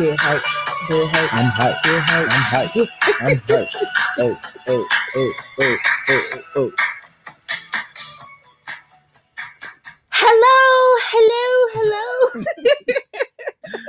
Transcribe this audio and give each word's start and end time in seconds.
Get 0.00 0.20
hype. 0.20 0.42
Get 0.88 1.10
hype. 1.10 1.34
I'm 1.34 1.52
hyped. 1.52 1.82
Get 1.84 2.02
hype. 2.02 2.28
I'm 2.32 2.44
hyped. 2.44 2.88
I'm 3.20 3.40
hyped. 3.48 3.68
Oh, 4.18 4.40
oh, 4.68 4.86
oh, 5.16 5.34
oh, 5.60 5.78
oh, 6.10 6.22
oh, 6.34 6.42
oh. 6.56 6.72
Hello, 10.12 11.00
hello, 11.12 11.68
hello. 11.74 12.44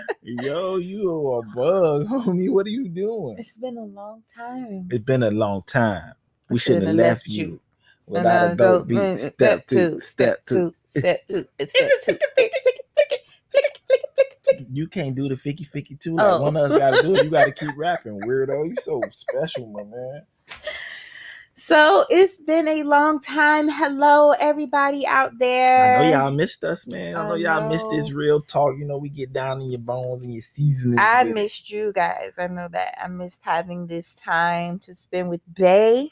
Yo, 0.24 0.78
you 0.78 1.10
a 1.34 1.44
bug, 1.44 2.08
homie. 2.08 2.52
What 2.52 2.68
are 2.68 2.70
you 2.72 2.90
doing? 2.90 3.38
it's 3.40 3.58
been 3.58 3.78
a 3.78 3.86
long 3.86 4.24
time. 4.38 4.88
It's 4.92 5.06
been 5.06 5.24
a 5.24 5.32
long 5.32 5.64
time. 5.68 6.14
We 6.50 6.60
shouldn't 6.60 6.88
have 6.88 6.96
left 6.98 7.26
left 7.26 7.28
you 7.28 7.36
you. 7.38 7.62
without 8.08 8.44
a 8.44 8.50
And, 8.50 8.58
dope 8.58 8.88
go- 8.88 8.88
beat. 8.88 9.20
Step 9.20 9.68
two, 9.68 10.00
step 10.00 10.46
two. 10.46 10.74
step 10.88 11.28
two, 11.30 11.46
step 11.60 12.02
two. 12.02 12.20
Flick 12.38 12.54
it, 13.66 13.82
You 14.70 14.88
can't 14.88 15.16
do 15.16 15.28
the 15.30 15.36
ficky 15.36 15.68
ficky 15.70 16.00
too. 16.00 16.16
Like 16.16 16.26
Oh. 16.34 16.42
one 16.44 16.58
of 16.58 16.72
us 16.72 16.78
gotta 16.78 17.02
do 17.02 17.14
it. 17.14 17.24
You 17.24 17.30
gotta 17.30 17.52
keep 17.52 17.76
rapping, 17.78 18.20
weirdo. 18.22 18.70
You 18.70 18.76
so 18.82 19.02
special, 19.12 19.68
my 19.68 19.84
man. 19.84 20.24
So 21.54 22.06
it's 22.10 22.40
been 22.40 22.68
a 22.68 22.84
long 22.84 23.20
time. 23.20 23.70
Hello, 23.70 24.32
everybody 24.40 25.06
out 25.06 25.32
there. 25.38 26.00
I 26.00 26.04
know 26.12 26.18
y'all 26.18 26.32
missed 26.32 26.64
us, 26.64 26.88
man. 26.88 27.16
I 27.16 27.28
know 27.28 27.34
I 27.36 27.38
y'all 27.38 27.70
missed 27.70 27.86
this 27.92 28.12
real 28.14 28.42
talk. 28.42 28.78
You 28.80 28.86
know, 28.86 28.98
we 28.98 29.10
get 29.10 29.32
down 29.32 29.62
in 29.62 29.70
your 29.70 29.80
bones 29.80 30.24
and 30.24 30.34
your 30.34 30.42
seasoning. 30.42 30.98
I 30.98 31.22
with 31.24 31.32
it. 31.32 31.36
missed 31.36 31.70
you 31.70 31.92
guys. 31.94 32.34
I 32.38 32.48
know 32.48 32.68
that. 32.72 32.98
I 33.04 33.08
missed 33.10 33.40
having 33.44 33.86
this 33.86 34.16
time 34.16 34.80
to 34.80 34.96
spend 34.96 35.30
with 35.30 35.42
Bay 35.54 36.12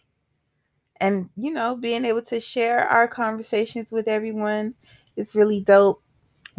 and, 1.02 1.30
you 1.36 1.52
know, 1.52 1.76
being 1.76 2.06
able 2.06 2.22
to 2.24 2.40
share 2.40 2.82
our 2.88 3.08
conversations 3.08 3.92
with 3.92 4.08
everyone. 4.08 4.76
It's 5.16 5.36
really 5.36 5.62
dope. 5.62 6.04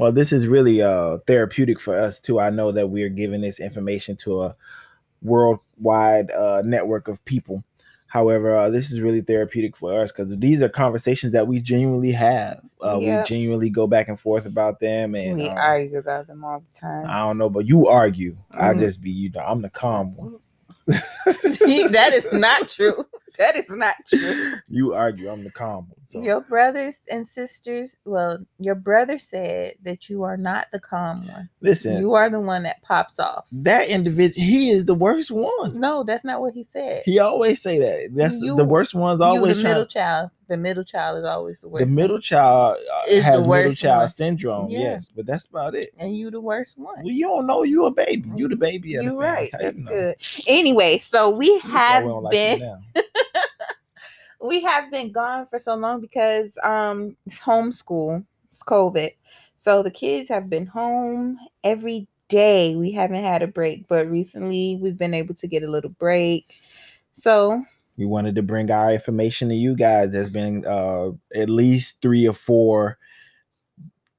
Well, 0.01 0.13
this 0.13 0.33
is 0.33 0.47
really 0.47 0.83
uh 0.83 1.19
therapeutic 1.27 1.79
for 1.79 1.97
us 1.99 2.19
too. 2.19 2.41
I 2.41 2.51
know 2.51 2.73
that 2.73 2.89
we're 2.89 3.09
giving 3.11 3.43
this 3.43 3.61
information 3.61 4.17
to 4.19 4.43
a 4.43 4.57
worldwide 5.23 6.31
uh 6.31 6.63
network 6.65 7.09
of 7.09 7.25
people. 7.25 7.65
However, 8.07 8.57
uh, 8.57 8.71
this 8.71 8.91
is 8.91 9.01
really 9.01 9.21
therapeutic 9.21 9.77
for 9.77 10.01
us 10.01 10.11
because 10.11 10.37
these 10.39 10.63
are 10.65 10.69
conversations 10.69 11.33
that 11.33 11.47
we 11.47 11.61
genuinely 11.61 12.11
have. 12.11 12.61
Uh, 12.83 12.99
Yep. 13.01 13.19
We 13.23 13.29
genuinely 13.29 13.71
go 13.71 13.87
back 13.87 14.09
and 14.09 14.19
forth 14.19 14.47
about 14.47 14.81
them, 14.81 15.15
and 15.15 15.39
we 15.39 15.47
um, 15.47 15.57
argue 15.57 15.99
about 15.99 16.27
them 16.27 16.43
all 16.45 16.59
the 16.61 16.77
time. 16.81 17.07
I 17.09 17.19
don't 17.21 17.39
know, 17.39 17.49
but 17.49 17.67
you 17.67 17.87
argue. 17.87 18.37
I 18.51 18.73
Mhm. 18.75 18.81
just 18.81 19.01
be 19.01 19.11
you 19.11 19.31
know 19.31 19.41
I'm 19.47 19.63
the 19.63 19.71
calm 19.71 20.17
one. 20.17 20.39
that 20.89 22.11
is 22.13 22.33
not 22.33 22.69
true. 22.69 22.95
That 23.39 23.57
is 23.57 23.69
not 23.71 23.95
true. 24.09 24.55
you 24.69 24.95
argue. 24.95 25.31
I'm 25.31 25.45
the 25.45 25.51
calm 25.51 25.87
one. 25.89 25.97
So 26.07 26.21
Your 26.23 26.41
brothers 26.43 26.97
and 27.11 27.27
sisters, 27.27 27.97
well, 28.05 28.39
your 28.59 28.75
brother 28.75 29.19
said 29.19 29.75
that 29.83 30.09
you 30.09 30.23
are 30.25 30.37
not 30.37 30.67
the 30.73 30.81
calm 30.81 31.27
one. 31.29 31.49
listen, 31.61 31.99
You 32.01 32.15
are 32.15 32.29
the 32.29 32.41
one 32.41 32.63
that 32.65 32.83
pops 32.83 33.19
off. 33.19 33.47
that 33.53 33.89
individual, 33.89 34.45
he 34.45 34.71
is 34.71 34.85
the 34.87 34.95
worst 34.95 35.31
one. 35.31 35.79
No, 35.81 36.03
that's 36.05 36.25
not 36.25 36.41
what 36.41 36.55
he 36.55 36.65
said. 36.65 37.03
He 37.07 37.19
always 37.19 37.63
say 37.63 37.79
that. 37.79 38.15
That's 38.15 38.35
You- 38.35 38.57
the 38.57 38.65
worst 38.65 38.95
one's 38.95 39.21
you, 39.21 39.27
always 39.27 39.57
the 39.57 39.63
trying. 39.63 39.75
middle 39.75 39.87
child. 39.87 40.31
The 40.49 40.57
middle 40.57 40.83
child 40.83 41.19
is 41.19 41.25
always 41.25 41.61
the 41.61 41.69
worst. 41.69 41.83
the 41.83 41.87
one. 41.87 41.95
middle 41.95 42.19
child 42.21 42.77
uh, 42.79 43.03
Is 43.07 43.19
the 43.19 43.23
has 43.23 43.47
middle 43.47 43.71
child 43.73 44.01
one. 44.01 44.09
syndrome. 44.09 44.69
Yeah. 44.69 44.81
Yes, 44.81 45.13
but 45.15 45.25
that's 45.25 45.47
about 45.47 45.77
it. 45.77 45.91
and 45.97 46.17
you 46.17 46.29
the 46.33 46.41
worst 46.41 46.77
one. 46.77 46.97
Well, 47.05 47.13
you 47.13 47.29
don't 47.29 47.47
know 47.47 47.63
you 47.63 47.87
a 47.87 47.91
baby. 47.93 48.29
You 48.35 48.49
the 48.49 48.57
baby. 48.57 48.89
You're 48.91 49.17
right. 49.17 49.49
That's 49.61 49.77
good. 49.79 50.17
Anyway, 50.49 50.99
so 50.99 51.31
we 51.31 51.53
That's 51.59 51.65
why 51.65 51.71
have 51.71 52.03
we 52.05 52.09
don't 52.11 52.23
like 52.25 52.33
been 52.33 52.59
now. 52.59 52.79
we 54.43 54.61
have 54.63 54.91
been 54.91 55.13
gone 55.13 55.47
for 55.49 55.59
so 55.59 55.75
long 55.75 56.01
because 56.01 56.51
um 56.63 57.17
it's 57.27 57.39
homeschool. 57.39 58.25
It's 58.51 58.63
COVID. 58.63 59.11
So 59.57 59.83
the 59.83 59.91
kids 59.91 60.29
have 60.31 60.49
been 60.49 60.67
home 60.67 61.39
every 61.63 62.09
day. 62.29 62.77
We 62.77 62.93
haven't 62.93 63.23
had 63.23 63.43
a 63.43 63.47
break, 63.47 63.87
but 63.89 64.09
recently 64.09 64.79
we've 64.81 64.99
been 64.99 65.15
able 65.15 65.35
to 65.35 65.47
get 65.47 65.63
a 65.63 65.71
little 65.71 65.91
break. 65.91 66.55
So 67.13 67.63
we 67.97 68.07
wanted 68.07 68.35
to 68.37 68.43
bring 68.43 68.71
our 68.71 68.93
information 68.93 69.51
to 69.51 69.55
you 69.55 69.77
guys. 69.77 70.13
There's 70.13 70.31
been 70.31 70.65
uh, 70.65 71.11
at 71.35 71.51
least 71.51 72.01
three 72.01 72.27
or 72.27 72.33
four 72.33 72.99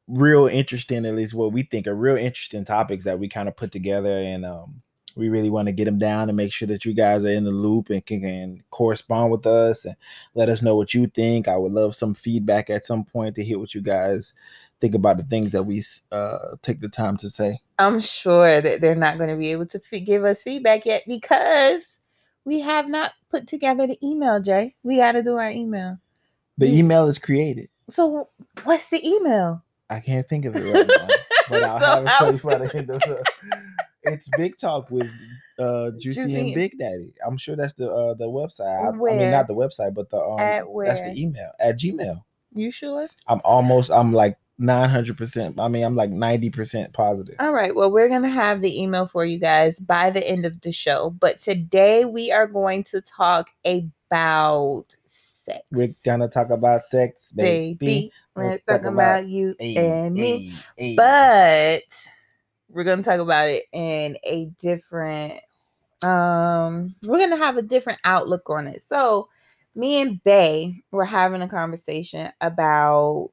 real 0.08 0.48
interesting, 0.48 1.06
at 1.06 1.16
least 1.16 1.34
what 1.34 1.54
we 1.54 1.64
think 1.64 1.88
are 1.88 1.96
real 1.96 2.18
interesting 2.18 2.66
topics 2.66 3.06
that 3.06 3.18
we 3.18 3.28
kind 3.28 3.48
of 3.48 3.56
put 3.56 3.72
together, 3.72 4.20
and 4.20 4.46
um, 4.46 4.82
we 5.16 5.30
really 5.30 5.50
want 5.50 5.68
to 5.68 5.72
get 5.72 5.86
them 5.86 5.98
down 6.00 6.30
and 6.30 6.38
make 6.38 6.52
sure 6.54 6.68
that 6.68 6.86
you 6.86 6.94
guys 6.94 7.24
are 7.26 7.30
in 7.30 7.44
the 7.44 7.52
loop 7.52 7.90
and 7.90 8.06
can, 8.06 8.22
can 8.22 8.64
correspond 8.72 9.32
with 9.32 9.46
us 9.46 9.86
and 9.86 9.96
let 10.36 10.50
us 10.50 10.62
know 10.62 10.76
what 10.76 10.94
you 10.94 11.08
think. 11.08 11.48
I 11.48 11.58
would 11.58 11.72
love 11.72 11.96
some 11.96 12.14
feedback 12.14 12.70
at 12.70 12.86
some 12.86 13.04
point 13.04 13.36
to 13.36 13.44
hear 13.44 13.60
what 13.60 13.74
you 13.76 13.82
guys 13.82 14.34
think 14.80 14.96
about 14.96 15.18
the 15.18 15.24
things 15.24 15.52
that 15.52 15.64
we 15.64 15.84
uh, 16.12 16.56
take 16.62 16.80
the 16.82 16.90
time 16.90 17.18
to 17.18 17.30
say. 17.30 17.60
I'm 17.78 18.00
sure 18.02 18.62
that 18.62 18.82
they're 18.82 18.96
not 18.96 19.18
going 19.18 19.30
to 19.30 19.36
be 19.36 19.52
able 19.52 19.66
to 19.68 19.82
f- 19.92 20.04
give 20.06 20.24
us 20.24 20.44
feedback 20.44 20.86
yet 20.86 21.04
because 21.08 21.86
we 22.46 22.60
have 22.62 22.88
not 22.88 23.12
put 23.30 23.48
together 23.48 23.88
the 23.88 23.98
email, 24.04 24.42
Jay. 24.42 24.76
We 24.84 24.98
got 24.98 25.14
to 25.14 25.24
do 25.24 25.36
our 25.36 25.52
email. 25.52 25.98
The 26.58 26.68
Mm. 26.68 26.78
email 26.78 27.08
is 27.08 27.18
created. 27.20 27.70
So 27.90 28.30
what's 28.64 28.90
the 28.90 29.06
email? 29.08 29.64
I 29.90 30.00
can't 30.00 30.28
think 30.28 30.46
of 30.46 30.56
it 30.56 30.60
right 30.60 30.88
now, 30.88 31.08
but 31.50 31.64
I'll 31.64 31.80
So 31.80 31.86
have 31.86 32.06
it 32.06 32.12
for 32.18 32.32
you 32.32 32.40
by 32.40 32.58
the 32.68 32.78
end 32.78 32.90
of 32.90 33.02
the. 33.02 33.26
It's 34.04 34.30
Big 34.38 34.58
Talk 34.58 34.90
with 34.90 35.10
uh, 35.60 35.92
Juicy, 35.92 36.22
Juicy 36.22 36.40
and 36.40 36.54
Big 36.56 36.78
Daddy. 36.78 37.14
I'm 37.26 37.38
sure 37.38 37.56
that's 37.56 37.74
the 37.74 37.92
uh, 37.92 38.14
the 38.16 38.28
website. 38.28 38.84
I, 38.84 38.90
I 38.90 38.92
mean, 39.18 39.32
not 39.32 39.48
the 39.48 39.56
website, 39.56 39.94
but 39.94 40.10
the 40.10 40.18
um, 40.18 40.40
At 40.40 40.64
that's 40.86 41.02
the 41.02 41.14
email 41.16 41.52
at 41.60 41.80
Gmail. 41.80 42.24
You 42.54 42.72
sure? 42.72 43.08
I'm 43.28 43.42
almost. 43.44 43.92
I'm 43.92 44.12
like 44.12 44.38
900. 44.58 45.18
percent 45.18 45.60
I 45.60 45.68
mean, 45.68 45.84
I'm 45.84 45.96
like 45.96 46.10
90 46.10 46.50
percent 46.50 46.94
positive. 46.94 47.36
All 47.40 47.54
right. 47.54 47.76
Well, 47.76 47.92
we're 47.92 48.10
going 48.10 48.24
to 48.24 48.30
have 48.30 48.62
the 48.62 48.82
email 48.82 49.08
for 49.08 49.26
you 49.26 49.40
guys 49.40 49.80
by 49.80 50.10
the 50.10 50.28
end 50.28 50.46
of 50.46 50.62
the 50.62 50.72
show. 50.72 51.16
But 51.20 51.38
today 51.38 52.06
we 52.06 52.32
are 52.32 52.48
going 52.48 52.84
to 52.86 53.02
talk 53.02 53.50
about 53.66 54.86
sex. 55.06 55.62
We're 55.72 55.94
gonna 56.06 56.28
talk 56.28 56.50
about 56.50 56.84
sex, 56.84 57.32
baby. 57.32 57.74
baby. 57.80 58.12
We're 58.36 58.50
Let's 58.50 58.64
talking 58.66 58.84
talk 58.84 58.94
about, 58.94 59.20
about- 59.20 59.30
you 59.30 59.56
and 59.60 60.14
me. 60.14 60.54
But 60.96 61.82
we're 62.74 62.84
going 62.84 63.02
to 63.02 63.10
talk 63.10 63.20
about 63.20 63.50
it 63.50 63.66
in 63.74 64.18
a 64.24 64.46
different 64.62 65.34
um 66.04 66.96
we're 67.04 67.18
going 67.18 67.30
to 67.30 67.38
have 67.38 67.58
a 67.58 67.62
different 67.62 68.00
outlook 68.04 68.50
on 68.50 68.68
it. 68.68 68.82
So, 68.90 69.30
me 69.76 70.02
and 70.02 70.24
Bay 70.24 70.82
were 70.92 71.06
having 71.06 71.42
a 71.44 71.48
conversation 71.48 72.32
about 72.42 73.30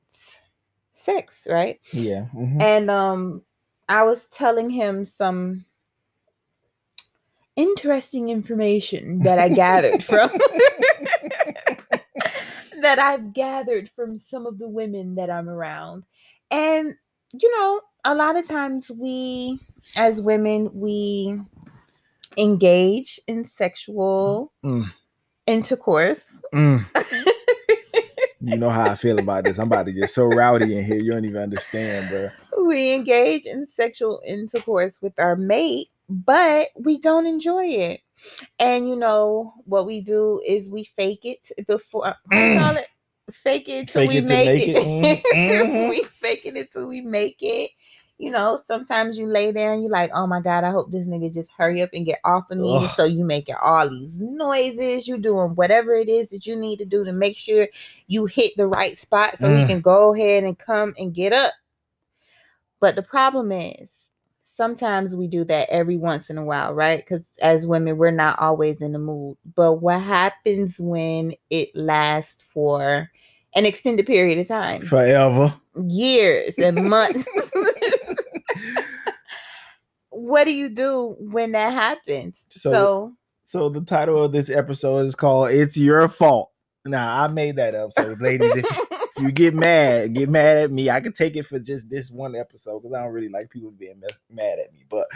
sex, 0.93 1.47
right? 1.48 1.81
yeah, 1.93 2.27
mhm. 2.34 2.60
and 2.60 2.91
um 2.91 3.43
i 3.88 4.03
was 4.03 4.27
telling 4.27 4.69
him 4.71 5.06
some 5.06 5.65
interesting 7.56 8.28
information 8.28 9.19
that 9.21 9.38
i 9.38 9.48
gathered 9.48 10.04
from 10.04 10.31
that 12.82 12.98
i've 12.98 13.32
gathered 13.32 13.91
from 13.91 14.16
some 14.16 14.47
of 14.47 14.59
the 14.59 14.69
women 14.69 15.16
that 15.16 15.31
i'm 15.31 15.48
around 15.48 16.04
and 16.50 16.94
you 17.41 17.56
know 17.59 17.81
a 18.08 18.14
lot 18.14 18.36
of 18.38 18.48
times 18.48 18.91
we 18.91 19.60
as 19.96 20.22
women 20.22 20.70
we 20.72 21.38
engage 22.36 23.20
in 23.26 23.44
sexual 23.44 24.50
Mm. 24.64 24.91
intercourse 25.46 26.36
Mm. 26.54 26.86
You 28.41 28.56
know 28.56 28.70
how 28.70 28.91
I 28.92 28.94
feel 28.94 29.18
about 29.18 29.44
this. 29.44 29.58
I'm 29.58 29.66
about 29.66 29.86
to 29.86 29.92
get 29.92 30.10
so 30.10 30.24
rowdy 30.24 30.78
in 30.78 30.84
here. 30.84 30.97
You 30.98 31.10
don't 31.12 31.24
even 31.24 31.42
understand, 31.42 32.08
bro. 32.08 32.30
we 32.66 32.92
engage 32.92 33.47
in 33.47 33.66
sexual 33.66 34.22
intercourse 34.24 35.02
with 35.02 35.18
our 35.18 35.34
mate, 35.36 35.88
but 36.08 36.68
we 36.78 36.98
don't 36.98 37.26
enjoy 37.26 37.64
it. 37.66 38.00
And 38.60 38.88
you 38.88 38.94
know 38.97 39.54
what 39.64 39.86
we 39.86 40.00
do 40.00 40.41
is 40.47 40.70
we 40.70 40.84
fake 40.84 41.24
it 41.24 41.50
before 41.66 42.02
what 42.04 42.14
do 42.30 42.58
call 42.58 42.76
it 42.76 42.88
fake 43.32 43.68
it 43.68 43.88
till 43.88 44.03
Fake 44.03 44.09
we 44.09 44.16
it 44.18 44.22
to 44.22 44.28
make 44.28 44.47
make 44.47 44.68
it. 44.68 44.77
it. 44.77 45.24
Mhm, 45.33 45.33
mhm. 45.34 45.88
we 45.91 46.04
fake 46.21 46.47
it 46.47 46.56
until 46.56 46.88
we 46.88 47.00
make 47.00 47.36
it. 47.41 47.71
You 48.18 48.32
know, 48.32 48.60
sometimes 48.66 49.16
you 49.16 49.26
lay 49.28 49.53
there 49.53 49.72
and 49.72 49.80
you're 49.80 49.92
like, 49.92 50.10
oh 50.12 50.26
my 50.26 50.41
God, 50.41 50.65
I 50.65 50.70
hope 50.70 50.91
this 50.91 51.06
nigga 51.06 51.32
just 51.32 51.48
hurry 51.56 51.82
up 51.82 51.91
and 51.92 52.04
get 52.04 52.18
off 52.24 52.50
of 52.50 52.59
me. 52.59 52.74
Ugh. 52.76 52.91
So 52.97 53.04
you 53.04 53.24
making 53.24 53.54
all 53.62 53.88
these 53.88 54.20
noises, 54.20 55.06
you 55.06 55.18
doing 55.18 55.50
whatever 55.50 55.94
it 55.94 56.09
is 56.09 56.30
that 56.30 56.44
you 56.44 56.56
need 56.56 56.78
to 56.78 56.84
do 56.84 57.04
to 57.04 57.12
make 57.12 57.36
sure 57.36 57.68
you 58.09 58.26
hit 58.26 58.53
the 58.56 58.66
right 58.66 58.98
spot 58.98 59.38
so 59.38 59.48
he 59.48 59.62
Mm. 59.62 59.66
can 59.68 59.80
go 59.80 60.15
ahead 60.15 60.42
and 60.42 60.59
come 60.59 60.94
and 60.98 61.15
get 61.15 61.32
up. 61.32 61.53
But 62.80 62.97
the 62.97 63.03
problem 63.03 63.53
is, 63.53 63.92
sometimes 64.42 65.14
we 65.14 65.28
do 65.28 65.44
that 65.44 65.68
every 65.71 65.97
once 65.97 66.28
in 66.28 66.38
a 66.38 66.44
while, 66.44 66.74
right? 66.74 66.98
Because 66.98 67.24
as 67.41 67.68
women, 67.68 67.97
we're 67.98 68.10
not 68.10 68.38
always 68.41 68.82
in 68.82 68.92
the 68.92 68.98
mood. 68.98 69.36
But 69.54 69.74
what 69.74 70.03
happens 70.03 70.80
when 70.80 71.34
it 71.50 71.68
lasts 71.76 72.42
for 72.53 73.09
an 73.54 73.64
extended 73.64 74.06
period 74.06 74.38
of 74.38 74.48
time? 74.48 74.82
Forever. 74.82 75.54
Years 75.88 76.59
and 76.59 76.88
months. 76.91 77.24
what 80.18 80.44
do 80.44 80.53
you 80.54 80.68
do 80.68 81.16
when 81.18 81.53
that 81.53 81.72
happens? 81.72 82.47
So- 82.50 82.70
So, 82.70 83.12
So 83.44 83.68
the 83.70 83.80
title 83.80 84.22
of 84.22 84.32
this 84.32 84.50
episode 84.50 85.06
is 85.06 85.15
called 85.15 85.50
"It's 85.50 85.76
Your 85.76 86.06
Fault." 86.09 86.50
Now 86.84 87.22
I 87.22 87.28
made 87.28 87.56
that 87.56 87.74
up. 87.74 87.92
So 87.92 88.15
ladies, 88.20 88.54
if, 88.56 88.65
if 88.65 89.22
you 89.22 89.30
get 89.32 89.54
mad, 89.54 90.15
get 90.15 90.28
mad 90.28 90.56
at 90.59 90.70
me. 90.72 90.88
I 90.91 91.00
can 91.00 91.12
take 91.12 91.36
it 91.36 91.44
for 91.44 91.59
just 91.59 91.88
this 91.91 92.10
one 92.10 92.34
episode 92.34 92.80
because 92.80 92.94
I 92.97 93.03
don't 93.03 93.12
really 93.12 93.28
like 93.28 93.50
people 93.50 93.70
being 93.70 94.00
mad 94.30 94.59
at 94.59 94.72
me. 94.72 94.84
But 94.88 95.06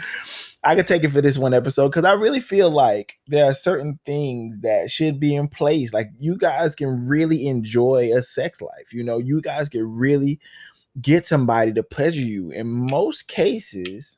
I 0.63 0.75
could 0.75 0.87
take 0.87 1.03
it 1.03 1.09
for 1.09 1.21
this 1.21 1.37
one 1.37 1.53
episode 1.53 1.89
because 1.89 2.05
I 2.05 2.13
really 2.13 2.39
feel 2.39 2.69
like 2.69 3.15
there 3.27 3.45
are 3.45 3.53
certain 3.55 3.99
things 4.05 4.61
that 4.61 4.91
should 4.91 5.19
be 5.19 5.35
in 5.35 5.47
place. 5.47 5.93
Like 5.93 6.09
you 6.19 6.37
guys 6.37 6.75
can 6.75 7.07
really 7.07 7.47
enjoy 7.47 8.11
a 8.15 8.21
sex 8.21 8.61
life. 8.61 8.93
You 8.93 9.03
know, 9.03 9.17
you 9.17 9.41
guys 9.41 9.67
can 9.69 9.95
really 9.95 10.39
get 11.01 11.25
somebody 11.25 11.73
to 11.73 11.81
pleasure 11.83 12.19
you. 12.19 12.51
In 12.51 12.67
most 12.67 13.27
cases, 13.27 14.17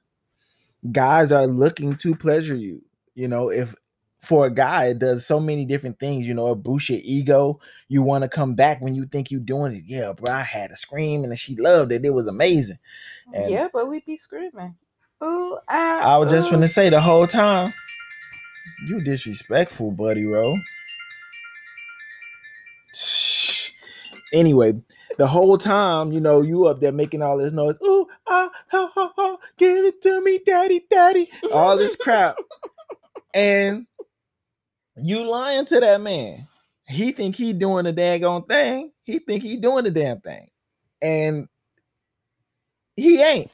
guys 0.91 1.31
are 1.31 1.47
looking 1.47 1.95
to 1.97 2.15
pleasure 2.15 2.55
you. 2.55 2.81
You 3.13 3.27
know, 3.27 3.49
if 3.49 3.75
for 4.21 4.45
a 4.45 4.53
guy, 4.53 4.87
it 4.87 4.99
does 4.99 5.25
so 5.25 5.39
many 5.39 5.65
different 5.65 5.99
things. 5.99 6.27
You 6.27 6.33
know, 6.33 6.51
it 6.51 6.55
boosts 6.55 6.89
your 6.89 6.99
ego. 7.03 7.59
You 7.87 8.01
want 8.01 8.23
to 8.23 8.29
come 8.29 8.55
back 8.55 8.81
when 8.81 8.95
you 8.95 9.05
think 9.05 9.31
you're 9.31 9.39
doing 9.39 9.75
it. 9.75 9.83
Yeah, 9.85 10.13
bro, 10.13 10.33
I 10.33 10.41
had 10.41 10.71
a 10.71 10.75
scream 10.75 11.23
and 11.23 11.37
she 11.39 11.55
loved 11.55 11.91
it. 11.91 12.05
It 12.05 12.09
was 12.09 12.27
amazing. 12.27 12.79
And 13.33 13.51
yeah, 13.51 13.67
but 13.71 13.87
we 13.87 14.01
be 14.01 14.17
screaming. 14.17 14.75
Ooh, 15.23 15.57
ah, 15.69 16.15
I 16.15 16.17
was 16.17 16.29
just 16.29 16.49
ooh. 16.49 16.51
gonna 16.51 16.67
say 16.67 16.89
the 16.89 16.99
whole 16.99 17.27
time, 17.27 17.73
you 18.87 19.01
disrespectful, 19.01 19.91
buddy, 19.91 20.25
bro. 20.25 20.57
Anyway, 24.35 24.73
the 25.17 25.25
whole 25.25 25.57
time, 25.57 26.11
you 26.11 26.19
know, 26.19 26.41
you 26.41 26.67
up 26.67 26.81
there 26.81 26.91
making 26.91 27.21
all 27.21 27.37
this 27.37 27.53
noise. 27.53 27.75
Ooh, 27.81 28.05
ah, 28.27 28.51
ha, 28.67 28.91
ha, 28.93 29.13
ha, 29.15 29.37
give 29.57 29.85
it 29.85 30.01
to 30.01 30.19
me, 30.19 30.41
daddy, 30.45 30.85
daddy. 30.91 31.29
All 31.53 31.77
this 31.77 31.95
crap, 31.95 32.35
and 33.33 33.87
you 34.97 35.23
lying 35.23 35.63
to 35.67 35.79
that 35.79 36.01
man. 36.01 36.45
He 36.85 37.13
think 37.13 37.37
he 37.37 37.53
doing 37.53 37.85
the 37.85 37.93
daggone 37.93 38.45
thing. 38.45 38.91
He 39.05 39.19
think 39.19 39.41
he 39.41 39.55
doing 39.55 39.85
the 39.85 39.91
damn 39.91 40.19
thing, 40.19 40.49
and 41.01 41.47
he 42.97 43.21
ain't. 43.21 43.51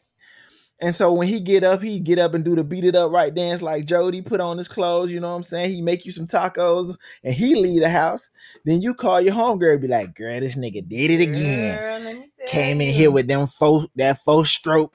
And 0.81 0.95
so 0.95 1.13
when 1.13 1.27
he 1.27 1.39
get 1.39 1.63
up, 1.63 1.83
he 1.83 1.99
get 1.99 2.17
up 2.17 2.33
and 2.33 2.43
do 2.43 2.55
the 2.55 2.63
beat 2.63 2.83
it 2.83 2.95
up 2.95 3.11
right 3.11 3.33
dance 3.33 3.61
like 3.61 3.85
Jody, 3.85 4.21
put 4.23 4.41
on 4.41 4.57
his 4.57 4.67
clothes, 4.67 5.11
you 5.11 5.19
know 5.19 5.29
what 5.29 5.35
I'm 5.35 5.43
saying? 5.43 5.69
He 5.69 5.79
make 5.79 6.07
you 6.07 6.11
some 6.11 6.25
tacos 6.25 6.97
and 7.23 7.35
he 7.35 7.53
leave 7.53 7.81
the 7.81 7.89
house. 7.89 8.31
Then 8.65 8.81
you 8.81 8.95
call 8.95 9.21
your 9.21 9.35
homegirl 9.35 9.73
and 9.73 9.81
be 9.81 9.87
like, 9.87 10.15
girl, 10.15 10.39
this 10.39 10.57
nigga 10.57 10.87
did 10.87 11.11
it 11.11 11.21
again. 11.21 11.77
Girl, 11.77 11.99
let 11.99 12.15
me 12.15 12.31
tell 12.35 12.47
Came 12.47 12.81
in 12.81 12.87
you. 12.87 12.93
here 12.93 13.11
with 13.11 13.27
them 13.27 13.45
four 13.45 13.85
that 13.95 14.23
four 14.23 14.43
stroke, 14.47 14.91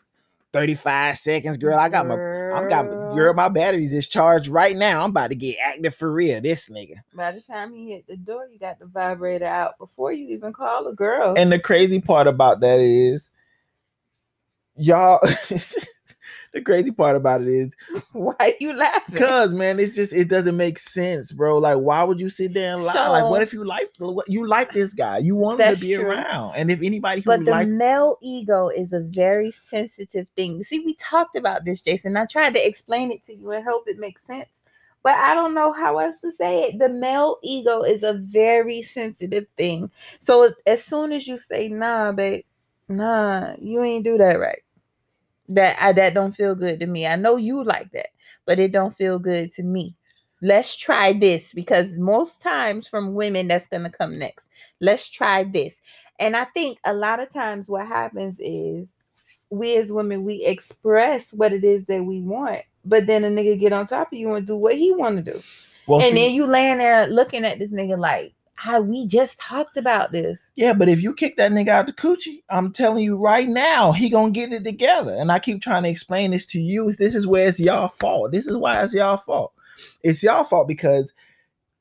35 0.53 1.19
seconds. 1.19 1.57
Girl, 1.57 1.79
I 1.79 1.89
got 1.89 2.07
my 2.07 2.15
I'm 2.15 2.69
got 2.69 3.15
girl, 3.15 3.33
my 3.35 3.49
batteries 3.49 3.93
is 3.93 4.09
charged 4.09 4.49
right 4.49 4.75
now. 4.75 5.03
I'm 5.03 5.11
about 5.11 5.31
to 5.31 5.37
get 5.37 5.57
active 5.63 5.95
for 5.95 6.11
real. 6.11 6.41
This 6.41 6.69
nigga. 6.69 6.97
By 7.15 7.31
the 7.31 7.43
time 7.43 7.73
he 7.73 7.91
hit 7.91 8.09
the 8.09 8.17
door, 8.17 8.49
you 8.51 8.59
got 8.59 8.81
the 8.81 8.87
vibrator 8.87 9.45
out 9.45 9.79
before 9.79 10.13
you 10.13 10.29
even 10.29 10.53
call 10.53 10.89
a 10.89 10.95
girl. 10.95 11.35
And 11.37 11.53
the 11.53 11.61
crazy 11.61 12.01
part 12.01 12.27
about 12.27 12.59
that 12.61 12.81
is 12.81 13.31
y'all 14.77 15.21
the 16.57 16.63
crazy 16.63 16.91
part 16.91 17.17
about 17.17 17.43
it 17.43 17.49
is 17.49 17.77
why 18.13 18.57
you 18.61 18.73
laughing? 18.73 19.17
Cause 19.17 19.53
man, 19.53 19.79
it's 19.79 19.95
just 19.95 20.13
it 20.13 20.29
doesn't 20.29 20.57
make 20.57 20.79
sense, 20.79 21.33
bro. 21.33 21.59
Like, 21.59 21.79
why 21.79 22.03
would 22.03 22.21
you 22.21 22.31
sit 22.31 22.55
there 22.55 22.75
and 22.75 22.85
lie? 22.85 23.09
like, 23.09 23.31
what 23.31 23.43
if 23.43 23.53
you 23.53 23.65
like 23.65 23.91
you 24.27 24.47
like 24.47 24.73
this 24.73 24.95
guy? 24.95 25.19
You 25.19 25.37
want 25.37 25.61
him 25.61 25.75
to 25.75 25.81
be 25.81 25.95
true. 25.95 26.11
around, 26.11 26.55
and 26.57 26.71
if 26.71 26.81
anybody 26.83 27.21
who 27.21 27.31
But 27.31 27.45
the 27.45 27.67
male 27.67 28.19
ego 28.23 28.69
is 28.69 28.93
a 28.93 29.01
very 29.01 29.51
sensitive 29.51 30.29
thing. 30.31 30.63
See, 30.63 30.81
we 30.81 30.95
talked 30.95 31.37
about 31.37 31.65
this, 31.65 31.83
Jason. 31.83 32.17
I 32.17 32.27
tried 32.27 32.55
to 32.55 32.67
explain 32.67 33.13
it 33.13 33.25
to 33.27 33.35
you 33.35 33.53
and 33.53 33.65
hope 33.65 33.85
it 33.87 33.99
makes 33.99 34.23
sense. 34.27 34.49
But 35.03 35.15
I 35.15 35.35
don't 35.35 35.55
know 35.55 35.73
how 35.73 35.99
else 35.99 36.19
to 36.23 36.33
say 36.33 36.65
it. 36.65 36.81
The 36.81 36.89
male 36.89 37.39
ego 37.41 37.83
is 37.83 38.03
a 38.03 38.15
very 38.15 38.83
sensitive 38.83 39.47
thing. 39.57 39.89
So 40.19 40.51
as 40.67 40.83
soon 40.83 41.13
as 41.13 41.29
you 41.29 41.37
say, 41.37 41.69
nah, 41.69 42.11
babe, 42.11 42.45
nah, 42.89 43.55
you 43.61 43.85
ain't 43.85 44.05
do 44.05 44.19
that 44.19 44.41
right. 44.41 44.63
That 45.49 45.77
I 45.81 45.93
that 45.93 46.15
don't 46.15 46.35
feel 46.35 46.55
good 46.55 46.81
to 46.81 46.87
me. 46.87 47.07
I 47.07 47.17
know 47.17 47.37
you 47.37 47.63
like 47.63 47.91
that, 47.93 48.09
but 48.47 48.59
it 48.59 48.73
don't 48.73 48.95
feel 48.97 49.19
good 49.19 49.53
to 49.55 49.63
me. 49.63 49.95
Let's 50.43 50.77
try 50.77 51.13
this 51.13 51.53
because 51.53 51.97
most 51.97 52.43
times 52.43 52.89
from 52.89 53.15
women 53.15 53.49
that's 53.49 53.67
gonna 53.69 53.91
come 53.91 54.19
next. 54.19 54.47
Let's 54.81 55.09
try 55.09 55.45
this. 55.45 55.75
And 56.19 56.37
I 56.37 56.45
think 56.47 56.79
a 56.85 56.93
lot 56.93 57.21
of 57.21 57.31
times 57.31 57.69
what 57.69 57.87
happens 57.87 58.37
is 58.41 58.89
we 59.51 59.77
as 59.77 59.93
women 59.93 60.25
we 60.25 60.45
express 60.45 61.33
what 61.33 61.53
it 61.53 61.65
is 61.65 61.87
that 61.87 62.05
we 62.05 62.21
want, 62.21 62.63
but 62.85 63.07
then 63.07 63.25
a 63.25 63.29
nigga 63.29 63.59
get 63.59 63.73
on 63.73 63.87
top 63.87 64.13
of 64.13 64.19
you 64.19 64.35
and 64.35 64.47
do 64.47 64.57
what 64.57 64.75
he 64.75 64.93
want 64.93 65.25
to 65.25 65.33
do. 65.33 65.43
well, 65.87 66.01
and 66.01 66.09
see- 66.09 66.15
then 66.15 66.35
you 66.35 66.47
laying 66.47 66.79
there 66.79 67.07
looking 67.07 67.45
at 67.45 67.59
this 67.59 67.71
nigga 67.71 67.99
like, 67.99 68.35
how 68.57 68.81
we 68.81 69.07
just 69.07 69.39
talked 69.39 69.77
about 69.77 70.13
this. 70.13 70.51
yeah, 70.57 70.73
but 70.73 70.89
if 70.89 71.03
you 71.03 71.15
kick 71.15 71.37
that 71.37 71.53
nigga 71.53 71.69
out 71.69 71.87
the 71.87 71.93
coochie, 71.93 72.43
I'm 72.49 72.73
telling 72.73 73.05
you 73.05 73.19
right 73.19 73.49
now, 73.49 73.93
he 73.93 74.09
gonna 74.11 74.31
get 74.31 74.53
it 74.53 74.65
together. 74.65 75.15
And 75.15 75.31
I 75.31 75.39
keep 75.39 75.63
trying 75.63 75.85
to 75.85 75.89
explain 75.91 76.31
this 76.31 76.47
to 76.47 76.61
you. 76.61 76.93
This 76.95 77.15
is 77.15 77.27
where 77.27 77.49
it's 77.49 77.61
y'all 77.61 77.89
fault. 77.89 78.33
This 78.33 78.47
is 78.47 78.57
why 78.57 78.83
it's 78.83 78.95
y'all 78.95 79.19
fault. 79.19 79.53
It's 80.03 80.23
y'all 80.23 80.45
fault 80.45 80.67
because 80.67 81.13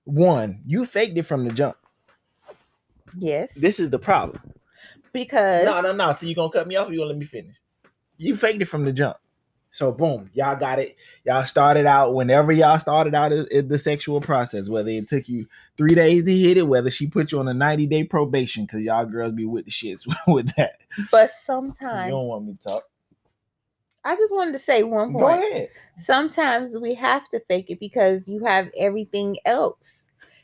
one, 0.04 0.62
you 0.66 0.86
faked 0.86 1.18
it 1.18 1.24
from 1.24 1.46
the 1.46 1.54
jump. 1.54 1.78
Yes. 3.18 3.54
This 3.54 3.80
is 3.80 3.90
the 3.90 4.00
problem. 4.00 4.42
because 5.14 5.66
No, 5.66 5.80
no, 5.82 5.94
no. 5.94 6.12
So 6.12 6.26
you 6.26 6.36
gonna 6.36 6.52
cut 6.52 6.68
me 6.68 6.76
off 6.76 6.90
or 6.90 6.92
you 6.92 7.00
gonna 7.00 7.10
let 7.10 7.18
me 7.18 7.26
finish? 7.26 7.56
You 8.18 8.36
faked 8.36 8.62
it 8.62 8.66
from 8.66 8.84
the 8.84 8.92
jump. 8.92 9.18
So 9.76 9.92
boom, 9.92 10.30
y'all 10.34 10.58
got 10.58 10.80
it. 10.80 10.96
Y'all 11.26 11.44
started 11.44 11.86
out 11.86 12.14
whenever 12.16 12.54
y'all 12.54 12.80
started 12.80 13.14
out 13.14 13.34
in, 13.34 13.68
the 13.68 13.78
sexual 13.78 14.22
process, 14.22 14.70
whether 14.70 14.88
it 14.88 15.10
took 15.10 15.28
you 15.28 15.48
three 15.76 15.94
days 15.94 16.24
to 16.24 16.34
hit 16.34 16.56
it, 16.56 16.62
whether 16.62 16.90
she 16.90 17.08
put 17.08 17.34
you 17.34 17.40
on 17.40 17.50
a 17.50 17.54
90 17.54 17.86
day 17.88 18.06
probation, 18.06 18.64
because 18.64 18.84
y'all 18.84 19.06
girls 19.06 19.34
be 19.34 19.44
with 19.44 19.66
the 19.66 19.72
shits 19.72 20.08
with 20.34 20.56
that. 20.56 20.80
but 21.12 21.30
So 21.30 21.62
you 21.68 22.10
don't 22.10 22.26
want 22.26 22.46
me 22.46 22.54
to 22.54 22.70
talk. 22.70 22.84
I 24.06 24.16
just 24.16 24.34
wanted 24.34 24.54
to 24.54 24.60
say 24.60 24.84
one 24.84 25.12
Go 25.12 25.20
point. 25.20 25.44
ahead. 25.44 25.70
sometimes 25.98 26.80
we 26.80 26.94
have 26.94 27.28
to 27.28 27.42
fake 27.42 27.66
it 27.68 27.82
because 27.82 28.30
you 28.30 28.46
have 28.46 28.72
everything 28.78 29.36
else. 29.44 30.04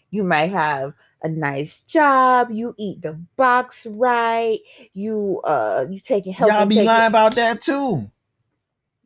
You 0.09 0.25
might 0.25 0.51
have 0.51 0.93
a 1.23 1.29
nice 1.29 1.83
job, 1.83 2.49
you 2.51 2.75
eat 2.77 3.01
the 3.01 3.13
box 3.37 3.87
right, 3.91 4.59
you 4.93 5.39
uh 5.45 5.85
you 5.89 6.01
taking 6.01 6.33
help. 6.33 6.51
Y'all 6.51 6.65
be 6.65 6.83
lying 6.83 7.07
about 7.07 7.35
that 7.35 7.61
too. 7.61 8.11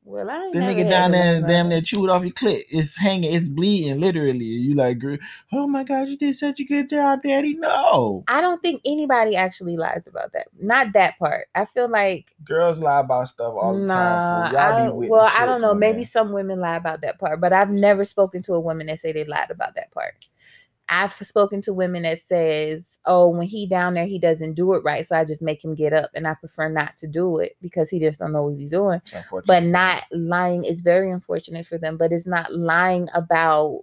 Well, 0.07 0.29
I 0.29 0.35
ain't 0.35 0.53
The 0.53 0.59
nigga 0.59 0.87
down 0.87 1.11
there 1.11 1.41
damn 1.41 1.67
near 1.69 1.81
chewed 1.81 2.11
off 2.11 2.23
your 2.23 2.31
clit. 2.31 2.65
It's 2.69 2.95
hanging, 2.95 3.33
it's 3.33 3.49
bleeding 3.49 3.99
literally. 3.99 4.45
You 4.45 4.75
like, 4.75 5.01
oh 5.51 5.65
my 5.65 5.83
god, 5.83 6.09
you 6.09 6.15
did 6.15 6.35
such 6.35 6.59
a 6.59 6.63
good 6.63 6.91
job, 6.91 7.23
daddy. 7.23 7.55
No. 7.55 8.23
I 8.27 8.39
don't 8.39 8.61
think 8.61 8.81
anybody 8.85 9.35
actually 9.35 9.77
lies 9.77 10.05
about 10.05 10.31
that. 10.33 10.47
Not 10.61 10.93
that 10.93 11.17
part. 11.17 11.47
I 11.55 11.65
feel 11.65 11.89
like 11.89 12.35
Girls 12.43 12.77
lie 12.77 12.99
about 12.99 13.29
stuff 13.29 13.55
all 13.59 13.79
the 13.79 13.87
nah. 13.87 13.95
time. 13.95 14.55
I 14.55 14.77
Y'all 14.79 14.91
be 14.91 14.97
with 14.99 15.09
well, 15.09 15.31
I 15.35 15.47
don't 15.47 15.61
know. 15.61 15.73
Maybe 15.73 15.99
man. 15.99 16.05
some 16.05 16.31
women 16.31 16.59
lie 16.59 16.75
about 16.75 17.01
that 17.01 17.17
part, 17.17 17.41
but 17.41 17.51
I've 17.51 17.71
never 17.71 18.05
spoken 18.05 18.43
to 18.43 18.53
a 18.53 18.59
woman 18.59 18.85
that 18.87 18.99
say 18.99 19.11
they 19.11 19.25
lied 19.25 19.49
about 19.49 19.73
that 19.73 19.91
part. 19.91 20.27
I've 20.87 21.13
spoken 21.13 21.63
to 21.63 21.73
women 21.73 22.03
that 22.03 22.21
says, 22.21 22.85
"Oh, 23.07 23.29
when 23.29 23.47
he 23.47 23.67
down 23.67 23.93
there, 23.93 24.05
he 24.05 24.19
doesn't 24.19 24.53
do 24.53 24.73
it 24.73 24.83
right, 24.83 25.07
so 25.07 25.15
I 25.15 25.25
just 25.25 25.41
make 25.41 25.63
him 25.63 25.75
get 25.75 25.93
up, 25.93 26.09
and 26.13 26.27
I 26.27 26.33
prefer 26.35 26.69
not 26.69 26.97
to 26.97 27.07
do 27.07 27.39
it 27.39 27.55
because 27.61 27.89
he 27.89 27.99
just 27.99 28.19
don't 28.19 28.31
know 28.31 28.43
what 28.47 28.57
he's 28.59 28.71
doing." 28.71 29.01
But 29.47 29.63
not 29.71 30.03
lying 30.11 30.65
is 30.65 30.81
very 30.81 31.11
unfortunate 31.11 31.65
for 31.67 31.77
them. 31.77 31.97
But 31.97 32.11
it's 32.11 32.25
not 32.27 32.53
lying 32.53 33.07
about, 33.13 33.81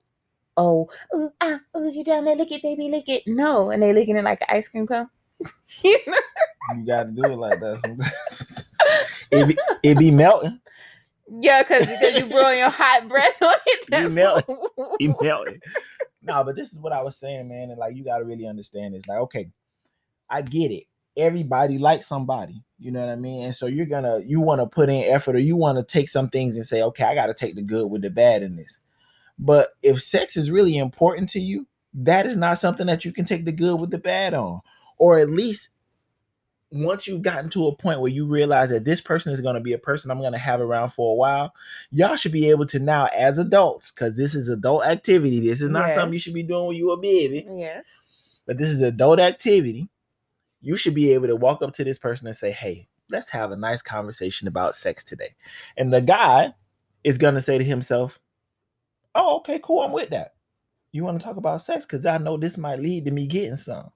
"Oh, 0.57 0.88
ooh, 1.14 1.31
ah, 1.41 1.61
ooh, 1.76 1.91
you 1.93 2.05
down 2.05 2.25
there, 2.25 2.37
lick 2.37 2.52
it, 2.52 2.62
baby, 2.62 2.88
lick 2.91 3.09
it." 3.09 3.23
No, 3.26 3.71
and 3.71 3.83
they 3.83 3.93
licking 3.93 4.17
it 4.17 4.25
like 4.25 4.41
an 4.43 4.49
ice 4.50 4.69
cream 4.69 4.87
cone. 4.87 5.09
You 5.83 5.99
know? 6.07 6.17
You 6.76 6.87
got 6.87 7.02
to 7.05 7.11
do 7.11 7.25
it 7.25 7.37
like 7.37 7.59
that 7.61 7.81
sometimes. 7.81 8.71
it, 9.33 9.49
be, 9.49 9.59
it 9.83 9.99
be 9.99 10.11
melting. 10.12 10.61
Yeah, 11.41 11.62
because 11.62 11.87
because 11.87 12.14
you 12.14 12.26
blowing 12.31 12.59
your 12.59 12.69
hot 12.71 13.09
breath 13.09 13.41
on 13.43 13.55
it. 13.67 13.81
You 13.81 13.87
that's 13.91 14.14
melt- 14.14 14.45
what- 14.76 14.97
He 15.00 15.12
melting. 15.21 15.61
No, 16.23 16.45
but 16.45 16.57
this 16.57 16.73
is 16.73 16.79
what 16.79 16.93
I 16.93 17.02
was 17.02 17.17
saying, 17.17 17.49
man. 17.49 17.71
And 17.71 17.79
like, 17.79 17.97
you 17.97 18.05
got 18.05 18.19
to 18.19 18.25
really 18.25 18.47
understand 18.47 18.95
this. 18.95 19.07
Like, 19.07 19.19
okay, 19.19 19.50
I 20.31 20.43
get 20.43 20.71
it. 20.71 20.85
Everybody 21.17 21.79
likes 21.79 22.07
somebody. 22.07 22.62
You 22.79 22.91
know 22.91 23.00
what 23.00 23.11
I 23.11 23.17
mean? 23.17 23.43
And 23.43 23.55
so 23.55 23.67
you're 23.67 23.87
gonna 23.87 24.21
you 24.21 24.41
want 24.41 24.61
to 24.61 24.67
put 24.67 24.88
in 24.88 25.05
effort 25.05 25.37
or 25.37 25.41
you 25.41 25.57
want 25.57 25.79
to 25.79 25.85
take 25.85 26.09
some 26.09 26.29
things 26.29 26.57
and 26.57 26.67
say, 26.67 26.83
okay, 26.83 27.05
I 27.05 27.14
got 27.14 27.26
to 27.26 27.35
take 27.35 27.55
the 27.55 27.62
good 27.62 27.91
with 27.91 28.02
the 28.02 28.11
bad 28.11 28.43
in 28.43 28.57
this. 28.57 28.81
But 29.38 29.71
if 29.83 30.02
sex 30.02 30.37
is 30.37 30.50
really 30.50 30.76
important 30.76 31.29
to 31.31 31.41
you, 31.41 31.67
that 31.95 32.26
is 32.26 32.37
not 32.37 32.59
something 32.59 32.87
that 32.87 33.05
you 33.05 33.12
can 33.12 33.25
take 33.25 33.45
the 33.45 33.52
good 33.52 33.81
with 33.81 33.91
the 33.91 33.99
bad 33.99 34.35
on. 34.35 34.61
Or 34.99 35.19
at 35.19 35.29
least 35.31 35.69
once 36.73 37.07
you've 37.07 37.23
gotten 37.23 37.50
to 37.50 37.67
a 37.67 37.76
point 37.76 38.00
where 38.00 38.11
you 38.11 38.25
realize 38.26 38.71
that 38.71 38.85
this 38.85 39.00
person 39.00 39.33
is 39.33 39.41
going 39.41 39.55
to 39.55 39.61
be 39.61 39.75
a 39.75 39.79
person 39.79 40.11
I'm 40.11 40.19
going 40.21 40.33
to 40.33 40.38
have 40.38 40.61
around 40.61 40.91
for 40.91 41.12
a 41.12 41.14
while, 41.17 41.52
y'all 41.91 42.17
should 42.17 42.33
be 42.33 42.49
able 42.49 42.64
to 42.67 42.79
now, 42.79 43.07
as 43.14 43.38
adults, 43.38 43.91
because 43.91 44.17
this 44.17 44.35
is 44.35 44.49
adult 44.49 44.85
activity. 44.85 45.41
This 45.41 45.61
is 45.61 45.71
not 45.71 45.88
Yes. 45.88 45.97
something 45.97 46.14
you 46.14 46.19
should 46.19 46.35
be 46.35 46.43
doing 46.43 46.67
when 46.69 46.76
you 46.76 46.91
a 46.91 46.97
baby, 46.97 47.47
Yes. 47.57 47.85
but 48.47 48.57
this 48.57 48.69
is 48.69 48.81
adult 48.81 49.21
activity. 49.21 49.88
You 50.62 50.76
should 50.76 50.95
be 50.95 51.12
able 51.12 51.26
to 51.26 51.37
walk 51.37 51.61
up 51.61 51.75
to 51.75 51.85
this 51.85 51.99
person 51.99 52.26
and 52.26 52.37
say, 52.37 52.50
"Hey, 52.52 52.88
let's 53.11 53.29
have 53.31 53.52
a 53.52 53.57
nice 53.57 53.83
conversation 53.83 54.49
about 54.49 54.75
sex 54.75 55.05
today." 55.05 55.35
And 55.76 55.93
the 55.93 56.00
guy 56.00 56.55
is 57.05 57.19
going 57.19 57.35
to 57.35 57.43
say 57.43 57.59
to 57.59 57.64
himself, 57.64 58.19
"Oh, 59.14 59.37
okay, 59.38 59.61
cool. 59.62 59.83
I'm 59.83 59.93
with 59.93 60.11
that. 60.11 60.35
You 60.93 61.05
want 61.05 61.19
to 61.21 61.25
talk 61.25 61.37
about 61.37 61.62
sex 61.62 61.85
because 61.85 62.07
I 62.07 62.19
know 62.19 62.37
this 62.37 62.57
might 62.57 62.79
lead 62.79 63.05
to 63.05 63.11
me 63.11 63.26
getting 63.26 63.57
some." 63.57 63.91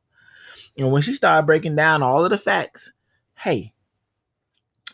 And 0.76 0.92
when 0.92 1.02
she 1.02 1.14
started 1.14 1.46
breaking 1.46 1.76
down 1.76 2.02
all 2.02 2.24
of 2.24 2.30
the 2.30 2.38
facts, 2.38 2.92
hey, 3.34 3.74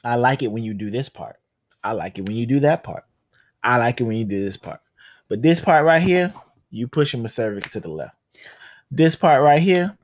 I 0.04 0.16
like 0.16 0.42
it 0.42 0.52
when 0.52 0.62
you 0.62 0.74
do 0.74 0.90
this 0.90 1.08
part. 1.08 1.36
I 1.82 1.92
like 1.92 2.18
it 2.18 2.26
when 2.26 2.36
you 2.36 2.46
do 2.46 2.60
that 2.60 2.84
part. 2.84 3.04
I 3.62 3.78
like 3.78 4.00
it 4.00 4.04
when 4.04 4.16
you 4.16 4.24
do 4.24 4.44
this 4.44 4.56
part. 4.56 4.80
But 5.28 5.42
this 5.42 5.60
part 5.60 5.84
right 5.84 6.02
here, 6.02 6.32
you 6.70 6.88
pushing 6.88 7.22
my 7.22 7.28
cervix 7.28 7.70
to 7.70 7.80
the 7.80 7.88
left. 7.88 8.14
This 8.90 9.16
part 9.16 9.42
right 9.42 9.60
here, 9.60 9.96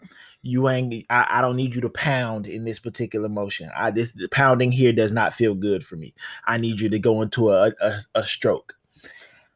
you 0.42 0.68
ain't 0.68 1.04
I, 1.10 1.26
I 1.28 1.40
don't 1.40 1.56
need 1.56 1.74
you 1.74 1.80
to 1.82 1.90
pound 1.90 2.46
in 2.46 2.64
this 2.64 2.78
particular 2.78 3.28
motion. 3.28 3.70
I 3.76 3.90
this 3.90 4.12
the 4.12 4.28
pounding 4.28 4.72
here 4.72 4.92
does 4.92 5.12
not 5.12 5.34
feel 5.34 5.54
good 5.54 5.84
for 5.84 5.96
me. 5.96 6.14
I 6.46 6.58
need 6.58 6.80
you 6.80 6.88
to 6.88 6.98
go 6.98 7.22
into 7.22 7.50
a, 7.50 7.72
a, 7.80 7.98
a 8.14 8.26
stroke. 8.26 8.74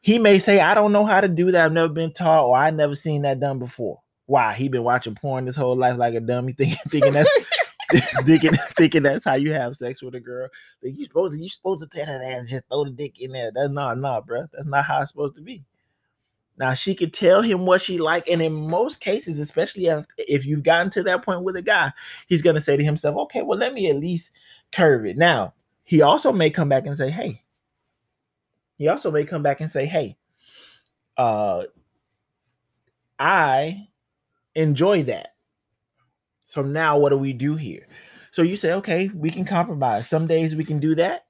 He 0.03 0.19
may 0.19 0.39
say, 0.39 0.61
I 0.61 0.75
don't 0.75 0.93
know 0.93 1.05
how 1.05 1.21
to 1.21 1.29
do 1.29 1.53
that. 1.53 1.65
I've 1.65 1.73
never 1.73 1.93
been 1.93 2.13
taught, 2.13 2.47
or 2.47 2.57
I 2.57 2.71
never 2.71 2.97
seen 2.97 3.23
that 3.23 3.41
done 3.41 3.59
before. 3.61 4.02
Why? 4.27 4.55
He 4.55 4.69
been 4.69 4.85
watching 4.85 5.15
porn 5.15 5.47
his 5.47 5.57
whole 5.57 5.77
life 5.77 5.99
like 5.99 6.15
a 6.15 6.21
dummy, 6.21 6.53
thinking 6.59 6.79
thinking 6.89 7.13
that's 7.13 7.31
thinking 8.25 8.55
thinking 8.77 9.03
that's 9.03 9.25
how 9.25 9.35
you 9.35 9.53
have 9.53 9.77
sex 9.77 10.03
with 10.03 10.15
a 10.15 10.21
girl. 10.21 10.49
Like 10.83 10.97
you 10.97 11.05
supposed 11.05 11.35
to 11.35 11.43
you 11.43 11.49
supposed 11.49 11.81
to 11.81 11.87
tell 11.99 12.07
her 12.07 12.19
that 12.19 12.39
and 12.39 12.49
just 12.49 12.65
throw 12.69 12.85
the 12.85 12.91
dick 12.91 13.21
in 13.21 13.33
there. 13.33 13.51
That's 13.53 13.71
not 13.71 13.99
nah, 13.99 14.21
bro. 14.21 14.47
That's 14.53 14.67
not 14.67 14.85
how 14.85 15.03
it's 15.03 15.11
supposed 15.11 15.37
to 15.37 15.43
be. 15.43 15.65
Now 16.59 16.75
she 16.75 16.95
could 16.95 17.13
tell 17.13 17.43
him 17.43 17.67
what 17.67 17.83
she 17.83 17.99
like, 17.99 18.29
and 18.29 18.41
in 18.41 18.53
most 18.53 19.01
cases, 19.01 19.39
especially 19.39 19.87
if, 19.87 20.07
if 20.19 20.47
you've 20.47 20.63
gotten 20.63 20.91
to 20.93 21.03
that 21.05 21.25
point 21.25 21.43
with 21.43 21.57
a 21.57 21.63
guy, 21.63 21.93
he's 22.27 22.43
gonna 22.43 22.61
say 22.61 22.77
to 22.77 22.85
himself, 22.85 23.17
"Okay, 23.17 23.43
well, 23.43 23.59
let 23.59 23.75
me 23.75 23.91
at 23.91 23.97
least 23.97 24.31
curve 24.71 25.07
it." 25.07 25.17
Now 25.17 25.55
he 25.85 26.03
also 26.03 26.33
may 26.33 26.51
come 26.51 26.69
back 26.69 26.87
and 26.87 26.97
say, 26.97 27.11
"Hey." 27.11 27.41
He 28.79 28.89
also 28.89 29.11
may 29.11 29.25
come 29.25 29.43
back 29.43 29.61
and 29.61 29.71
say, 29.71 29.87
"Hey, 29.87 30.17
uh, 31.17 31.65
I 33.19 33.89
enjoy 34.55 35.05
that. 35.05 35.35
So 36.45 36.63
now 36.63 36.99
what 36.99 37.11
do 37.11 37.17
we 37.19 37.33
do 37.33 37.57
here?" 37.57 37.87
So 38.31 38.43
you 38.43 38.57
say, 38.57 38.73
"Okay, 38.73 39.09
we 39.15 39.31
can 39.31 39.45
compromise. 39.45 40.09
Some 40.09 40.27
days 40.27 40.57
we 40.57 40.65
can 40.65 40.81
do 40.81 40.95
that, 40.97 41.27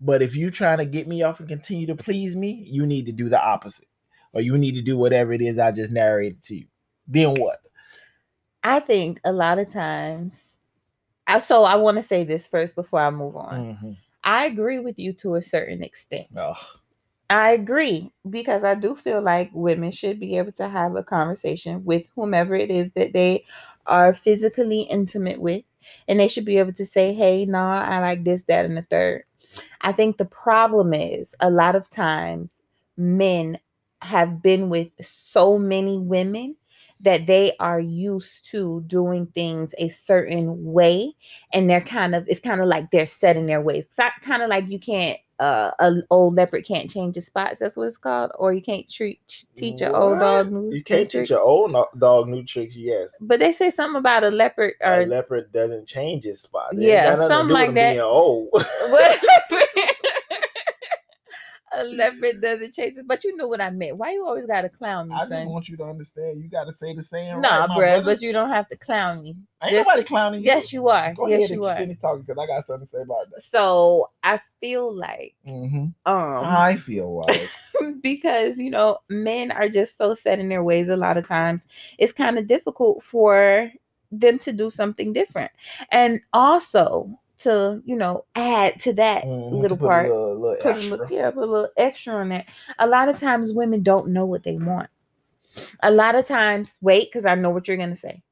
but 0.00 0.22
if 0.22 0.36
you're 0.36 0.50
trying 0.50 0.78
to 0.78 0.86
get 0.86 1.08
me 1.08 1.22
off 1.22 1.40
and 1.40 1.48
continue 1.48 1.86
to 1.86 1.94
please 1.96 2.36
me, 2.36 2.64
you 2.66 2.86
need 2.86 3.06
to 3.06 3.12
do 3.12 3.28
the 3.28 3.40
opposite." 3.40 3.86
or 4.32 4.40
you 4.40 4.56
need 4.56 4.74
to 4.74 4.82
do 4.82 4.96
whatever 4.96 5.32
it 5.32 5.40
is 5.40 5.58
I 5.58 5.72
just 5.72 5.92
narrated 5.92 6.42
to 6.44 6.56
you. 6.56 6.66
Then 7.06 7.34
what? 7.34 7.66
I 8.62 8.80
think 8.80 9.20
a 9.24 9.32
lot 9.32 9.58
of 9.58 9.68
times, 9.68 10.42
I, 11.26 11.38
so 11.38 11.64
I 11.64 11.76
want 11.76 11.96
to 11.96 12.02
say 12.02 12.24
this 12.24 12.46
first 12.46 12.74
before 12.74 13.00
I 13.00 13.10
move 13.10 13.36
on. 13.36 13.76
Mhm. 13.76 13.96
I 14.22 14.46
agree 14.46 14.78
with 14.78 14.98
you 14.98 15.12
to 15.14 15.36
a 15.36 15.42
certain 15.42 15.82
extent. 15.82 16.26
Ugh. 16.36 16.56
I 17.30 17.52
agree 17.52 18.12
because 18.28 18.64
I 18.64 18.74
do 18.74 18.96
feel 18.96 19.22
like 19.22 19.50
women 19.54 19.92
should 19.92 20.20
be 20.20 20.36
able 20.38 20.52
to 20.52 20.68
have 20.68 20.96
a 20.96 21.04
conversation 21.04 21.84
with 21.84 22.08
whomever 22.16 22.54
it 22.56 22.70
is 22.70 22.90
that 22.92 23.12
they 23.14 23.44
are 23.86 24.14
physically 24.14 24.82
intimate 24.82 25.40
with, 25.40 25.64
and 26.08 26.20
they 26.20 26.28
should 26.28 26.44
be 26.44 26.58
able 26.58 26.72
to 26.74 26.84
say, 26.86 27.14
"Hey, 27.14 27.46
nah, 27.46 27.82
I 27.82 28.00
like 28.00 28.24
this, 28.24 28.44
that, 28.44 28.64
and 28.66 28.76
the 28.76 28.82
third. 28.82 29.24
I 29.82 29.92
think 29.92 30.18
the 30.18 30.26
problem 30.26 30.94
is 30.94 31.34
a 31.40 31.50
lot 31.50 31.76
of 31.76 31.90
times 31.90 32.50
men 32.96 33.58
have 34.02 34.42
been 34.42 34.70
with 34.70 34.88
so 35.02 35.58
many 35.58 35.98
women 35.98 36.56
that 37.00 37.26
they 37.26 37.52
are 37.60 37.80
used 37.80 38.44
to 38.50 38.82
doing 38.86 39.26
things 39.28 39.74
a 39.78 39.88
certain 39.88 40.64
way 40.72 41.14
and 41.52 41.68
they're 41.68 41.80
kind 41.80 42.14
of 42.14 42.26
it's 42.28 42.40
kind 42.40 42.60
of 42.60 42.66
like 42.66 42.90
they're 42.90 43.06
set 43.06 43.36
in 43.36 43.46
their 43.46 43.60
ways 43.62 43.86
it's 43.86 44.24
kind 44.24 44.42
of 44.42 44.50
like 44.50 44.66
you 44.68 44.78
can't 44.78 45.18
uh 45.40 45.70
an 45.78 46.04
old 46.10 46.36
leopard 46.36 46.64
can't 46.64 46.90
change 46.90 47.14
his 47.14 47.26
spots 47.26 47.58
that's 47.58 47.76
what 47.76 47.84
it's 47.84 47.96
called 47.96 48.30
or 48.38 48.52
you 48.52 48.62
can't 48.62 48.88
treat 48.90 49.18
teach 49.56 49.80
an 49.80 49.94
old 49.94 50.18
dog 50.18 50.52
new 50.52 50.70
You 50.72 50.84
can't 50.84 51.10
teach 51.10 51.30
your 51.30 51.40
old 51.40 51.72
no- 51.72 51.88
dog 51.98 52.28
new 52.28 52.44
tricks. 52.44 52.76
Yes, 52.76 53.16
but 53.20 53.40
they 53.40 53.52
say 53.52 53.70
something 53.70 53.98
about 53.98 54.24
a 54.24 54.30
leopard 54.30 54.74
or 54.80 55.00
a 55.00 55.06
leopard 55.06 55.52
doesn't 55.52 55.86
change 55.86 56.24
his 56.24 56.42
spots. 56.42 56.76
Yeah, 56.76 57.16
something 57.16 57.52
like 57.52 57.74
that. 57.74 57.92
Being 57.92 58.00
old. 58.00 58.50
a 61.72 61.84
leopard 61.84 62.40
doesn't 62.40 62.74
chase 62.74 62.94
his 62.94 63.04
but 63.04 63.22
you 63.24 63.36
knew 63.36 63.48
what 63.48 63.60
I 63.60 63.70
meant. 63.70 63.96
Why 63.96 64.12
you 64.12 64.24
always 64.26 64.46
gotta 64.46 64.68
clown 64.68 65.08
me, 65.08 65.14
I 65.14 65.20
just 65.20 65.30
son? 65.30 65.48
want 65.48 65.68
you 65.68 65.76
to 65.78 65.84
understand. 65.84 66.42
You 66.42 66.48
got 66.48 66.64
to 66.64 66.72
say 66.72 66.94
the 66.94 67.02
same. 67.02 67.40
Nah, 67.40 67.66
right, 67.66 67.76
brother. 67.76 68.02
but 68.04 68.22
you 68.22 68.32
don't 68.32 68.50
have 68.50 68.68
to 68.68 68.76
clown 68.76 69.22
me. 69.22 69.36
ain't 69.62 69.72
just- 69.72 69.86
nobody 69.86 70.04
clowning 70.04 70.40
you. 70.40 70.46
yes, 70.46 70.72
you 70.72 70.88
are. 70.88 71.14
Go 71.14 71.28
Yes, 71.28 71.38
ahead 71.38 71.50
you 71.50 71.62
and 71.64 71.72
are. 71.72 71.76
finish 71.76 71.98
talking 71.98 72.22
because 72.22 72.42
I 72.42 72.46
got 72.46 72.64
something 72.64 72.86
to 72.86 72.90
say 72.90 73.02
about 73.02 73.30
that. 73.30 73.42
So 73.42 74.10
I 74.22 74.40
feel 74.60 74.92
like 74.94 75.34
hmm 75.44 75.86
um 76.06 76.44
I 76.44 76.76
feel 76.76 77.16
like 77.26 77.50
because 78.02 78.58
you 78.58 78.70
know 78.70 78.98
men 79.08 79.50
are 79.50 79.68
just 79.68 79.96
so 79.96 80.14
set 80.14 80.38
in 80.38 80.48
their 80.48 80.62
ways 80.62 80.88
a 80.88 80.96
lot 80.96 81.16
of 81.16 81.26
times 81.26 81.62
it's 81.98 82.12
kind 82.12 82.38
of 82.38 82.46
difficult 82.46 83.02
for 83.02 83.70
them 84.12 84.38
to 84.40 84.52
do 84.52 84.68
something 84.70 85.12
different 85.12 85.50
and 85.92 86.20
also 86.32 87.08
to 87.40 87.82
you 87.84 87.96
know 87.96 88.24
add 88.34 88.80
to 88.80 88.92
that 88.94 89.24
mhm, 89.24 89.52
little 89.52 89.76
to 89.76 89.84
part 89.84 90.06
a 90.06 90.08
little, 90.10 90.34
little 90.40 90.56
put 90.62 90.66
extra. 90.76 90.90
little, 90.90 91.06
yeah, 91.10 91.30
put 91.30 91.44
a 91.44 91.46
little 91.46 91.70
extra 91.76 92.14
on 92.14 92.28
that. 92.30 92.46
A 92.78 92.86
lot 92.86 93.08
of 93.08 93.18
times 93.18 93.52
women 93.52 93.82
don't 93.82 94.08
know 94.08 94.24
what 94.26 94.42
they 94.42 94.56
want. 94.56 94.88
A 95.82 95.90
lot 95.90 96.14
of 96.14 96.26
times, 96.26 96.78
wait, 96.80 97.08
because 97.10 97.26
I 97.26 97.34
know 97.34 97.50
what 97.50 97.68
you're 97.68 97.76
gonna 97.76 97.96
say. 97.96 98.22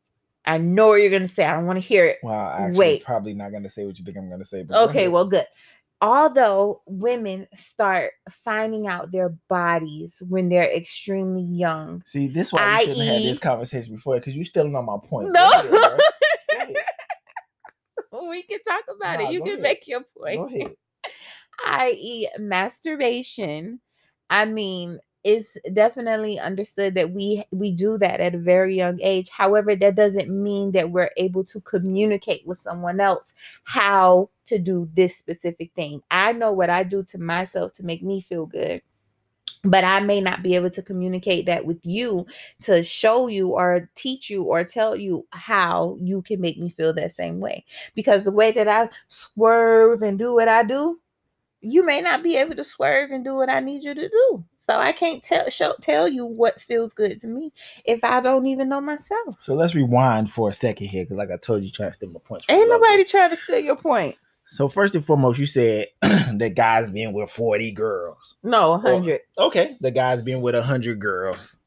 I 0.45 0.59
know 0.59 0.89
what 0.89 0.95
you're 0.97 1.11
gonna 1.11 1.29
say. 1.29 1.45
I 1.45 1.53
don't 1.55 1.67
want 1.67 1.77
to 1.77 1.87
hear 1.87 2.07
it. 2.07 2.19
Well, 2.23 2.35
I 2.35 2.63
actually 2.63 2.77
Wait. 2.79 3.05
probably 3.05 3.35
not 3.35 3.53
gonna 3.53 3.69
say 3.71 3.85
what 3.85 3.99
you 3.99 4.05
think 4.05 4.17
I'm 4.17 4.31
gonna 4.31 4.45
say. 4.45 4.63
But 4.63 4.75
go 4.77 4.85
Okay, 4.85 5.01
ahead. 5.01 5.13
well, 5.13 5.29
good. 5.29 5.47
Although 6.01 6.83
women 6.87 7.49
start 7.55 8.13
finding 8.31 8.87
out 8.87 9.11
their 9.11 9.31
bodies 9.49 10.23
when 10.29 10.49
they're 10.49 10.71
extremely 10.73 11.43
young. 11.43 12.05
See, 12.07 12.29
this 12.29 12.53
why 12.53 12.77
we 12.79 12.81
shouldn't 12.87 13.07
have 13.07 13.15
had 13.17 13.23
this 13.25 13.39
conversation 13.41 13.97
before 13.97 14.15
because 14.15 14.35
you're 14.35 14.45
still 14.45 14.75
on 14.77 14.85
my 14.85 14.97
point. 15.05 15.33
No. 15.33 15.51
Go 15.51 15.59
ahead, 15.59 15.71
bro. 15.71 15.81
Go 15.81 16.57
ahead. 16.57 16.77
We 18.13 18.43
can 18.43 18.63
talk 18.65 18.85
about 18.89 19.21
Nah, 19.21 19.29
it. 19.29 19.31
You 19.31 19.43
can 19.43 19.61
ahead. 19.61 19.63
make 19.63 19.87
your 19.89 20.03
point. 20.17 20.77
I.e., 21.67 22.29
masturbation. 22.39 23.81
I 24.31 24.45
mean, 24.45 25.01
it's 25.25 25.57
definitely 25.73 26.39
understood 26.39 26.95
that 26.95 27.11
we 27.11 27.45
we 27.51 27.73
do 27.73 27.99
that 27.99 28.21
at 28.21 28.35
a 28.35 28.39
very 28.39 28.77
young 28.77 29.01
age. 29.03 29.29
However, 29.31 29.75
that 29.77 29.97
doesn't 29.97 30.31
mean 30.31 30.73
that 30.73 30.91
we're 30.91 31.11
able 31.17 31.45
to 31.47 31.61
communicate 31.61 32.47
with 32.47 32.61
someone 32.61 33.01
else 33.01 33.35
how 33.65 34.31
to 34.47 34.59
do 34.59 34.89
this 34.95 35.17
specific 35.17 35.73
thing. 35.75 36.03
I 36.11 36.33
know 36.33 36.53
what 36.53 36.71
I 36.71 36.85
do 36.85 37.03
to 37.05 37.19
myself 37.19 37.73
to 37.75 37.83
make 37.85 38.03
me 38.03 38.21
feel 38.21 38.47
good. 38.47 38.83
But 39.65 39.85
I 39.85 40.01
may 40.01 40.21
not 40.21 40.43
be 40.43 40.55
able 40.55 40.71
to 40.71 40.83
communicate 40.83 41.47
that 41.47 41.67
with 41.67 41.85
you 41.85 42.27
to 42.63 42.83
show 42.83 43.27
you 43.27 43.49
or 43.49 43.91
teach 43.95 44.31
you 44.31 44.45
or 44.45 44.65
tell 44.65 44.95
you 44.95 45.27
how 45.31 45.97
you 46.01 46.23
can 46.23 46.41
make 46.41 46.59
me 46.59 46.71
feel 46.71 46.93
that 46.95 47.17
same 47.17 47.41
way. 47.41 47.65
Because 47.95 48.23
the 48.23 48.31
way 48.31 48.53
that 48.53 48.69
I 48.69 48.89
swerve 49.09 50.03
and 50.03 50.19
do 50.19 50.35
what 50.35 50.49
I 50.49 50.63
do, 50.63 51.01
you 51.61 51.85
may 51.85 52.01
not 52.01 52.23
be 52.23 52.37
able 52.37 52.55
to 52.55 52.65
swerve 52.65 53.11
and 53.11 53.25
do 53.25 53.35
what 53.35 53.51
I 53.51 53.61
need 53.61 53.83
you 53.83 53.95
to 53.95 54.09
do. 54.09 54.45
So 54.61 54.75
I 54.75 54.93
can't 54.93 55.23
tell 55.23 55.49
show, 55.51 55.73
tell 55.81 56.07
you 56.07 56.27
what 56.27 56.61
feels 56.61 56.93
good 56.93 57.21
to 57.21 57.27
me 57.27 57.53
if 57.85 58.05
I 58.05 58.21
don't 58.21 58.47
even 58.47 58.69
know 58.69 58.81
myself. 58.81 59.37
So 59.41 59.55
let's 59.55 59.75
rewind 59.75 60.31
for 60.31 60.51
a 60.51 60.55
second 60.55 60.89
here, 60.89 61.05
because 61.05 61.17
like 61.17 61.31
I 61.31 61.37
told 61.37 61.65
you, 61.65 61.71
trying 61.71 61.91
to 61.91 61.95
steal 61.95 62.11
my 62.11 62.21
points. 62.23 62.45
from 62.45 62.55
Ain't 62.55 62.69
nobody 62.69 63.05
trying 63.05 63.31
to 63.31 63.37
steal 63.37 63.59
your 63.59 63.77
point. 63.77 64.17
So 64.51 64.69
first 64.69 64.95
and 64.95 65.05
foremost, 65.05 65.39
you 65.39 65.47
said 65.47 65.89
that 66.03 66.55
guys 66.57 66.89
been 66.91 67.13
with 67.13 67.31
forty 67.31 67.71
girls. 67.71 68.37
No, 68.43 68.71
100. 68.73 69.21
Okay, 69.39 69.77
the 69.81 69.91
guy's 69.91 70.23
been 70.23 70.41
with 70.41 70.55
hundred 70.55 70.99
girls, 71.01 71.59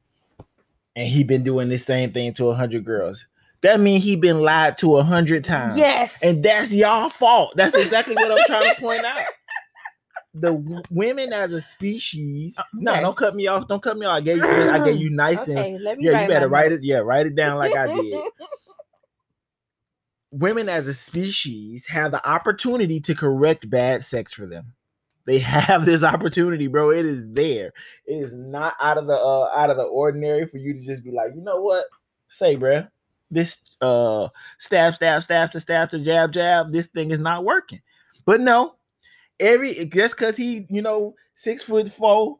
and 0.96 1.08
he 1.08 1.24
been 1.24 1.44
doing 1.44 1.70
the 1.70 1.78
same 1.78 2.12
thing 2.12 2.34
to 2.34 2.52
hundred 2.54 2.84
girls. 2.84 3.26
That 3.62 3.80
means 3.80 4.04
he 4.04 4.16
been 4.16 4.42
lied 4.42 4.80
to 4.80 4.98
a 4.98 5.04
hundred 5.04 5.44
times. 5.44 5.78
Yes. 5.78 6.20
and 6.24 6.44
that's 6.44 6.74
y'all 6.74 7.10
fault. 7.10 7.54
That's 7.56 7.76
exactly 7.76 8.16
what 8.16 8.32
I'm 8.32 8.46
trying 8.48 8.74
to 8.74 8.82
point 8.82 9.06
out. 9.06 9.24
The 10.34 10.54
w- 10.54 10.82
women 10.90 11.34
as 11.34 11.52
a 11.52 11.62
species. 11.62 12.58
Uh, 12.58 12.64
No, 12.74 12.94
don't 13.00 13.18
cut 13.18 13.36
me 13.36 13.46
off. 13.48 13.68
Don't 13.68 13.84
cut 13.84 13.98
me 13.98 14.06
off. 14.08 14.16
I 14.16 14.22
gave 14.22 14.38
you. 14.38 14.44
I 14.46 14.80
gave 14.84 14.96
you 14.96 15.10
nice 15.16 15.48
and 15.48 15.60
okay, 15.60 15.78
let 15.78 15.98
me 16.00 16.06
yeah. 16.10 16.22
You 16.24 16.28
better 16.30 16.48
write 16.48 16.72
it. 16.72 16.84
Yeah, 16.84 17.00
write 17.00 17.28
it 17.28 17.36
down 17.36 17.58
like 17.58 17.76
I 17.76 17.94
did. 17.94 18.24
women 20.32 20.70
as 20.70 20.88
a 20.88 20.94
species 20.94 21.86
have 21.88 22.12
the 22.12 22.28
opportunity 22.28 23.00
to 23.02 23.14
correct 23.14 23.70
bad 23.70 24.04
sex 24.04 24.34
for 24.34 24.48
them. 24.48 24.74
They 25.26 25.40
have 25.40 25.86
this 25.86 26.04
opportunity, 26.04 26.68
bro. 26.68 26.92
It 26.92 27.06
is 27.06 27.30
there. 27.32 27.74
It 28.06 28.16
is 28.16 28.34
not 28.34 28.74
out 28.82 28.98
of 28.98 29.08
the 29.08 29.16
uh, 29.16 29.52
out 29.56 29.70
of 29.70 29.78
the 29.78 29.84
ordinary 29.84 30.46
for 30.46 30.58
you 30.58 30.74
to 30.74 30.80
just 30.80 31.04
be 31.04 31.12
like, 31.12 31.32
you 31.36 31.42
know 31.42 31.62
what? 31.62 31.86
Say, 32.28 32.56
bro, 32.56 32.88
this 33.30 33.60
uh 33.82 34.30
stab, 34.60 34.96
stab, 34.96 35.24
stab 35.24 35.52
to 35.52 35.60
stab 35.60 35.90
to 35.92 36.00
jab, 36.00 36.34
jab. 36.34 36.72
This 36.72 36.88
thing 36.88 37.12
is 37.12 37.20
not 37.20 37.46
working. 37.46 37.82
But 38.26 38.42
no, 38.42 38.76
every 39.40 39.86
just 39.86 40.16
because 40.16 40.38
he, 40.38 40.66
you 40.70 40.82
know, 40.82 41.16
six 41.36 41.64
foot 41.64 41.92
four, 41.92 42.40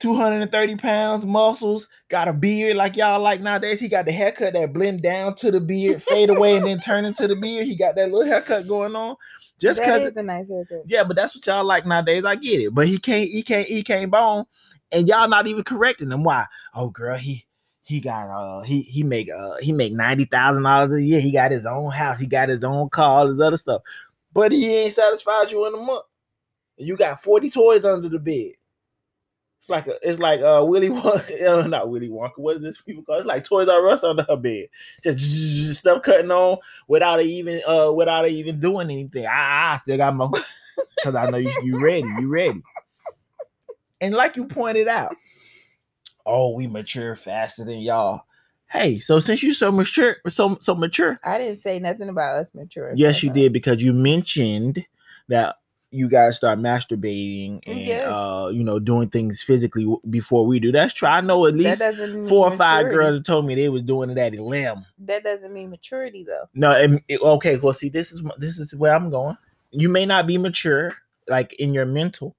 230 0.00 0.76
pounds, 0.76 1.24
muscles, 1.24 1.88
got 2.08 2.28
a 2.28 2.32
beard 2.32 2.76
like 2.76 2.96
y'all 2.96 3.20
like 3.20 3.40
nowadays. 3.40 3.80
He 3.80 3.88
got 3.88 4.04
the 4.04 4.12
haircut 4.12 4.52
that 4.52 4.72
blend 4.72 5.02
down 5.02 5.34
to 5.36 5.50
the 5.50 5.60
beard, 5.60 6.02
fade 6.02 6.30
away, 6.30 6.56
and 6.56 6.66
then 6.66 6.80
turn 6.80 7.04
into 7.04 7.26
the 7.26 7.36
beard. 7.36 7.66
He 7.66 7.76
got 7.76 7.96
that 7.96 8.10
little 8.10 8.26
haircut 8.26 8.68
going 8.68 8.94
on. 8.94 9.16
Just 9.58 9.80
That 9.80 9.86
because 9.86 10.10
is 10.10 10.16
a 10.16 10.22
nice 10.22 10.48
haircut. 10.48 10.82
yeah, 10.86 11.04
but 11.04 11.16
that's 11.16 11.34
what 11.34 11.46
y'all 11.46 11.64
like 11.64 11.86
nowadays. 11.86 12.24
I 12.24 12.36
get 12.36 12.60
it. 12.60 12.74
But 12.74 12.86
he 12.86 12.98
can't, 12.98 13.28
he 13.28 13.42
can't, 13.42 13.66
he 13.66 13.82
can't 13.82 14.10
bone. 14.10 14.44
And 14.92 15.08
y'all 15.08 15.28
not 15.28 15.46
even 15.46 15.64
correcting 15.64 16.10
him. 16.12 16.22
Why? 16.22 16.46
Oh, 16.74 16.90
girl, 16.90 17.16
he 17.16 17.46
he 17.82 18.00
got 18.00 18.28
uh 18.28 18.62
he 18.62 18.82
he 18.82 19.02
make 19.02 19.30
uh 19.30 19.56
he 19.60 19.72
make 19.72 19.92
ninety 19.92 20.24
thousand 20.26 20.64
dollars 20.64 20.92
a 20.92 21.02
year. 21.02 21.20
He 21.20 21.32
got 21.32 21.52
his 21.52 21.64
own 21.64 21.90
house, 21.90 22.20
he 22.20 22.26
got 22.26 22.48
his 22.48 22.64
own 22.64 22.88
car, 22.90 23.20
all 23.20 23.28
this 23.28 23.40
other 23.40 23.56
stuff. 23.56 23.82
But 24.32 24.52
he 24.52 24.76
ain't 24.76 24.92
satisfied 24.92 25.50
you 25.50 25.66
in 25.66 25.74
a 25.74 25.78
month. 25.78 26.04
You 26.76 26.96
got 26.96 27.20
40 27.20 27.48
toys 27.48 27.84
under 27.84 28.08
the 28.08 28.18
bed. 28.18 28.52
It's 29.66 29.70
like 29.70 29.88
a, 29.88 30.08
it's 30.08 30.20
like 30.20 30.40
uh 30.42 30.64
Willy 30.64 30.90
Wonka, 30.90 31.68
not 31.68 31.90
Willy 31.90 32.08
Wonka. 32.08 32.36
What 32.36 32.58
is 32.58 32.62
this 32.62 32.80
people 32.80 33.02
call? 33.02 33.16
It's 33.16 33.26
like 33.26 33.42
Toys 33.42 33.68
R 33.68 33.88
Us 33.88 34.04
under 34.04 34.22
her 34.28 34.36
bed, 34.36 34.68
just 35.02 35.74
stuff 35.80 36.02
cutting 36.02 36.30
on 36.30 36.58
without 36.86 37.20
even 37.20 37.60
uh 37.66 37.90
without 37.92 38.28
even 38.28 38.60
doing 38.60 38.92
anything. 38.92 39.26
I, 39.26 39.74
I 39.74 39.78
still 39.82 39.96
got 39.96 40.14
my 40.14 40.28
because 40.96 41.16
I 41.16 41.28
know 41.30 41.38
you 41.38 41.50
you 41.64 41.80
ready, 41.80 42.06
you 42.20 42.28
ready. 42.28 42.62
And 44.00 44.14
like 44.14 44.36
you 44.36 44.44
pointed 44.44 44.86
out, 44.86 45.16
oh, 46.24 46.54
we 46.54 46.68
mature 46.68 47.16
faster 47.16 47.64
than 47.64 47.80
y'all. 47.80 48.22
Hey, 48.68 49.00
so 49.00 49.18
since 49.18 49.42
you're 49.42 49.52
so 49.52 49.72
mature, 49.72 50.18
so 50.28 50.58
so 50.60 50.76
mature, 50.76 51.18
I 51.24 51.38
didn't 51.38 51.62
say 51.62 51.80
nothing 51.80 52.08
about 52.08 52.36
us 52.36 52.50
maturing. 52.54 52.98
yes, 52.98 53.20
you 53.20 53.30
did 53.30 53.52
because 53.52 53.82
you 53.82 53.92
mentioned 53.92 54.86
that 55.26 55.56
you 55.90 56.08
guys 56.08 56.36
start 56.36 56.58
masturbating 56.58 57.60
and 57.66 57.86
Yes. 57.86 58.04
uh 58.06 58.50
you 58.52 58.64
know 58.64 58.78
doing 58.78 59.08
things 59.08 59.42
physically 59.42 59.86
before 60.10 60.46
we 60.46 60.58
do. 60.60 60.72
That's 60.72 60.92
true. 60.94 61.08
I 61.08 61.20
know 61.20 61.46
at 61.46 61.54
least 61.54 61.82
four 62.28 62.48
or 62.48 62.50
five 62.50 62.86
maturity. 62.86 62.94
girls 62.96 63.16
that 63.18 63.26
told 63.26 63.46
me 63.46 63.54
they 63.54 63.68
was 63.68 63.82
doing 63.82 64.10
it 64.10 64.18
at 64.18 64.34
eleven. 64.34 64.84
That 64.98 65.22
doesn't 65.24 65.52
mean 65.52 65.70
maturity 65.70 66.24
though. 66.24 66.48
No, 66.54 66.72
and 66.72 67.00
it- 67.08 67.20
okay. 67.20 67.56
Well, 67.56 67.72
see, 67.72 67.88
this 67.88 68.12
is 68.12 68.22
this 68.38 68.58
is 68.58 68.74
where 68.74 68.94
I'm 68.94 69.10
going. 69.10 69.36
You 69.70 69.88
may 69.88 70.06
not 70.06 70.26
be 70.26 70.38
mature, 70.38 70.92
like 71.28 71.52
in 71.54 71.72
your 71.74 71.86
mental, 71.86 72.34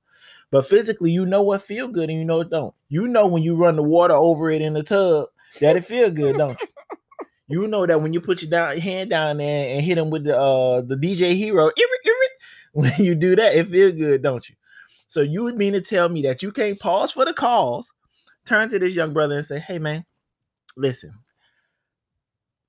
but 0.52 0.66
physically, 0.68 1.12
you 1.12 1.26
know 1.26 1.42
what 1.44 1.62
feel 1.62 1.88
good 1.88 2.10
and 2.10 2.20
you 2.20 2.26
know 2.26 2.42
it 2.42 2.50
don't. 2.50 2.74
You 2.90 3.08
know 3.08 3.28
when 3.28 3.44
you 3.44 3.56
run 3.56 3.76
the 3.76 3.84
water 3.84 4.14
over 4.16 4.50
it 4.50 4.62
in 4.62 4.74
the 4.74 4.84
tub 4.84 5.28
that 5.62 5.76
it 5.78 5.86
feel 5.86 6.10
good, 6.12 6.38
don't 6.38 6.60
you? 6.62 6.68
You 7.50 7.66
know 7.66 7.86
that 7.86 8.02
when 8.02 8.12
you 8.12 8.20
put 8.20 8.42
your 8.42 8.52
down 8.52 8.78
hand 8.78 9.10
down 9.10 9.38
there 9.38 9.70
and 9.74 9.82
hit 9.82 9.98
him 9.98 10.10
with 10.10 10.26
the 10.26 10.38
uh 10.38 10.82
the 10.82 10.96
DJ 10.98 11.34
Hero, 11.34 11.72
when 12.78 12.94
you 12.98 13.16
do 13.16 13.36
that, 13.36 13.56
it 13.56 13.68
feel 13.68 13.92
good, 13.92 14.22
don't 14.22 14.48
you? 14.48 14.56
So 15.08 15.22
you 15.22 15.44
would 15.44 15.58
mean 15.58 15.74
to 15.74 15.82
tell 15.82 16.10
me 16.10 16.22
that 16.24 16.44
you 16.44 16.52
can't 16.52 16.80
pause 16.80 17.12
for 17.12 17.26
the 17.26 17.34
calls, 17.34 17.92
turn 18.46 18.70
to 18.70 18.78
this 18.80 18.94
young 18.94 19.14
brother 19.14 19.38
and 19.38 19.46
say, 19.46 19.60
"Hey, 19.60 19.80
man, 19.80 20.06
listen." 20.76 21.14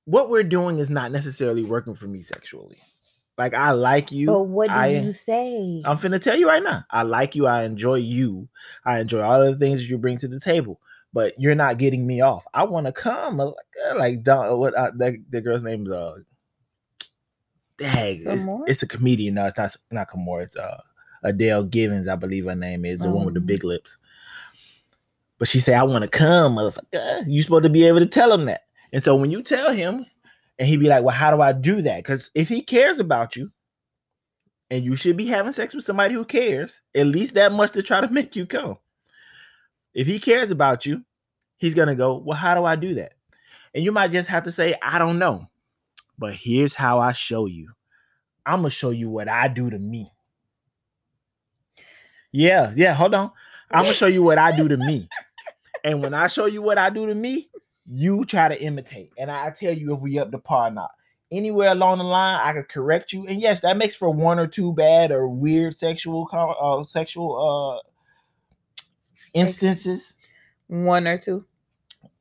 What 0.06 0.30
we're 0.30 0.44
doing 0.44 0.78
is 0.78 0.88
not 0.88 1.12
necessarily 1.12 1.64
working 1.64 1.94
for 1.94 2.06
me 2.06 2.22
sexually. 2.22 2.78
Like 3.36 3.52
I 3.54 3.72
like 3.72 4.10
you. 4.10 4.26
But 4.26 4.42
what 4.44 4.70
do 4.70 4.76
I- 4.76 5.00
you 5.00 5.12
say? 5.12 5.82
I'm 5.84 5.96
finna 5.98 6.20
tell 6.20 6.36
you 6.36 6.48
right 6.48 6.62
now. 6.62 6.84
I 6.90 7.02
like 7.02 7.34
you. 7.36 7.46
I 7.46 7.64
enjoy 7.64 7.96
you. 7.96 8.48
I 8.84 9.00
enjoy 9.00 9.20
all 9.20 9.44
the 9.44 9.56
things 9.58 9.80
that 9.80 9.88
you 9.88 9.98
bring 9.98 10.16
to 10.18 10.28
the 10.28 10.40
table. 10.40 10.80
But 11.12 11.34
you're 11.38 11.54
not 11.54 11.78
getting 11.78 12.06
me 12.06 12.20
off. 12.20 12.46
I 12.52 12.64
want 12.64 12.86
to 12.86 12.92
come. 12.92 13.40
uh, 13.40 13.46
Like, 13.46 13.54
uh, 13.90 13.98
like 13.98 14.22
Don, 14.22 14.58
what 14.58 14.74
uh, 14.74 14.90
that 14.96 15.14
the 15.30 15.40
girl's 15.40 15.62
name 15.62 15.86
is? 15.86 15.92
Uh, 15.92 16.16
dang, 17.78 18.22
it's, 18.66 18.72
it's 18.72 18.82
a 18.82 18.86
comedian. 18.86 19.34
No, 19.34 19.46
it's 19.46 19.56
not. 19.56 19.74
Not 19.90 20.10
Kamora. 20.10 20.42
It's 20.44 20.56
uh 20.56 20.80
Adele 21.22 21.64
Givens, 21.64 22.06
I 22.08 22.14
believe 22.16 22.44
her 22.44 22.54
name 22.54 22.84
is 22.84 22.98
the 23.00 23.08
one 23.10 23.24
with 23.24 23.34
the 23.34 23.40
Um. 23.40 23.46
big 23.46 23.64
lips. 23.64 23.98
But 25.38 25.48
she 25.48 25.60
said, 25.60 25.74
"I 25.74 25.82
want 25.84 26.02
to 26.02 26.08
come, 26.08 26.56
motherfucker." 26.56 27.24
You 27.26 27.42
supposed 27.42 27.64
to 27.64 27.70
be 27.70 27.84
able 27.84 28.00
to 28.00 28.06
tell 28.06 28.32
him 28.32 28.44
that. 28.46 28.62
And 28.92 29.02
so 29.02 29.14
when 29.16 29.30
you 29.30 29.42
tell 29.42 29.72
him, 29.72 30.04
and 30.58 30.68
he 30.68 30.76
be 30.76 30.88
like, 30.88 31.02
"Well, 31.04 31.14
how 31.14 31.34
do 31.34 31.40
I 31.40 31.52
do 31.52 31.80
that?" 31.82 31.98
Because 31.98 32.30
if 32.34 32.48
he 32.48 32.62
cares 32.62 33.00
about 33.00 33.36
you, 33.36 33.50
and 34.70 34.84
you 34.84 34.96
should 34.96 35.16
be 35.16 35.26
having 35.26 35.52
sex 35.52 35.74
with 35.74 35.84
somebody 35.84 36.14
who 36.14 36.24
cares, 36.24 36.80
at 36.94 37.06
least 37.06 37.34
that 37.34 37.52
much 37.52 37.72
to 37.72 37.82
try 37.82 38.00
to 38.00 38.08
make 38.12 38.36
you 38.36 38.46
come. 38.46 38.76
If 39.94 40.06
he 40.06 40.18
cares 40.18 40.50
about 40.50 40.84
you, 40.86 41.02
he's 41.56 41.74
gonna 41.74 41.94
go, 41.94 42.18
Well, 42.18 42.36
how 42.36 42.54
do 42.54 42.64
I 42.64 42.76
do 42.76 42.94
that? 42.94 43.12
And 43.74 43.84
you 43.84 43.92
might 43.92 44.12
just 44.12 44.28
have 44.28 44.44
to 44.44 44.52
say, 44.52 44.74
I 44.82 44.98
don't 44.98 45.18
know. 45.18 45.48
But 46.18 46.34
here's 46.34 46.74
how 46.74 46.98
I 46.98 47.12
show 47.12 47.46
you. 47.46 47.70
I'm 48.44 48.60
gonna 48.60 48.70
show 48.70 48.90
you 48.90 49.08
what 49.08 49.28
I 49.28 49.48
do 49.48 49.70
to 49.70 49.78
me. 49.78 50.10
Yeah, 52.32 52.72
yeah, 52.76 52.94
hold 52.94 53.14
on. 53.14 53.30
I'm 53.70 53.84
gonna 53.84 53.94
show 53.94 54.06
you 54.06 54.22
what 54.22 54.38
I 54.38 54.54
do 54.54 54.68
to 54.68 54.76
me. 54.76 55.08
And 55.84 56.02
when 56.02 56.14
I 56.14 56.26
show 56.26 56.46
you 56.46 56.60
what 56.62 56.78
I 56.78 56.90
do 56.90 57.06
to 57.06 57.14
me, 57.14 57.50
you 57.86 58.24
try 58.24 58.48
to 58.48 58.60
imitate. 58.60 59.12
And 59.16 59.30
I 59.30 59.50
tell 59.50 59.72
you 59.72 59.94
if 59.94 60.00
we 60.02 60.18
up 60.18 60.30
to 60.32 60.38
par 60.38 60.68
or 60.68 60.70
not. 60.70 60.90
Anywhere 61.30 61.72
along 61.72 61.98
the 61.98 62.04
line, 62.04 62.40
I 62.42 62.54
could 62.54 62.68
correct 62.68 63.12
you. 63.12 63.26
And 63.26 63.40
yes, 63.40 63.60
that 63.60 63.76
makes 63.76 63.94
for 63.94 64.10
one 64.10 64.38
or 64.38 64.46
two 64.46 64.72
bad 64.72 65.12
or 65.12 65.28
weird 65.28 65.76
sexual 65.76 66.28
uh, 66.32 66.82
sexual 66.84 67.80
uh 67.82 67.88
instances 69.34 70.16
One 70.68 71.06
or 71.06 71.18
two. 71.18 71.44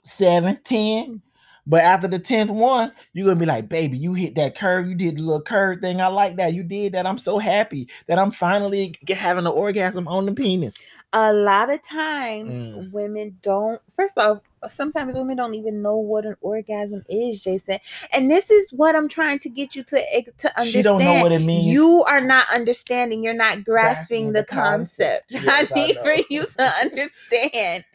seven, 0.03 0.59
ten. 0.63 1.21
But 1.67 1.81
after 1.81 2.07
the 2.07 2.19
tenth 2.19 2.49
one, 2.49 2.93
you're 3.13 3.27
gonna 3.27 3.39
be 3.39 3.45
like, 3.45 3.69
baby, 3.69 3.97
you 3.97 4.13
hit 4.13 4.35
that 4.35 4.57
curve. 4.57 4.87
You 4.87 4.95
did 4.95 5.17
the 5.17 5.21
little 5.23 5.41
curve 5.41 5.81
thing. 5.81 6.01
I 6.01 6.07
like 6.07 6.37
that. 6.37 6.53
You 6.53 6.63
did 6.63 6.93
that. 6.93 7.05
I'm 7.05 7.17
so 7.19 7.37
happy 7.39 7.89
that 8.07 8.17
I'm 8.17 8.31
finally 8.31 8.95
having 9.09 9.45
an 9.45 9.51
orgasm 9.51 10.07
on 10.07 10.25
the 10.25 10.33
penis. 10.33 10.75
A 11.13 11.33
lot 11.33 11.69
of 11.69 11.81
times 11.83 12.53
Mm. 12.53 12.91
women 12.91 13.37
don't 13.41 13.81
first 13.95 14.17
off, 14.17 14.39
sometimes 14.67 15.15
women 15.15 15.37
don't 15.37 15.55
even 15.55 15.81
know 15.81 15.97
what 15.97 16.25
an 16.25 16.35
orgasm 16.41 17.03
is, 17.09 17.41
Jason. 17.43 17.79
And 18.13 18.31
this 18.31 18.49
is 18.51 18.71
what 18.73 18.95
I'm 18.95 19.09
trying 19.09 19.39
to 19.39 19.49
get 19.49 19.75
you 19.75 19.83
to 19.83 19.97
to 19.97 20.59
understand. 20.59 20.67
She 20.67 20.81
don't 20.83 21.03
know 21.03 21.21
what 21.23 21.31
it 21.33 21.39
means. 21.39 21.67
You 21.67 22.03
are 22.05 22.21
not 22.21 22.45
understanding. 22.53 23.23
You're 23.23 23.33
not 23.33 23.63
grasping, 23.65 24.31
Grasping 24.31 24.33
the, 24.33 24.41
the 24.41 24.45
concept. 24.45 25.29
concept. 25.31 25.31
Yes, 25.45 25.71
I 25.71 25.79
I 25.81 25.87
need 25.87 25.95
know. 25.95 26.03
for 26.03 26.13
you 26.29 26.45
to 26.45 26.63
understand. 26.81 27.85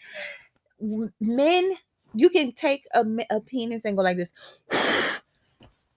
Men, 1.20 1.76
you 2.14 2.30
can 2.30 2.52
take 2.52 2.86
a, 2.94 3.04
a 3.30 3.40
penis 3.40 3.84
and 3.84 3.96
go 3.96 4.02
like 4.02 4.16
this, 4.18 4.32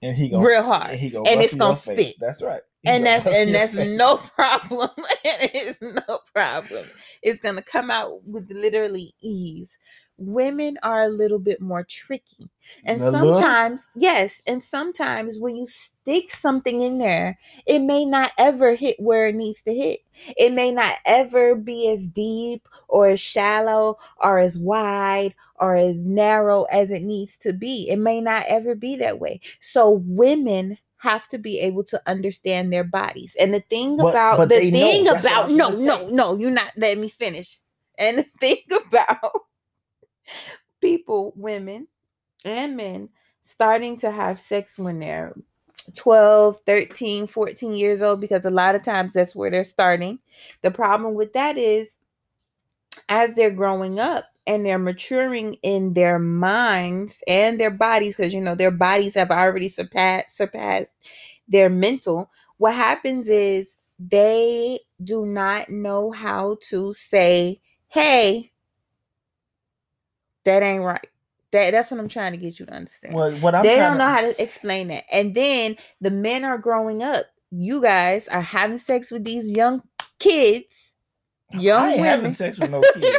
and 0.01 0.15
he 0.17 0.29
gonna 0.29 0.45
real 0.45 0.63
and 0.63 0.65
hard, 0.65 0.99
he 0.99 1.09
and 1.25 1.41
it's 1.41 1.55
gonna 1.55 1.73
your 1.73 1.75
face. 1.75 2.05
spit. 2.05 2.15
That's 2.19 2.41
right. 2.43 2.61
He 2.81 2.91
and 2.91 3.05
that's 3.05 3.25
and 3.31 3.53
that's 3.55 3.75
face. 3.75 3.87
no 3.97 4.17
problem. 4.35 4.89
it's 5.25 5.81
no 5.81 6.19
problem. 6.33 6.87
It's 7.23 7.41
gonna 7.41 7.63
come 7.63 7.91
out 7.91 8.25
with 8.25 8.49
literally 8.51 9.13
ease. 9.21 9.77
Women 10.17 10.77
are 10.81 11.03
a 11.03 11.09
little 11.09 11.39
bit 11.39 11.59
more 11.61 11.83
tricky. 11.83 12.49
And 12.85 13.01
A 13.01 13.11
little? 13.11 13.33
sometimes, 13.35 13.85
yes, 13.95 14.41
and 14.47 14.63
sometimes 14.63 15.37
when 15.39 15.55
you 15.55 15.67
stick 15.67 16.31
something 16.33 16.81
in 16.81 16.97
there, 16.99 17.37
it 17.65 17.79
may 17.79 18.05
not 18.05 18.31
ever 18.37 18.75
hit 18.75 18.99
where 18.99 19.27
it 19.27 19.35
needs 19.35 19.61
to 19.63 19.73
hit. 19.73 19.99
It 20.37 20.53
may 20.53 20.71
not 20.71 20.93
ever 21.05 21.53
be 21.55 21.91
as 21.91 22.07
deep 22.07 22.67
or 22.87 23.07
as 23.07 23.19
shallow 23.19 23.97
or 24.17 24.39
as 24.39 24.57
wide 24.57 25.35
or 25.59 25.75
as 25.75 26.05
narrow 26.05 26.63
as 26.71 26.91
it 26.91 27.03
needs 27.03 27.37
to 27.39 27.51
be. 27.53 27.89
It 27.89 27.97
may 27.97 28.21
not 28.21 28.45
ever 28.47 28.73
be 28.73 28.95
that 28.97 29.19
way. 29.19 29.41
So 29.59 30.01
women 30.05 30.77
have 30.97 31.27
to 31.27 31.37
be 31.37 31.59
able 31.59 31.83
to 31.83 32.01
understand 32.07 32.71
their 32.73 32.85
bodies. 32.85 33.35
And 33.39 33.53
the 33.53 33.59
thing 33.59 33.97
But- 33.97 34.07
about 34.07 34.37
but 34.37 34.49
the 34.49 34.71
thing 34.71 35.03
That's 35.03 35.23
what 35.23 35.31
I 35.33 35.39
about 35.41 35.51
no, 35.51 35.69
no, 35.69 36.07
no, 36.09 36.35
you're 36.37 36.49
not 36.51 36.71
letting 36.77 37.01
me 37.01 37.09
finish. 37.09 37.59
And 37.99 38.19
the 38.19 38.25
thing 38.39 38.57
about 38.87 39.31
people, 40.81 41.33
women 41.35 41.87
and 42.43 42.77
men 42.77 43.09
starting 43.43 43.97
to 43.99 44.11
have 44.11 44.39
sex 44.39 44.77
when 44.77 44.99
they're 44.99 45.35
12, 45.95 46.59
13, 46.65 47.27
14 47.27 47.73
years 47.73 48.01
old 48.01 48.21
because 48.21 48.45
a 48.45 48.49
lot 48.49 48.75
of 48.75 48.83
times 48.83 49.13
that's 49.13 49.35
where 49.35 49.51
they're 49.51 49.63
starting. 49.63 50.19
The 50.61 50.71
problem 50.71 51.13
with 51.13 51.33
that 51.33 51.57
is 51.57 51.91
as 53.09 53.33
they're 53.33 53.51
growing 53.51 53.99
up 53.99 54.25
and 54.47 54.65
they're 54.65 54.79
maturing 54.79 55.55
in 55.63 55.93
their 55.93 56.19
minds 56.19 57.21
and 57.27 57.59
their 57.59 57.71
bodies 57.71 58.15
because 58.15 58.33
you 58.33 58.41
know 58.41 58.55
their 58.55 58.71
bodies 58.71 59.13
have 59.15 59.31
already 59.31 59.69
surpassed 59.69 60.37
surpassed 60.37 60.93
their 61.47 61.69
mental 61.69 62.29
what 62.57 62.73
happens 62.73 63.27
is 63.27 63.75
they 63.99 64.79
do 65.03 65.25
not 65.25 65.69
know 65.69 66.11
how 66.11 66.57
to 66.61 66.93
say 66.93 67.59
hey 67.87 68.51
that 70.45 70.63
ain't 70.63 70.83
right 70.83 71.05
that, 71.51 71.71
that's 71.71 71.91
what 71.91 71.99
i'm 71.99 72.07
trying 72.09 72.31
to 72.31 72.37
get 72.37 72.59
you 72.59 72.65
to 72.65 72.73
understand 72.73 73.13
What, 73.13 73.33
what 73.41 73.55
I'm 73.55 73.63
they 73.63 73.75
don't 73.77 73.97
know 73.97 74.05
to- 74.05 74.11
how 74.11 74.21
to 74.21 74.41
explain 74.41 74.87
that. 74.89 75.03
And 75.11 75.33
then 75.35 75.77
the 76.01 76.11
men 76.11 76.43
are 76.43 76.57
growing 76.57 77.01
up. 77.03 77.25
You 77.51 77.81
guys 77.81 78.27
are 78.27 78.41
having 78.41 78.77
sex 78.77 79.09
with 79.11 79.23
these 79.23 79.49
young 79.49 79.81
kids, 80.19 80.93
young 81.53 81.81
I 81.81 81.87
ain't 81.91 82.01
women. 82.01 82.09
having 82.11 82.33
sex 82.33 82.57
with 82.59 82.71
no 82.71 82.81
kids. 82.93 83.17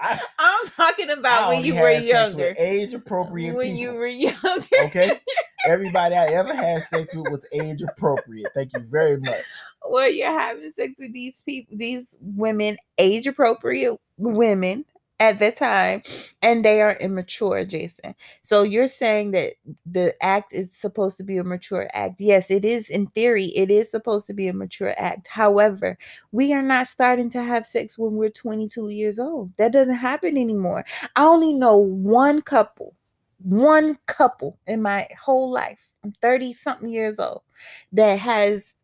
I, 0.00 0.18
I'm 0.38 0.66
talking 0.68 1.10
about 1.10 1.48
when 1.48 1.64
you 1.64 1.74
were 1.74 1.90
younger. 1.90 2.54
age 2.58 2.94
appropriate 2.94 3.54
When 3.54 3.66
people. 3.76 3.80
you 3.80 3.92
were 3.94 4.06
younger. 4.06 4.66
okay? 4.84 5.20
Everybody 5.66 6.14
I 6.14 6.26
ever 6.26 6.54
had 6.54 6.82
sex 6.84 7.14
with 7.14 7.30
was 7.30 7.46
age 7.52 7.82
appropriate. 7.82 8.50
Thank 8.54 8.72
you 8.74 8.80
very 8.80 9.18
much. 9.18 9.40
Well, 9.88 10.10
you're 10.10 10.38
having 10.38 10.72
sex 10.72 10.92
with 10.98 11.12
these 11.12 11.40
people, 11.46 11.76
these 11.78 12.14
women, 12.20 12.76
age 12.98 13.26
appropriate 13.26 13.96
women 14.18 14.84
at 15.20 15.38
the 15.38 15.52
time, 15.52 16.02
and 16.42 16.64
they 16.64 16.80
are 16.80 16.96
immature, 16.96 17.64
Jason. 17.64 18.14
So 18.42 18.62
you're 18.62 18.88
saying 18.88 19.30
that 19.30 19.54
the 19.86 20.14
act 20.22 20.52
is 20.52 20.70
supposed 20.72 21.16
to 21.18 21.22
be 21.22 21.38
a 21.38 21.44
mature 21.44 21.88
act. 21.94 22.20
Yes, 22.20 22.50
it 22.50 22.64
is 22.64 22.90
in 22.90 23.06
theory, 23.08 23.46
it 23.46 23.70
is 23.70 23.90
supposed 23.90 24.26
to 24.26 24.34
be 24.34 24.48
a 24.48 24.52
mature 24.52 24.94
act. 24.98 25.28
However, 25.28 25.96
we 26.32 26.52
are 26.52 26.62
not 26.62 26.88
starting 26.88 27.30
to 27.30 27.42
have 27.42 27.64
sex 27.64 27.96
when 27.96 28.14
we're 28.14 28.30
22 28.30 28.88
years 28.88 29.18
old. 29.18 29.52
That 29.56 29.72
doesn't 29.72 29.94
happen 29.94 30.36
anymore. 30.36 30.84
I 31.16 31.24
only 31.24 31.54
know 31.54 31.76
one 31.76 32.42
couple, 32.42 32.94
one 33.38 33.98
couple 34.06 34.58
in 34.66 34.82
my 34.82 35.08
whole 35.22 35.50
life. 35.50 35.86
I'm 36.02 36.12
30 36.20 36.52
something 36.52 36.90
years 36.90 37.18
old 37.18 37.42
that 37.92 38.18
has 38.18 38.74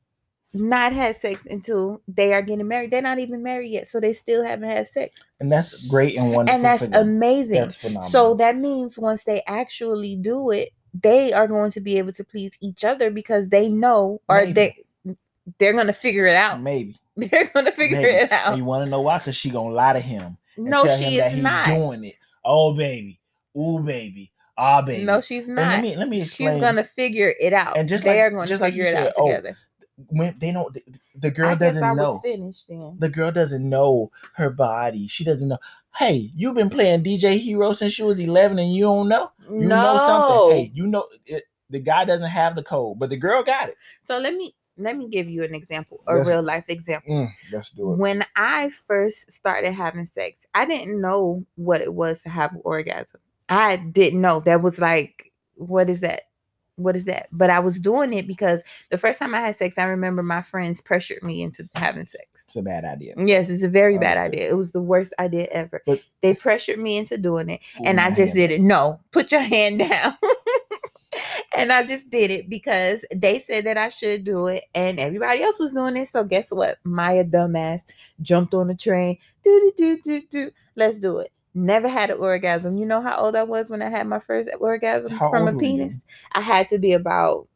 not 0.53 0.93
had 0.93 1.17
sex 1.17 1.45
until 1.49 2.03
they 2.09 2.33
are 2.33 2.43
getting 2.43 2.67
married. 2.67 2.91
They're 2.91 3.03
not 3.03 3.19
even 3.19 3.43
married 3.43 3.69
yet, 3.71 3.87
so 3.89 4.01
they 4.01 4.13
still 4.13 4.45
haven't 4.45 4.69
had 4.69 4.89
sex. 4.89 5.21
And 5.39 5.51
that's 5.51 5.75
great 5.87 6.17
and 6.19 6.33
wonderful. 6.33 6.57
and 6.57 6.65
that's 6.65 6.97
amazing. 6.97 7.61
That's 7.61 7.77
phenomenal. 7.77 8.11
so 8.11 8.35
that 8.35 8.57
means 8.57 8.99
once 8.99 9.25
they 9.25 9.43
actually 9.47 10.17
do 10.17 10.51
it, 10.51 10.71
they 10.93 11.33
are 11.33 11.47
going 11.47 11.71
to 11.71 11.81
be 11.81 11.99
able 11.99 12.13
to 12.15 12.25
please 12.25 12.53
each 12.61 12.83
other 12.85 13.11
because 13.11 13.49
they 13.49 13.69
know 13.69 14.21
or 14.29 14.41
Maybe. 14.41 14.53
they 14.53 15.17
they're 15.59 15.73
gonna 15.73 15.93
figure 15.93 16.27
it 16.27 16.37
out. 16.37 16.61
maybe. 16.61 16.97
They're 17.17 17.51
gonna 17.53 17.73
figure 17.73 18.01
Maybe. 18.01 18.15
it 18.17 18.33
out. 18.33 18.49
And 18.49 18.57
you 18.57 18.65
want 18.65 18.85
to 18.85 18.91
know 18.91 19.01
why? 19.03 19.19
Because 19.19 19.35
she 19.37 19.51
gonna 19.51 19.75
lie 19.75 19.93
to 19.93 20.01
him. 20.01 20.39
No, 20.57 20.85
she 20.97 21.19
him 21.19 21.33
is 21.33 21.43
not. 21.43 21.67
doing 21.67 22.05
it. 22.05 22.15
Oh 22.45 22.75
baby, 22.75 23.21
ooh 23.57 23.81
baby, 23.81 24.33
ah 24.57 24.81
baby. 24.81 25.05
No, 25.05 25.21
she's 25.21 25.47
And 25.47 25.57
not. 25.57 25.71
let 25.73 25.83
me 25.83 25.97
let 25.97 26.09
me 26.09 26.23
explain. 26.23 26.53
She's 26.55 26.61
gonna 26.61 26.85
figure 26.85 27.35
it 27.39 27.53
out. 27.53 27.77
And 27.77 27.89
just 27.89 28.05
they 28.05 28.11
like- 28.11 28.21
are 28.21 28.31
gonna 28.31 28.47
just 28.47 28.61
to 28.61 28.65
like 28.65 28.75
you 28.75 28.85
figure 28.85 28.99
it 28.99 29.03
said, 29.03 29.07
out 29.09 29.13
oh, 29.19 29.27
together. 29.27 29.59
When 30.09 30.35
they 30.39 30.53
don't. 30.53 30.77
The, 31.17 31.31
girl 31.31 31.51
I 31.51 31.55
doesn't 31.55 31.83
I 31.83 31.93
know. 31.95 32.13
was 32.15 32.21
finished 32.23 32.69
then. 32.69 32.97
the 32.99 33.09
girl 33.09 33.31
doesn't 33.33 33.69
know 33.69 34.11
her 34.35 34.51
body. 34.51 35.07
She 35.09 35.25
doesn't 35.25 35.49
know. 35.49 35.59
Hey, 35.97 36.31
you've 36.35 36.55
been 36.55 36.71
playing 36.71 37.03
DJ 37.05 37.39
Hero 37.39 37.73
since 37.73 37.93
she 37.93 38.03
was 38.03 38.21
11 38.21 38.59
and 38.59 38.73
you 38.73 38.85
don't 38.85 39.09
know? 39.09 39.31
You 39.51 39.61
no. 39.67 39.83
know 39.83 39.99
something. 39.99 40.57
Hey, 40.57 40.73
you 40.75 40.87
know 40.87 41.07
it, 41.27 41.45
the 41.69 41.81
guy 41.81 42.05
doesn't 42.05 42.27
have 42.29 42.55
the 42.55 42.63
code, 42.63 42.99
but 42.99 43.11
the 43.11 43.17
girl 43.17 43.43
got 43.43 43.69
it. 43.69 43.77
So 44.05 44.19
let 44.19 44.35
me 44.35 44.55
let 44.79 44.97
me 44.97 45.09
give 45.09 45.29
you 45.29 45.43
an 45.45 45.55
example, 45.55 46.03
a 46.07 46.15
Let's- 46.15 46.29
real 46.29 46.43
life 46.43 46.65
example. 46.69 47.13
Mm, 47.13 47.31
let's 47.53 47.71
do 47.71 47.93
it. 47.93 47.99
When 47.99 48.25
I 48.37 48.71
first 48.87 49.31
started 49.31 49.73
having 49.73 50.07
sex, 50.07 50.41
I 50.55 50.65
didn't 50.65 51.01
know 51.01 51.45
what 51.57 51.81
it 51.81 51.93
was 51.93 52.23
to 52.23 52.29
have 52.31 52.53
an 52.53 52.63
orgasm. 52.65 53.21
I 53.49 53.77
didn't 53.77 54.21
know. 54.21 54.41
That 54.41 54.63
was 54.63 54.79
like, 54.79 55.33
what 55.57 55.91
is 55.91 56.01
that? 56.01 56.23
What 56.81 56.97
is 56.97 57.05
that? 57.05 57.29
But 57.33 57.51
I 57.51 57.59
was 57.61 57.79
doing 57.79 58.13
it 58.13 58.27
because 58.27 58.63
the 58.91 58.99
first 58.99 59.19
time 59.19 59.35
I 59.35 59.41
had 59.41 59.57
sex, 59.57 59.79
I 59.79 59.85
remember 59.85 60.23
my 60.23 60.43
friends 60.43 60.81
pressured 60.81 61.23
me 61.23 61.43
into 61.43 61.69
having 61.75 62.07
sex. 62.07 62.25
It's 62.47 62.57
a 62.57 62.63
bad 62.63 62.85
idea. 62.85 63.15
Yes, 63.17 63.49
it's 63.49 63.63
a 63.65 63.69
very 63.69 63.99
bad 63.99 64.19
idea. 64.19 64.49
It 64.49 64.55
was 64.57 64.73
the 64.73 64.83
worst 64.83 65.13
idea 65.19 65.47
ever. 65.53 65.83
But- 65.87 66.01
they 66.23 66.35
pressured 66.35 66.79
me 66.79 66.97
into 66.99 67.17
doing 67.17 67.49
it, 67.49 67.61
and 67.85 67.99
I 68.01 68.11
just 68.15 68.35
did 68.35 68.51
it. 68.51 68.61
No, 68.61 69.01
put 69.11 69.33
your 69.33 69.41
hand 69.41 69.79
down. 69.89 70.15
and 71.57 71.73
I 71.73 71.85
just 71.85 72.11
did 72.11 72.31
it 72.31 72.49
because 72.49 73.05
they 73.15 73.39
said 73.39 73.65
that 73.65 73.77
I 73.79 73.89
should 73.89 74.25
do 74.25 74.47
it, 74.47 74.65
and 74.75 75.01
everybody 75.01 75.43
else 75.43 75.59
was 75.59 75.73
doing 75.73 75.97
it. 75.97 76.09
So 76.09 76.25
guess 76.25 76.51
what? 76.53 76.79
Maya 76.85 77.25
dumbass 77.25 77.85
jumped 78.23 78.55
on 78.55 78.69
the 78.69 78.75
train. 78.75 79.19
Do 79.45 79.73
do 79.77 79.97
do 79.97 80.01
do 80.03 80.23
do. 80.31 80.51
Let's 80.77 80.99
do 80.99 81.19
it. 81.19 81.33
Never 81.55 81.89
had 81.89 82.11
an 82.11 82.19
orgasm. 82.19 82.79
You 82.79 82.87
know 82.87 83.01
how 83.03 83.17
old 83.19 83.37
I 83.37 83.43
was 83.45 83.71
when 83.71 83.83
I 83.83 83.91
had 83.91 84.07
my 84.07 84.21
first 84.21 84.49
orgasm 84.61 85.21
How 85.21 85.31
from 85.31 85.49
a 85.49 85.53
old 85.53 85.57
were 85.57 85.65
you? 85.65 85.69
penis? 85.69 86.05
I 86.33 86.41
had 86.43 86.69
to 86.69 86.79
be 86.79 86.93
about. 86.93 87.49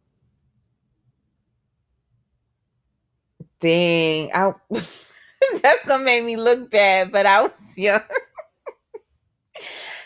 Dang, 3.61 4.31
I. 4.35 4.53
That's 5.63 5.85
gonna 5.87 6.05
make 6.05 6.25
me 6.25 6.37
look 6.37 6.71
bad, 6.71 7.13
but 7.13 7.27
I 7.27 7.43
was 7.43 7.79
young. 7.79 8.01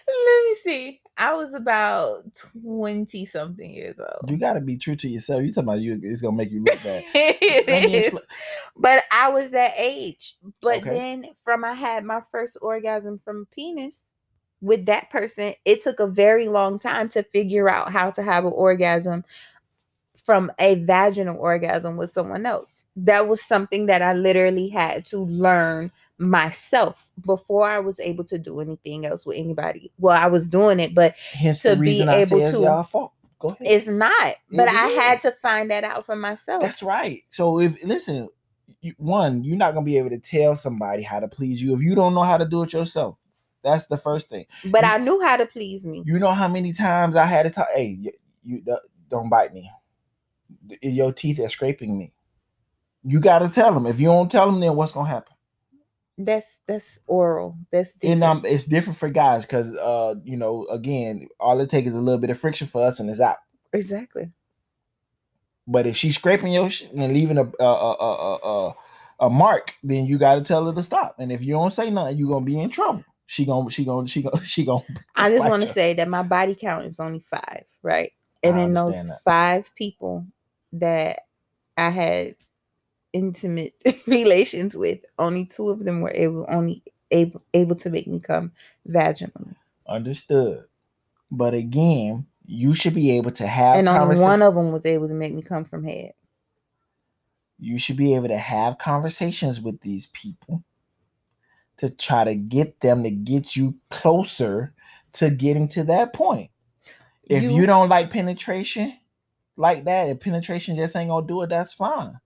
Let 0.08 0.44
me 0.48 0.56
see. 0.64 1.00
I 1.18 1.34
was 1.34 1.52
about 1.54 2.24
20 2.62 3.24
something 3.26 3.70
years 3.70 3.98
old. 3.98 4.30
You 4.30 4.38
got 4.38 4.54
to 4.54 4.60
be 4.60 4.76
true 4.76 4.96
to 4.96 5.08
yourself. 5.08 5.42
You 5.42 5.52
talking 5.52 5.68
about 5.68 5.80
you? 5.80 6.00
It's 6.02 6.22
gonna 6.22 6.36
make 6.36 6.50
you 6.50 6.62
look 6.64 6.82
bad. 6.82 7.04
It 7.14 7.68
is. 7.68 8.14
But 8.76 9.04
I 9.12 9.28
was 9.30 9.50
that 9.50 9.74
age. 9.76 10.36
But 10.60 10.78
Okay. 10.78 10.90
then 10.90 11.26
from 11.44 11.64
I 11.64 11.74
had 11.74 12.04
my 12.04 12.22
first 12.32 12.58
orgasm 12.62 13.20
from 13.24 13.42
a 13.42 13.54
penis 13.54 14.00
with 14.60 14.86
that 14.86 15.10
person, 15.10 15.54
it 15.64 15.82
took 15.82 16.00
a 16.00 16.06
very 16.06 16.48
long 16.48 16.78
time 16.78 17.08
to 17.10 17.22
figure 17.24 17.68
out 17.68 17.92
how 17.92 18.10
to 18.12 18.22
have 18.22 18.44
an 18.44 18.52
orgasm 18.54 19.24
from 20.24 20.52
a 20.58 20.76
vaginal 20.76 21.38
orgasm 21.38 21.96
with 21.96 22.10
someone 22.10 22.46
else. 22.46 22.84
That 22.96 23.28
was 23.28 23.42
something 23.42 23.86
that 23.86 24.02
I 24.02 24.12
literally 24.14 24.68
had 24.68 25.06
to 25.06 25.18
learn 25.24 25.90
myself 26.18 27.10
before 27.24 27.68
I 27.70 27.78
was 27.78 27.98
able 28.00 28.24
to 28.24 28.38
do 28.38 28.60
anything 28.60 29.06
else 29.06 29.24
with 29.24 29.36
anybody. 29.38 29.92
Well, 29.98 30.16
I 30.16 30.26
was 30.26 30.48
doing 30.48 30.80
it, 30.80 30.94
but 30.94 31.14
Hence 31.32 31.62
to 31.62 31.70
the 31.70 31.76
be 31.76 32.02
able 32.02 32.12
say 32.26 32.42
it's 32.42 32.56
to- 32.56 32.62
y'all 32.62 32.82
fault. 32.82 33.12
Go 33.40 33.48
ahead. 33.48 33.58
it's 33.60 33.86
not. 33.86 34.34
But 34.50 34.68
It 34.68 34.74
I 34.74 34.86
had 34.88 35.20
to 35.20 35.30
find 35.40 35.70
that 35.70 35.84
out 35.84 36.04
for 36.06 36.16
myself. 36.16 36.60
That's 36.60 36.82
right. 36.82 37.22
So 37.30 37.60
if 37.60 37.82
listen, 37.84 38.28
you, 38.80 38.94
one, 38.98 39.44
you're 39.44 39.56
not 39.56 39.74
gonna 39.74 39.86
be 39.86 39.96
able 39.96 40.10
to 40.10 40.18
tell 40.18 40.56
somebody 40.56 41.02
how 41.04 41.20
to 41.20 41.28
please 41.28 41.62
you 41.62 41.72
if 41.74 41.80
you 41.80 41.94
don't 41.94 42.14
know 42.14 42.24
how 42.24 42.36
to 42.36 42.44
do 42.44 42.64
it 42.64 42.72
yourself. 42.72 43.16
That's 43.62 43.86
the 43.86 43.96
first 43.96 44.28
thing. 44.28 44.46
but 44.72 44.82
you- 44.82 44.90
I 44.90 44.98
knew 44.98 45.20
how 45.24 45.36
to 45.36 45.46
please 45.46 45.84
me. 45.86 46.02
You 46.04 46.18
know 46.18 46.32
how 46.32 46.48
many 46.48 46.72
times 46.72 47.14
I 47.14 47.26
had 47.26 47.44
to 47.44 47.50
talk. 47.50 47.68
Hey, 47.72 47.96
you, 48.00 48.12
you 48.44 48.60
don't- 48.60 48.82
don't 49.08 49.28
bite 49.28 49.52
me. 49.52 49.70
Your 50.82 51.12
teeth 51.12 51.38
are 51.38 51.48
scraping 51.48 51.96
me. 51.96 52.12
You 53.04 53.20
got 53.20 53.38
to 53.40 53.48
tell 53.48 53.72
them. 53.72 53.86
If 53.86 54.00
you 54.00 54.06
don't 54.08 54.30
tell 54.30 54.50
them, 54.50 54.58
then 54.60 54.74
what's 54.74 54.92
gonna 54.92 55.08
happen? 55.08 55.32
That's 56.18 56.60
that's 56.66 56.98
oral. 57.06 57.58
That's 57.72 57.92
And 58.02 58.22
different. 58.22 58.24
um, 58.24 58.46
it's 58.46 58.66
different 58.66 58.98
for 58.98 59.08
guys 59.10 59.42
because 59.44 59.74
uh, 59.74 60.16
you 60.24 60.36
know, 60.36 60.66
again, 60.66 61.28
all 61.40 61.60
it 61.60 61.70
takes 61.70 61.88
is 61.88 61.94
a 61.94 62.00
little 62.00 62.20
bit 62.20 62.30
of 62.30 62.38
friction 62.40 62.66
for 62.66 62.86
us, 62.86 63.00
and 63.00 63.10
it's 63.10 63.20
out. 63.20 63.38
exactly. 63.72 64.32
But 65.66 65.86
if 65.86 65.96
she's 65.96 66.16
scraping 66.16 66.52
your 66.52 66.70
shit 66.70 66.92
and 66.92 67.12
leaving 67.12 67.38
a 67.38 67.44
a 67.44 67.64
a 67.64 67.92
a, 67.94 68.14
a, 68.14 68.36
a, 68.68 68.74
a 69.20 69.30
mark, 69.30 69.74
then 69.82 70.06
you 70.06 70.18
got 70.18 70.36
to 70.36 70.42
tell 70.42 70.66
her 70.66 70.74
to 70.74 70.82
stop. 70.82 71.16
And 71.18 71.32
if 71.32 71.44
you 71.44 71.52
don't 71.54 71.72
say 71.72 71.90
nothing, 71.90 72.18
you're 72.18 72.28
gonna 72.30 72.44
be 72.44 72.60
in 72.60 72.70
trouble. 72.70 73.04
She 73.26 73.44
gonna 73.44 73.70
she 73.70 73.84
gonna 73.84 74.08
she 74.08 74.22
gonna 74.22 74.42
she 74.44 74.64
gonna. 74.64 74.84
I 75.16 75.30
just 75.30 75.46
want 75.46 75.62
to 75.62 75.68
say 75.68 75.94
that 75.94 76.08
my 76.08 76.22
body 76.22 76.54
count 76.54 76.86
is 76.86 77.00
only 77.00 77.20
five, 77.20 77.64
right? 77.82 78.12
And 78.42 78.58
I 78.58 78.64
in 78.64 78.74
those 78.74 78.94
that. 79.08 79.20
five 79.24 79.74
people 79.76 80.26
that 80.72 81.20
I 81.76 81.90
had 81.90 82.36
intimate 83.18 83.74
relations 84.06 84.76
with, 84.76 85.00
only 85.18 85.44
two 85.46 85.68
of 85.68 85.84
them 85.84 86.00
were 86.00 86.12
able 86.14 86.46
only 86.48 86.82
able 87.10 87.42
able 87.54 87.74
to 87.76 87.90
make 87.90 88.06
me 88.06 88.20
come 88.20 88.52
vaginally, 88.88 89.54
Understood. 89.86 90.64
But 91.30 91.54
again, 91.54 92.26
you 92.46 92.74
should 92.74 92.94
be 92.94 93.10
able 93.16 93.30
to 93.32 93.46
have 93.46 93.76
and 93.78 93.88
only 93.88 94.14
conversa- 94.16 94.20
one 94.22 94.42
of 94.42 94.54
them 94.54 94.72
was 94.72 94.86
able 94.86 95.08
to 95.08 95.14
make 95.14 95.34
me 95.34 95.42
come 95.42 95.64
from 95.64 95.84
head. 95.84 96.12
you 97.58 97.78
should 97.78 97.96
be 97.96 98.14
able 98.14 98.28
to 98.28 98.38
have 98.38 98.78
conversations 98.78 99.60
with 99.60 99.80
these 99.80 100.06
people 100.08 100.62
to 101.78 101.90
try 101.90 102.24
to 102.24 102.34
get 102.34 102.80
them 102.80 103.02
to 103.02 103.10
get 103.10 103.56
you 103.56 103.76
closer 103.90 104.74
to 105.12 105.30
getting 105.30 105.66
to 105.68 105.84
that 105.84 106.12
point. 106.12 106.50
If 107.24 107.42
you, 107.44 107.50
You- 107.56 107.66
don't 107.66 107.88
like 107.88 108.10
penetration 108.10 108.96
like 109.56 109.84
that, 109.84 110.08
if 110.08 110.20
penetration 110.20 110.76
just 110.76 110.94
ain't 110.96 111.10
gonna 111.10 111.26
do 111.26 111.42
it, 111.42 111.50
that's 111.50 111.74
fine. 111.74 112.18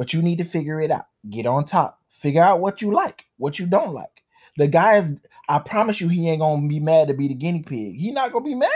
But 0.00 0.14
you 0.14 0.22
need 0.22 0.38
to 0.38 0.44
figure 0.44 0.80
it 0.80 0.90
out. 0.90 1.04
Get 1.28 1.44
on 1.44 1.66
top. 1.66 2.00
Figure 2.08 2.42
out 2.42 2.60
what 2.60 2.80
you 2.80 2.90
like, 2.90 3.26
what 3.36 3.58
you 3.58 3.66
don't 3.66 3.92
like. 3.92 4.22
The 4.56 4.66
guy 4.66 4.96
is, 4.96 5.20
I 5.46 5.58
promise 5.58 6.00
you, 6.00 6.08
he 6.08 6.26
ain't 6.26 6.40
gonna 6.40 6.66
be 6.66 6.80
mad 6.80 7.08
to 7.08 7.14
be 7.14 7.28
the 7.28 7.34
guinea 7.34 7.62
pig. 7.62 7.96
He 7.96 8.10
not 8.10 8.32
gonna 8.32 8.46
be 8.46 8.54
mad. 8.54 8.70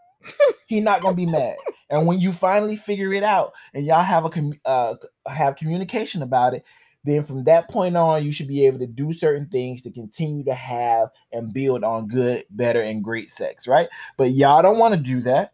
he 0.66 0.80
not 0.80 1.02
gonna 1.02 1.14
be 1.14 1.24
mad. 1.24 1.54
And 1.88 2.04
when 2.04 2.18
you 2.18 2.32
finally 2.32 2.74
figure 2.74 3.12
it 3.12 3.22
out 3.22 3.52
and 3.74 3.86
y'all 3.86 4.02
have 4.02 4.24
a 4.24 4.28
commu- 4.28 4.58
uh, 4.64 4.96
have 5.24 5.54
communication 5.54 6.20
about 6.20 6.54
it, 6.54 6.64
then 7.04 7.22
from 7.22 7.44
that 7.44 7.70
point 7.70 7.96
on, 7.96 8.24
you 8.24 8.32
should 8.32 8.48
be 8.48 8.66
able 8.66 8.80
to 8.80 8.88
do 8.88 9.12
certain 9.12 9.46
things 9.46 9.82
to 9.82 9.92
continue 9.92 10.42
to 10.46 10.54
have 10.54 11.10
and 11.30 11.52
build 11.52 11.84
on 11.84 12.08
good, 12.08 12.44
better, 12.50 12.80
and 12.80 13.04
great 13.04 13.30
sex, 13.30 13.68
right? 13.68 13.88
But 14.16 14.32
y'all 14.32 14.62
don't 14.62 14.78
want 14.78 14.94
to 14.94 15.00
do 15.00 15.20
that. 15.20 15.52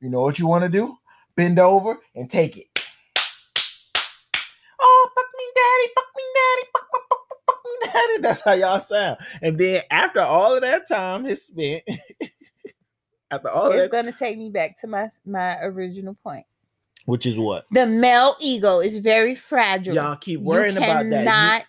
You 0.00 0.08
know 0.08 0.20
what 0.20 0.38
you 0.38 0.46
want 0.46 0.62
to 0.62 0.70
do? 0.70 0.96
Bend 1.34 1.58
over 1.58 1.98
and 2.14 2.30
take 2.30 2.56
it. 2.56 2.75
Oh, 4.80 5.10
fuck 5.14 5.26
me, 5.36 5.44
daddy, 5.54 5.92
fuck 5.94 6.06
me, 6.16 6.22
daddy, 6.34 6.68
fuck, 6.72 6.86
fuck, 6.92 7.02
fuck, 7.08 7.18
fuck, 7.28 7.46
fuck 7.46 7.64
me, 7.64 7.88
daddy. 7.92 8.18
That's 8.22 8.42
how 8.42 8.52
y'all 8.52 8.80
sound. 8.80 9.18
And 9.42 9.58
then 9.58 9.82
after 9.90 10.20
all 10.20 10.54
of 10.54 10.62
that 10.62 10.88
time 10.88 11.26
is 11.26 11.46
spent, 11.46 11.82
after 13.30 13.48
all 13.50 13.70
It's 13.72 13.76
that, 13.84 13.90
gonna 13.90 14.12
take 14.12 14.38
me 14.38 14.50
back 14.50 14.78
to 14.80 14.86
my 14.86 15.08
my 15.24 15.58
original 15.62 16.16
point. 16.22 16.46
which 17.06 17.26
is 17.26 17.38
what 17.38 17.66
The 17.72 17.86
male 17.86 18.36
ego 18.40 18.80
is 18.80 18.98
very 18.98 19.34
fragile. 19.34 19.94
y'all 19.94 20.16
keep 20.16 20.40
worrying 20.40 20.76
about 20.76 21.08
that. 21.10 21.66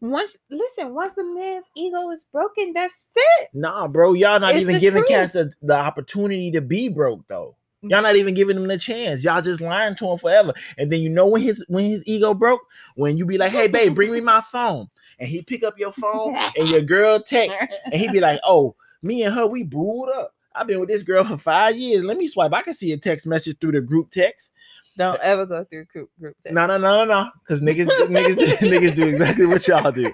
You- 0.00 0.08
Once 0.08 0.36
listen, 0.50 0.94
once 0.94 1.14
the 1.14 1.24
man's 1.24 1.64
ego 1.76 2.10
is 2.10 2.24
broken, 2.32 2.72
that's 2.72 3.06
it. 3.16 3.48
Nah, 3.52 3.88
bro, 3.88 4.12
y'all 4.12 4.38
not 4.38 4.54
It's 4.54 4.60
even 4.62 4.78
giving 4.78 5.02
truth. 5.02 5.08
cats 5.08 5.34
a, 5.34 5.50
the 5.62 5.74
opportunity 5.74 6.52
to 6.52 6.60
be 6.60 6.88
broke 6.88 7.26
though. 7.26 7.56
Y'all 7.82 8.02
not 8.02 8.16
even 8.16 8.34
giving 8.34 8.56
him 8.56 8.66
the 8.66 8.76
chance. 8.76 9.22
Y'all 9.22 9.40
just 9.40 9.60
lying 9.60 9.94
to 9.94 10.10
him 10.10 10.18
forever. 10.18 10.52
And 10.76 10.90
then 10.90 11.00
you 11.00 11.08
know 11.08 11.26
when 11.26 11.42
his 11.42 11.64
when 11.68 11.84
his 11.84 12.02
ego 12.06 12.34
broke, 12.34 12.60
when 12.96 13.16
you 13.16 13.24
be 13.24 13.38
like, 13.38 13.52
"Hey, 13.52 13.68
babe, 13.68 13.94
bring 13.94 14.12
me 14.12 14.20
my 14.20 14.40
phone," 14.40 14.88
and 15.20 15.28
he 15.28 15.42
pick 15.42 15.62
up 15.62 15.78
your 15.78 15.92
phone 15.92 16.36
and 16.56 16.68
your 16.68 16.80
girl 16.80 17.20
text, 17.20 17.60
and 17.84 17.94
he 17.94 18.10
be 18.10 18.20
like, 18.20 18.40
"Oh, 18.44 18.74
me 19.02 19.22
and 19.22 19.32
her, 19.32 19.46
we 19.46 19.62
booed 19.62 20.10
up. 20.10 20.34
I've 20.54 20.66
been 20.66 20.80
with 20.80 20.88
this 20.88 21.04
girl 21.04 21.22
for 21.22 21.36
five 21.36 21.76
years. 21.76 22.02
Let 22.02 22.16
me 22.16 22.26
swipe. 22.26 22.52
I 22.52 22.62
can 22.62 22.74
see 22.74 22.92
a 22.92 22.96
text 22.96 23.28
message 23.28 23.58
through 23.60 23.72
the 23.72 23.80
group 23.80 24.10
text. 24.10 24.50
Don't 24.96 25.20
ever 25.20 25.46
go 25.46 25.62
through 25.62 25.84
group 25.84 26.10
group 26.18 26.36
text. 26.42 26.54
No, 26.54 26.66
no, 26.66 26.78
no, 26.78 27.04
no, 27.04 27.22
no. 27.22 27.30
Because 27.46 27.62
niggas, 27.62 27.86
niggas, 27.86 28.36
niggas 28.58 28.96
do 28.96 29.06
exactly 29.06 29.46
what 29.46 29.68
y'all 29.68 29.92
do. 29.92 30.12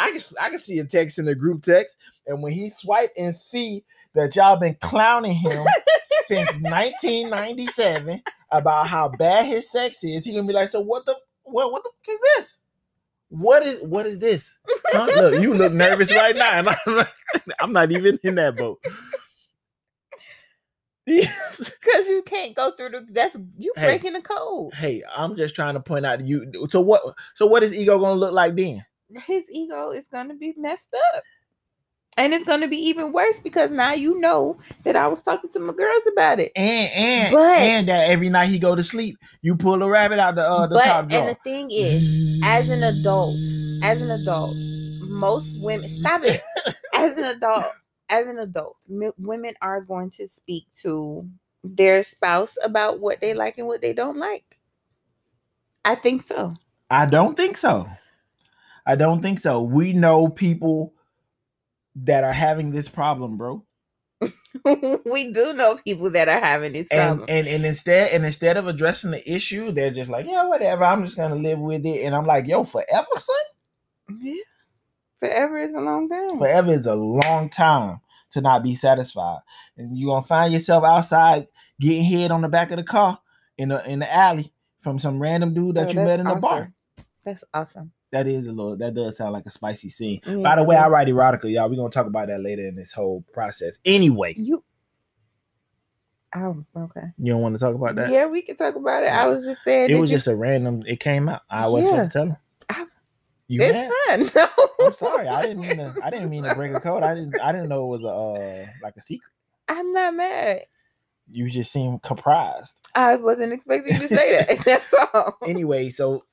I 0.00 0.10
can, 0.10 0.20
I 0.40 0.50
can 0.50 0.58
see 0.58 0.78
a 0.78 0.84
text 0.84 1.18
in 1.18 1.26
the 1.26 1.34
group 1.34 1.62
text, 1.62 1.96
and 2.26 2.42
when 2.42 2.52
he 2.52 2.70
swipe 2.70 3.12
and 3.18 3.36
see 3.36 3.84
that 4.14 4.34
y'all 4.34 4.56
been 4.56 4.76
clowning 4.80 5.34
him 5.34 5.64
since 6.26 6.50
1997, 6.60 8.22
about 8.50 8.86
how 8.86 9.08
bad 9.08 9.46
his 9.46 9.70
sex 9.70 10.02
is, 10.04 10.24
he 10.24 10.32
gonna 10.34 10.46
be 10.46 10.52
like, 10.52 10.68
so 10.70 10.80
what 10.80 11.06
the 11.06 11.16
what 11.44 11.72
what 11.72 11.82
the 11.82 11.90
fuck 11.90 12.14
is 12.14 12.20
this? 12.36 12.60
What 13.28 13.62
is 13.62 13.82
what 13.82 14.06
is 14.06 14.18
this? 14.18 14.54
Huh? 14.88 15.08
Look, 15.16 15.42
you 15.42 15.54
look 15.54 15.72
nervous 15.72 16.10
right 16.14 16.36
now, 16.36 16.50
and 16.52 16.68
I'm 16.68 16.76
not, 16.86 17.08
I'm 17.60 17.72
not 17.72 17.90
even 17.92 18.18
in 18.22 18.34
that 18.36 18.56
boat. 18.56 18.78
Because 21.06 22.08
you 22.08 22.22
can't 22.24 22.54
go 22.54 22.70
through 22.70 22.90
the 22.90 23.06
that's 23.10 23.36
you 23.58 23.72
Hey. 23.76 23.86
breaking 23.86 24.12
the 24.12 24.22
code. 24.22 24.72
hey, 24.74 25.02
I'm 25.14 25.36
just 25.36 25.54
trying 25.56 25.74
to 25.74 25.80
point 25.80 26.06
out 26.06 26.20
to 26.20 26.24
you. 26.24 26.50
So 26.70 26.80
what? 26.80 27.02
So 27.34 27.46
what 27.46 27.62
is 27.62 27.74
ego 27.74 27.98
gonna 27.98 28.14
look 28.20 28.32
like 28.32 28.54
then? 28.54 28.84
His 29.26 29.42
ego 29.50 29.90
is 29.90 30.06
gonna 30.12 30.34
be 30.34 30.54
messed 30.56 30.94
up. 31.14 31.22
And 32.18 32.34
it's 32.34 32.44
gonna 32.44 32.68
be 32.68 32.76
even 32.76 33.12
worse 33.12 33.38
because 33.40 33.70
now 33.70 33.92
you 33.94 34.20
know 34.20 34.58
that 34.84 34.96
I 34.96 35.06
was 35.08 35.22
talking 35.22 35.50
to 35.52 35.58
my 35.58 35.72
girls 35.72 36.02
about 36.12 36.40
it. 36.40 36.52
And 36.54 36.90
and 36.92 37.32
But- 37.32 37.58
and 37.62 37.88
that 37.88 38.10
every 38.10 38.28
night 38.28 38.48
he 38.50 38.58
go 38.58 38.74
to 38.76 38.82
sleep, 38.82 39.16
you 39.40 39.56
pull 39.56 39.82
a 39.82 39.88
rabbit 39.88 40.18
out 40.18 40.34
the 40.34 40.42
uh, 40.48 40.66
the 40.66 40.74
but 40.74 40.84
top 40.84 41.12
and 41.12 41.28
the 41.30 41.34
thing 41.42 41.70
is, 41.70 42.40
as 42.44 42.68
an 42.68 42.82
adult, 42.82 43.34
as 43.82 44.02
an 44.02 44.10
adult, 44.10 44.54
most 45.08 45.56
women 45.62 45.88
stop 45.88 46.22
it. 46.24 46.40
As 46.94 47.16
an 47.16 47.24
adult, 47.24 47.64
as 48.10 48.28
an 48.28 48.38
adult, 48.38 48.76
m- 48.88 49.12
women 49.18 49.54
are 49.62 49.80
going 49.80 50.10
to 50.10 50.28
speak 50.28 50.66
to 50.82 51.26
their 51.64 52.02
spouse 52.04 52.56
about 52.62 53.00
what 53.00 53.20
they 53.20 53.32
like 53.34 53.56
and 53.58 53.66
what 53.66 53.80
they 53.80 53.92
don't 53.94 54.18
like. 54.18 54.58
I 55.84 55.94
think 55.96 56.22
so. 56.22 56.52
I 56.90 57.06
don't 57.06 57.34
think 57.36 57.56
so. 57.56 57.88
I 58.86 58.94
don't 58.94 59.22
think 59.22 59.38
so. 59.38 59.62
We 59.62 59.94
know 59.94 60.28
people 60.28 60.92
that 61.96 62.24
are 62.24 62.32
having 62.32 62.70
this 62.70 62.88
problem, 62.88 63.36
bro. 63.36 63.64
we 65.04 65.32
do 65.32 65.52
know 65.54 65.78
people 65.84 66.10
that 66.10 66.28
are 66.28 66.40
having 66.40 66.72
this 66.72 66.86
And, 66.90 67.18
problem. 67.18 67.26
and 67.28 67.48
and 67.48 67.66
instead 67.66 68.12
and 68.12 68.24
instead 68.24 68.56
of 68.56 68.68
addressing 68.68 69.10
the 69.10 69.30
issue, 69.32 69.72
they're 69.72 69.90
just 69.90 70.10
like, 70.10 70.26
yeah, 70.28 70.46
whatever. 70.46 70.84
I'm 70.84 71.04
just 71.04 71.16
gonna 71.16 71.34
live 71.34 71.58
with 71.58 71.84
it. 71.84 72.04
And 72.04 72.14
I'm 72.14 72.26
like, 72.26 72.46
yo, 72.46 72.64
forever, 72.64 73.06
son. 73.16 73.36
yeah. 74.20 74.34
Forever 75.20 75.58
is 75.58 75.74
a 75.74 75.80
long 75.80 76.08
time. 76.08 76.38
Forever 76.38 76.72
is 76.72 76.86
a 76.86 76.94
long 76.94 77.48
time 77.48 78.00
to 78.32 78.40
not 78.40 78.62
be 78.62 78.74
satisfied, 78.76 79.38
and 79.76 79.96
you're 79.96 80.10
gonna 80.14 80.22
find 80.22 80.52
yourself 80.52 80.84
outside 80.84 81.46
getting 81.80 82.02
hit 82.04 82.30
on 82.30 82.40
the 82.42 82.48
back 82.48 82.70
of 82.70 82.76
the 82.78 82.84
car 82.84 83.18
in 83.58 83.68
the 83.70 83.84
in 83.88 83.98
the 84.00 84.12
alley 84.12 84.52
from 84.80 84.98
some 84.98 85.20
random 85.20 85.54
dude 85.54 85.76
that 85.76 85.88
Oh, 85.88 85.92
you 85.92 86.00
met 86.00 86.20
in 86.20 86.26
a 86.26 86.30
awesome. 86.30 86.40
bar. 86.40 86.72
That's 87.24 87.44
awesome. 87.54 87.92
That 88.12 88.26
is 88.28 88.46
a 88.46 88.50
little. 88.52 88.76
That 88.76 88.94
does 88.94 89.16
sound 89.16 89.32
like 89.32 89.46
a 89.46 89.50
spicy 89.50 89.88
scene. 89.88 90.20
By 90.42 90.56
the 90.56 90.62
way. 90.62 90.76
I 90.76 90.88
write 90.88 91.08
erotica, 91.08 91.50
y'all. 91.52 91.68
We're 91.68 91.76
gonna 91.76 91.88
talk 91.90 92.06
about 92.06 92.28
that 92.28 92.42
later 92.42 92.64
in 92.66 92.76
this 92.76 92.92
whole 92.92 93.24
process. 93.32 93.78
Anyway, 93.84 94.34
You. 94.36 94.62
Oh, 96.34 96.64
okay. 96.76 97.08
you 97.18 97.32
don't 97.32 97.42
want 97.42 97.54
to 97.54 97.58
talk 97.58 97.74
about 97.74 97.94
that? 97.96 98.10
Yeah, 98.10 98.24
we 98.26 98.40
can 98.42 98.56
talk 98.56 98.74
about 98.74 99.02
it. 99.02 99.08
I 99.08 99.26
was 99.28 99.44
just 99.44 99.62
saying. 99.64 99.90
It 99.90 100.00
was 100.00 100.10
you- 100.10 100.16
just 100.16 100.28
a 100.28 100.34
random. 100.36 100.82
It 100.86 100.98
came 101.00 101.28
out. 101.28 101.42
I 101.50 101.68
wasn't 101.68 101.94
Yeah. 101.94 102.04
supposed 102.04 102.12
to 102.12 102.18
tell 102.18 102.26
him. 102.28 102.36
I- 102.70 102.86
You 103.48 103.60
It's 103.62 103.82
mad? 104.08 104.30
fun. 104.32 104.48
No. 104.80 104.86
I'm 104.86 104.92
sorry. 104.94 105.28
I 105.28 105.42
didn't 105.42 105.60
mean 105.60 105.76
to. 105.76 105.94
I 106.02 106.10
didn't 106.10 106.30
mean 106.30 106.44
to 106.44 106.54
break 106.54 106.74
a 106.74 106.80
code. 106.80 107.02
I 107.02 107.14
didn't. 107.14 107.38
I 107.40 107.52
didn't 107.52 107.68
know 107.68 107.84
it 107.86 107.98
was 107.98 108.04
a 108.04 108.08
uh, 108.08 108.66
like 108.82 108.94
a 108.96 109.02
secret. 109.02 109.30
I'm 109.68 109.92
not 109.92 110.14
mad. 110.14 110.60
You 111.30 111.48
just 111.48 111.70
seem 111.72 111.98
comprised. 112.00 112.80
I 112.94 113.16
wasn't 113.16 113.52
expecting 113.52 113.94
you 113.94 114.00
to 114.00 114.08
say 114.08 114.36
that. 114.38 114.58
That's 114.64 114.92
all. 115.14 115.38
Anyway, 115.46 115.88
so 115.90 116.24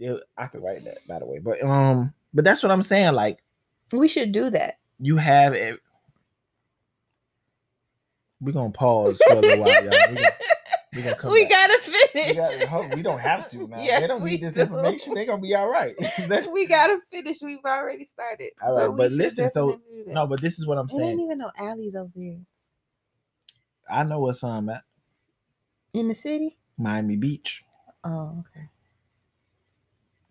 yeah, 0.00 0.14
I 0.36 0.46
could 0.48 0.62
write 0.62 0.84
that 0.84 0.98
by 1.06 1.18
the 1.20 1.26
way. 1.26 1.38
But 1.38 1.62
um, 1.62 2.12
but 2.34 2.44
that's 2.44 2.62
what 2.62 2.72
I'm 2.72 2.82
saying. 2.82 3.12
Like 3.14 3.38
We 3.92 4.08
should 4.08 4.32
do 4.32 4.50
that. 4.50 4.78
you 4.98 5.16
have 5.18 5.52
it. 5.54 5.78
We're 8.40 8.52
gonna 8.52 8.70
pause 8.70 9.20
for 9.26 9.34
a 9.34 9.40
little 9.40 9.60
while, 9.60 9.84
y'all. 9.84 9.92
We 10.10 10.16
gonna, 10.16 10.28
we 10.94 11.02
gonna 11.02 11.32
we 11.32 11.42
back. 11.44 11.50
gotta 11.50 11.78
We, 11.86 11.92
finish. 12.22 12.36
got, 12.36 12.68
hope 12.68 12.94
we 12.94 13.02
don't 13.02 13.20
have 13.20 13.48
to 13.50 13.66
now. 13.68 13.82
Yes, 13.82 14.00
they 14.00 14.06
don't 14.06 14.24
need 14.24 14.40
this 14.42 14.54
do. 14.54 14.62
information. 14.62 15.12
They're 15.14 15.26
gonna 15.26 15.42
be 15.42 15.54
all 15.54 15.68
right. 15.70 15.94
We 16.52 16.66
gotta 16.66 17.00
finish. 17.12 17.38
We've 17.42 17.58
already 17.66 18.06
started. 18.06 18.50
All 18.66 18.74
right, 18.74 18.88
we 18.88 18.96
but 18.96 19.12
listen, 19.12 19.50
so- 19.50 19.72
definitely 19.72 19.96
do 19.98 20.04
that. 20.06 20.14
no, 20.14 20.26
but 20.26 20.40
this 20.40 20.58
is 20.58 20.66
what 20.66 20.78
I'm 20.78 20.88
saying. 20.88 21.02
I 21.02 21.06
didn't 21.10 21.20
even 21.24 21.38
know 21.38 21.50
alleys 21.58 21.94
over 21.94 22.10
here 22.14 22.38
I 23.90 24.04
know 24.04 24.20
what's 24.20 24.40
some 24.40 24.68
at 24.70 24.82
in 25.92 26.08
the 26.08 26.14
city. 26.14 26.56
Miami 26.78 27.16
Beach. 27.16 27.62
Oh, 28.04 28.42
okay. 28.56 28.66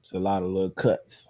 It's 0.10 0.15
a 0.15 0.19
lot 0.19 0.41
of 0.41 0.50
little 0.50 0.72
cuts. 0.72 1.30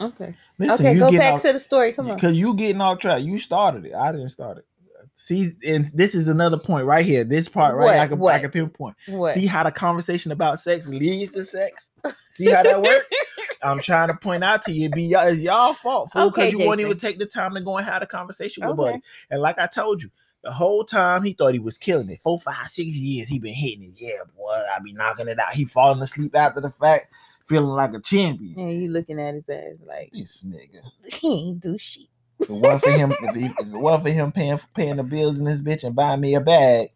Okay. 0.00 0.34
Listen, 0.58 0.86
okay, 0.86 0.98
go 0.98 1.12
back 1.12 1.34
off, 1.34 1.42
to 1.42 1.52
the 1.52 1.58
story. 1.60 1.92
Come 1.92 2.10
on. 2.10 2.16
because 2.16 2.36
you 2.36 2.54
getting 2.54 2.80
off 2.80 2.98
track. 2.98 3.22
You 3.22 3.38
started 3.38 3.86
it. 3.86 3.94
I 3.94 4.10
didn't 4.10 4.30
start 4.30 4.58
it. 4.58 4.66
See, 5.14 5.52
and 5.64 5.88
this 5.94 6.16
is 6.16 6.26
another 6.26 6.58
point 6.58 6.86
right 6.86 7.04
here. 7.04 7.22
This 7.22 7.48
part 7.48 7.76
right, 7.76 7.84
What? 7.84 7.98
I 7.98 8.08
can 8.08 8.26
I 8.26 8.40
can 8.40 8.50
pinpoint. 8.50 8.96
What? 9.06 9.34
See 9.34 9.46
how 9.46 9.62
the 9.62 9.70
conversation 9.70 10.32
about 10.32 10.58
sex 10.58 10.88
leads 10.88 11.30
to 11.32 11.44
sex. 11.44 11.90
See 12.30 12.50
how 12.50 12.64
that 12.64 12.82
works. 12.82 13.06
I'm 13.62 13.78
trying 13.80 14.08
to 14.08 14.16
point 14.16 14.42
out 14.42 14.62
to 14.62 14.72
you, 14.72 14.88
be 14.88 15.04
y'all, 15.04 15.28
it's 15.28 15.42
y'all 15.42 15.74
fault, 15.74 16.10
fool, 16.10 16.30
because 16.30 16.48
Okay, 16.48 16.58
you 16.58 16.66
won't 16.66 16.80
even 16.80 16.96
take 16.98 17.18
the 17.18 17.26
time 17.26 17.54
to 17.54 17.60
go 17.60 17.76
and 17.76 17.86
have 17.86 18.02
a 18.02 18.06
conversation 18.06 18.66
with 18.66 18.78
Okay. 18.80 18.92
Buddy. 18.92 19.02
And 19.30 19.42
like 19.42 19.58
I 19.58 19.66
told 19.66 20.02
you, 20.02 20.10
the 20.42 20.52
whole 20.52 20.84
time 20.84 21.22
he 21.22 21.32
thought 21.32 21.52
he 21.52 21.58
was 21.58 21.78
killing 21.78 22.08
it. 22.08 22.20
Four, 22.20 22.38
five, 22.38 22.66
six 22.66 22.96
years 22.96 23.28
he 23.28 23.38
been 23.38 23.54
hitting 23.54 23.84
it. 23.84 24.00
Yeah, 24.00 24.24
boy, 24.36 24.62
I 24.74 24.78
be 24.80 24.92
knocking 24.92 25.28
it 25.28 25.38
out. 25.38 25.52
He 25.52 25.64
falling 25.64 26.00
asleep 26.02 26.34
after 26.34 26.60
the 26.60 26.70
fact, 26.70 27.08
feeling 27.44 27.70
like 27.70 27.94
a 27.94 28.00
champion. 28.00 28.58
And 28.58 28.82
you 28.82 28.88
looking 28.88 29.20
at 29.20 29.34
his 29.34 29.48
ass 29.48 29.76
like 29.86 30.10
This 30.12 30.42
nigga. 30.42 30.82
he 31.20 31.48
ain't 31.48 31.60
do 31.60 31.78
shit. 31.78 32.06
It 32.40 32.48
wasn't 32.48 32.82
for 32.82 32.90
him, 32.90 33.12
if, 33.20 33.34
he, 33.34 33.46
if 33.58 33.58
it 33.58 33.66
wasn't 33.66 34.02
for 34.04 34.10
him 34.10 34.32
paying 34.32 34.60
paying 34.74 34.96
the 34.96 35.02
bills 35.02 35.38
in 35.38 35.44
this 35.44 35.60
bitch 35.60 35.84
and 35.84 35.94
buying 35.94 36.20
me 36.20 36.34
a 36.34 36.40
bag, 36.40 36.88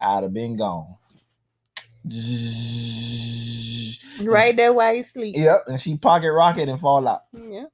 I'd 0.00 0.22
have 0.22 0.32
been 0.32 0.56
gone. 0.56 0.96
Right 4.20 4.54
there 4.54 4.72
while 4.72 4.94
you 4.94 5.02
sleep. 5.02 5.34
Yep, 5.36 5.64
and 5.66 5.80
she 5.80 5.96
pocket 5.96 6.32
rocket 6.32 6.68
and 6.68 6.78
fall 6.78 7.08
out. 7.08 7.22
Yeah. 7.32 7.64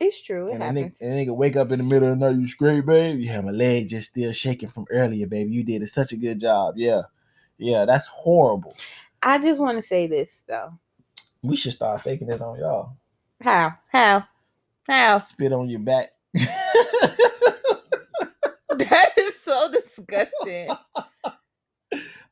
It's 0.00 0.22
true. 0.22 0.48
It 0.48 0.54
And 0.54 0.62
a 0.62 0.66
nigga, 0.66 0.76
happens. 0.84 1.00
and 1.00 1.12
nigga 1.14 1.36
wake 1.36 1.56
up 1.56 1.72
in 1.72 1.78
the 1.78 1.84
middle 1.84 2.12
of 2.12 2.18
the 2.18 2.26
night, 2.26 2.38
you 2.38 2.46
straight, 2.46 2.86
babe. 2.86 3.18
You 3.18 3.28
have 3.30 3.44
my 3.44 3.50
leg 3.50 3.88
just 3.88 4.10
still 4.10 4.32
shaking 4.32 4.68
from 4.68 4.86
earlier, 4.90 5.26
baby. 5.26 5.50
You 5.50 5.64
did 5.64 5.88
such 5.90 6.12
a 6.12 6.16
good 6.16 6.40
job. 6.40 6.74
Yeah. 6.76 7.02
Yeah, 7.58 7.84
that's 7.84 8.06
horrible. 8.06 8.76
I 9.22 9.38
just 9.38 9.58
want 9.60 9.76
to 9.78 9.82
say 9.82 10.06
this 10.06 10.42
though. 10.46 10.72
We 11.42 11.56
should 11.56 11.72
start 11.72 12.02
faking 12.02 12.30
it 12.30 12.40
on 12.40 12.58
y'all. 12.58 12.96
How? 13.40 13.74
How? 13.88 14.24
How? 14.88 15.18
Spit 15.18 15.52
on 15.52 15.68
your 15.68 15.80
back. 15.80 16.10
That 18.78 19.10
is 19.18 19.38
so 19.40 19.70
disgusting. 19.72 20.68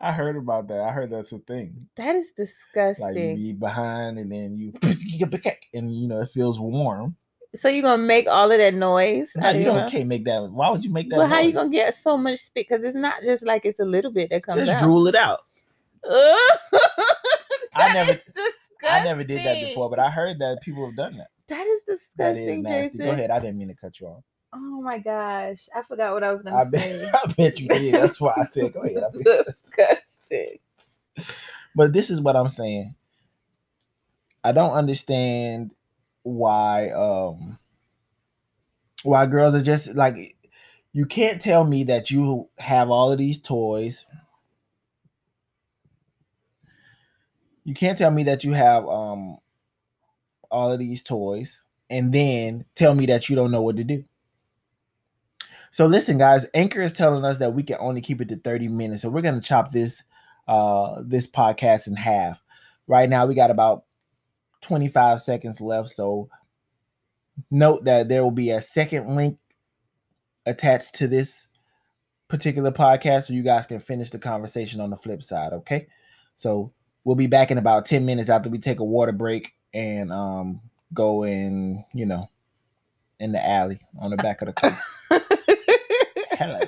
I 0.00 0.12
heard 0.12 0.37
about 0.37 0.68
that. 0.68 0.81
I 0.81 0.92
heard 0.92 1.11
that's 1.11 1.33
a 1.33 1.38
thing. 1.38 1.88
That 1.96 2.14
is 2.14 2.31
disgusting. 2.33 3.05
Like 3.05 3.16
you 3.16 3.35
be 3.35 3.52
behind 3.52 4.18
and 4.18 4.31
then 4.31 4.55
you 4.55 4.72
and 5.74 5.92
you 5.94 6.07
know 6.09 6.20
it 6.20 6.31
feels 6.31 6.61
warm. 6.61 7.16
So 7.54 7.68
you're 7.68 7.82
gonna 7.82 8.02
make 8.02 8.26
all 8.28 8.50
of 8.50 8.59
that 8.59 8.74
noise? 8.74 9.32
No, 9.37 9.50
you 9.50 9.64
don't 9.64 9.90
can't 9.90 10.09
make 10.09 10.24
that. 10.24 10.50
Why 10.50 10.70
would 10.70 10.85
you 10.85 10.90
make 10.90 11.09
that? 11.11 11.16
Well, 11.16 11.26
how 11.26 11.40
you 11.40 11.52
gonna 11.52 11.70
get 11.70 11.94
so 11.94 12.16
much 12.16 12.40
spit? 12.40 12.66
Because 12.68 12.85
it's 12.85 12.96
not 12.96 13.22
just 13.22 13.44
like 13.44 13.64
it's 13.64 13.80
a 13.80 13.85
little 13.85 14.11
bit 14.11 14.30
that 14.30 14.42
comes 14.42 14.61
just 14.61 14.72
out. 14.72 14.82
drool 14.82 15.06
it 15.06 15.14
out? 15.14 15.40
I 17.74 17.92
never- 17.94 18.20
I 18.88 19.04
never 19.04 19.24
did 19.24 19.38
that 19.38 19.61
before, 19.61 19.90
but 19.90 19.98
I 19.98 20.11
heard 20.11 20.38
that 20.38 20.61
people 20.62 20.87
have 20.87 20.96
done 20.96 21.16
that. 21.16 21.28
That 21.48 21.66
is 21.66 21.82
That 22.16 22.37
is 22.37 22.61
disgusting. 22.61 22.64
Jason. 22.64 22.98
Go 22.98 23.11
ahead. 23.11 23.30
I 23.30 23.40
didn't 23.40 23.59
mean 23.59 23.68
to 23.68 23.74
cut 23.74 23.98
you 24.00 24.09
off. 24.09 24.22
Oh 24.52 24.80
my 24.80 24.98
gosh, 24.98 25.68
I 25.74 25.82
forgot 25.82 26.14
what 26.14 26.22
I 26.22 26.32
was 26.32 26.42
gonna 26.42 26.70
bet, 26.70 26.80
say. 26.82 27.11
I 27.24 27.32
bet 27.32 27.61
you 27.61 27.68
did. 27.68 27.94
That's 27.94 28.20
why 28.20 28.35
I 28.37 28.44
said 28.44 28.72
go 28.72 28.80
ahead. 28.80 29.02
I 29.02 29.11
disgusting. 29.62 30.59
But 31.74 31.92
this 31.92 32.11
is 32.11 32.20
what 32.20 32.37
I'm 32.37 32.48
saying. 32.48 32.94
I 34.44 34.52
don't 34.52 34.72
understand 34.72 35.74
why 36.26 36.90
um 36.90 37.56
why 39.04 39.26
girls 39.26 39.54
are 39.54 39.62
just 39.62 39.94
like 39.94 40.36
you 40.92 41.06
can't 41.06 41.40
tell 41.40 41.64
me 41.64 41.84
that 41.84 42.10
you 42.10 42.48
have 42.58 42.90
all 42.90 43.12
of 43.12 43.18
these 43.18 43.40
toys. 43.40 44.04
You 47.62 47.74
can't 47.74 47.96
tell 47.96 48.10
me 48.10 48.24
that 48.24 48.42
you 48.42 48.54
have 48.54 48.88
um 48.88 49.38
all 50.50 50.72
of 50.72 50.80
these 50.80 51.02
toys 51.02 51.62
and 51.90 52.12
then 52.12 52.64
tell 52.74 52.94
me 52.94 53.06
that 53.06 53.28
you 53.28 53.36
don't 53.36 53.52
know 53.52 53.62
what 53.62 53.76
to 53.76 53.84
do. 53.84 54.04
So 55.70 55.86
listen 55.86 56.18
guys, 56.18 56.46
Anchor 56.54 56.80
is 56.80 56.92
telling 56.92 57.24
us 57.24 57.38
that 57.38 57.54
we 57.54 57.62
can 57.62 57.76
only 57.78 58.00
keep 58.00 58.20
it 58.20 58.28
to 58.30 58.36
30 58.36 58.66
minutes. 58.66 59.02
So 59.02 59.10
we're 59.10 59.22
to 59.22 59.40
chop 59.40 59.70
this 59.70 60.02
uh 60.48 61.02
this 61.04 61.28
podcast 61.28 61.86
in 61.86 61.94
half. 61.94 62.42
Right 62.88 63.08
now 63.08 63.26
we 63.26 63.34
got 63.36 63.50
about 63.52 63.86
25 64.66 65.20
seconds 65.20 65.61
left, 65.61 65.90
so 65.90 66.29
note 67.50 67.85
that 67.85 68.09
there 68.09 68.22
will 68.22 68.31
be 68.31 68.50
a 68.50 68.61
second 68.61 69.14
link 69.14 69.38
attached 70.44 70.94
to 70.96 71.09
this 71.09 71.48
particular 72.29 72.72
podcast 72.72 73.24
so 73.24 73.33
you 73.33 73.42
guys 73.42 73.66
can 73.66 73.79
finish 73.79 74.11
the 74.11 74.18
conversation 74.18 74.81
on 74.81 74.90
the 74.90 74.96
flip 74.96 75.22
side, 75.22 75.52
okay? 75.52 75.87
So 76.35 76.72
we'll 77.05 77.16
be 77.16 77.29
back 77.29 77.50
in 77.50 77.59
about 77.59 77.85
10 77.85 78.05
minutes 78.05 78.29
after 78.29 78.50
we 78.50 78.59
take 78.59 78.81
a 78.81 78.85
water 78.85 79.12
break 79.12 79.52
and 79.72 80.12
um 80.12 80.61
go 80.94 81.24
in, 81.24 81.85
you 81.92 82.07
know, 82.07 82.29
in 83.20 83.33
the 83.33 83.44
alley 83.48 83.81
on 84.00 84.11
the 84.11 84.16
back 84.16 84.42
of 84.42 84.46
the 84.46 84.52
car. 84.52 84.83
Hello. 86.33 86.61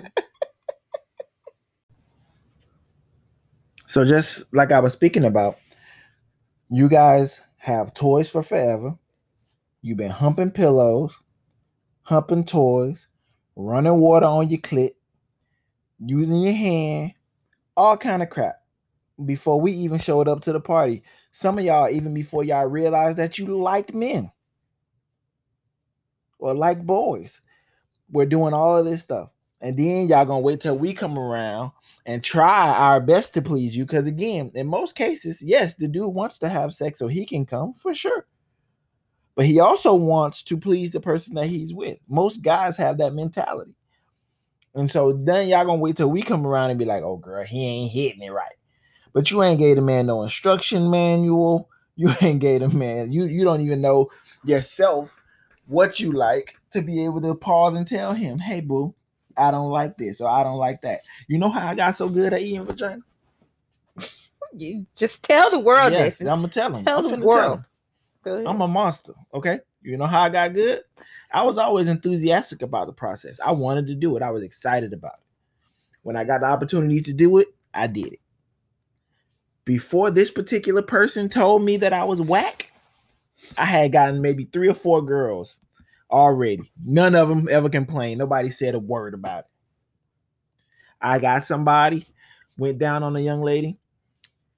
So 3.86 4.04
just 4.04 4.44
like 4.52 4.70
I 4.70 4.80
was 4.80 4.92
speaking 4.92 5.24
about, 5.24 5.58
you 6.70 6.88
guys 6.88 7.40
have 7.68 7.92
toys 7.92 8.30
for 8.30 8.42
forever. 8.42 8.96
You've 9.82 9.98
been 9.98 10.10
humping 10.10 10.50
pillows, 10.50 11.22
humping 12.02 12.44
toys, 12.44 13.06
running 13.56 14.00
water 14.00 14.26
on 14.26 14.48
your 14.48 14.60
clit, 14.60 14.94
using 15.98 16.40
your 16.40 16.54
hand, 16.54 17.12
all 17.76 17.98
kind 17.98 18.22
of 18.22 18.30
crap. 18.30 18.62
Before 19.22 19.60
we 19.60 19.72
even 19.72 19.98
showed 19.98 20.28
up 20.28 20.40
to 20.42 20.52
the 20.52 20.60
party, 20.60 21.02
some 21.32 21.58
of 21.58 21.64
y'all 21.64 21.90
even 21.90 22.14
before 22.14 22.42
y'all 22.42 22.66
realized 22.66 23.18
that 23.18 23.38
you 23.38 23.46
liked 23.60 23.92
men 23.92 24.30
or 26.38 26.54
like 26.54 26.86
boys, 26.86 27.42
we're 28.10 28.26
doing 28.26 28.54
all 28.54 28.78
of 28.78 28.86
this 28.86 29.02
stuff. 29.02 29.28
And 29.60 29.76
then 29.76 30.08
y'all 30.08 30.24
gonna 30.24 30.40
wait 30.40 30.60
till 30.60 30.78
we 30.78 30.92
come 30.94 31.18
around 31.18 31.72
and 32.06 32.22
try 32.22 32.70
our 32.70 33.00
best 33.00 33.34
to 33.34 33.42
please 33.42 33.76
you. 33.76 33.84
Because 33.84 34.06
again, 34.06 34.50
in 34.54 34.66
most 34.66 34.94
cases, 34.94 35.42
yes, 35.42 35.74
the 35.74 35.88
dude 35.88 36.14
wants 36.14 36.38
to 36.38 36.48
have 36.48 36.72
sex 36.72 36.98
so 36.98 37.08
he 37.08 37.26
can 37.26 37.44
come 37.44 37.74
for 37.74 37.94
sure. 37.94 38.26
But 39.34 39.46
he 39.46 39.60
also 39.60 39.94
wants 39.94 40.42
to 40.44 40.56
please 40.56 40.90
the 40.90 41.00
person 41.00 41.34
that 41.34 41.46
he's 41.46 41.72
with. 41.74 41.98
Most 42.08 42.42
guys 42.42 42.76
have 42.76 42.98
that 42.98 43.14
mentality. 43.14 43.74
And 44.74 44.90
so 44.90 45.12
then 45.12 45.48
y'all 45.48 45.64
gonna 45.64 45.80
wait 45.80 45.96
till 45.96 46.10
we 46.10 46.22
come 46.22 46.46
around 46.46 46.70
and 46.70 46.78
be 46.78 46.84
like, 46.84 47.02
oh 47.02 47.16
girl, 47.16 47.44
he 47.44 47.66
ain't 47.66 47.92
hitting 47.92 48.22
it 48.22 48.30
right. 48.30 48.54
But 49.12 49.30
you 49.30 49.42
ain't 49.42 49.58
gave 49.58 49.76
the 49.76 49.82
man 49.82 50.06
no 50.06 50.22
instruction 50.22 50.90
manual. 50.90 51.68
You 52.00 52.14
ain't 52.22 52.38
gave 52.38 52.60
the 52.60 52.68
man, 52.68 53.10
you 53.10 53.24
you 53.24 53.42
don't 53.42 53.60
even 53.60 53.80
know 53.80 54.08
yourself 54.44 55.20
what 55.66 55.98
you 55.98 56.12
like 56.12 56.54
to 56.70 56.80
be 56.80 57.04
able 57.04 57.20
to 57.22 57.34
pause 57.34 57.74
and 57.74 57.84
tell 57.84 58.12
him, 58.12 58.38
hey 58.38 58.60
boo, 58.60 58.94
I 59.38 59.50
don't 59.50 59.70
like 59.70 59.96
this 59.96 60.20
or 60.20 60.28
I 60.28 60.42
don't 60.42 60.58
like 60.58 60.82
that. 60.82 61.00
You 61.28 61.38
know 61.38 61.48
how 61.48 61.68
I 61.68 61.74
got 61.74 61.96
so 61.96 62.08
good 62.08 62.32
at 62.32 62.42
eating 62.42 62.64
vagina? 62.64 63.02
You 64.56 64.86
just 64.96 65.22
tell 65.22 65.50
the 65.50 65.58
world 65.58 65.92
yes, 65.92 66.18
this. 66.18 66.28
I'm 66.28 66.40
gonna 66.40 66.48
tell 66.48 66.70
them. 66.70 66.84
Tell 66.84 67.06
I'm 67.06 67.20
the 67.20 67.26
world. 67.26 67.68
Go. 68.24 68.44
I'm 68.46 68.60
a 68.60 68.68
monster. 68.68 69.12
Okay. 69.32 69.60
You 69.82 69.96
know 69.96 70.06
how 70.06 70.22
I 70.22 70.28
got 70.28 70.54
good? 70.54 70.82
I 71.32 71.44
was 71.44 71.58
always 71.58 71.88
enthusiastic 71.88 72.62
about 72.62 72.86
the 72.86 72.92
process. 72.92 73.38
I 73.44 73.52
wanted 73.52 73.86
to 73.88 73.94
do 73.94 74.16
it. 74.16 74.22
I 74.22 74.30
was 74.30 74.42
excited 74.42 74.92
about 74.92 75.14
it. 75.14 75.26
When 76.02 76.16
I 76.16 76.24
got 76.24 76.40
the 76.40 76.46
opportunity 76.46 77.00
to 77.00 77.12
do 77.12 77.38
it, 77.38 77.48
I 77.74 77.86
did 77.86 78.14
it. 78.14 78.20
Before 79.64 80.10
this 80.10 80.30
particular 80.30 80.82
person 80.82 81.28
told 81.28 81.62
me 81.62 81.76
that 81.76 81.92
I 81.92 82.04
was 82.04 82.22
whack, 82.22 82.72
I 83.56 83.66
had 83.66 83.92
gotten 83.92 84.22
maybe 84.22 84.48
three 84.50 84.68
or 84.68 84.74
four 84.74 85.02
girls 85.02 85.60
already. 86.10 86.70
None 86.84 87.14
of 87.14 87.28
them 87.28 87.48
ever 87.50 87.68
complained. 87.68 88.18
Nobody 88.18 88.50
said 88.50 88.74
a 88.74 88.78
word 88.78 89.14
about 89.14 89.40
it. 89.40 89.46
I 91.00 91.18
got 91.18 91.44
somebody, 91.44 92.04
went 92.56 92.78
down 92.78 93.02
on 93.02 93.16
a 93.16 93.20
young 93.20 93.40
lady. 93.40 93.78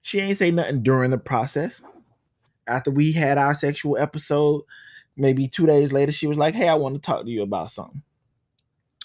She 0.03 0.21
ain't 0.21 0.39
say 0.39 0.51
nothing 0.51 0.83
during 0.83 1.11
the 1.11 1.19
process. 1.19 1.83
After 2.67 2.91
we 2.91 3.13
had 3.13 3.37
our 3.37 3.55
sexual 3.55 3.99
episode, 3.99 4.63
maybe 5.17 5.49
two 5.49 5.67
days 5.67 5.93
later, 5.93 6.13
she 6.13 6.27
was 6.27 6.39
like, 6.39 6.55
Hey, 6.55 6.69
I 6.69 6.75
want 6.75 6.95
to 6.95 7.01
talk 7.01 7.25
to 7.25 7.31
you 7.31 7.43
about 7.43 7.71
something. 7.71 8.03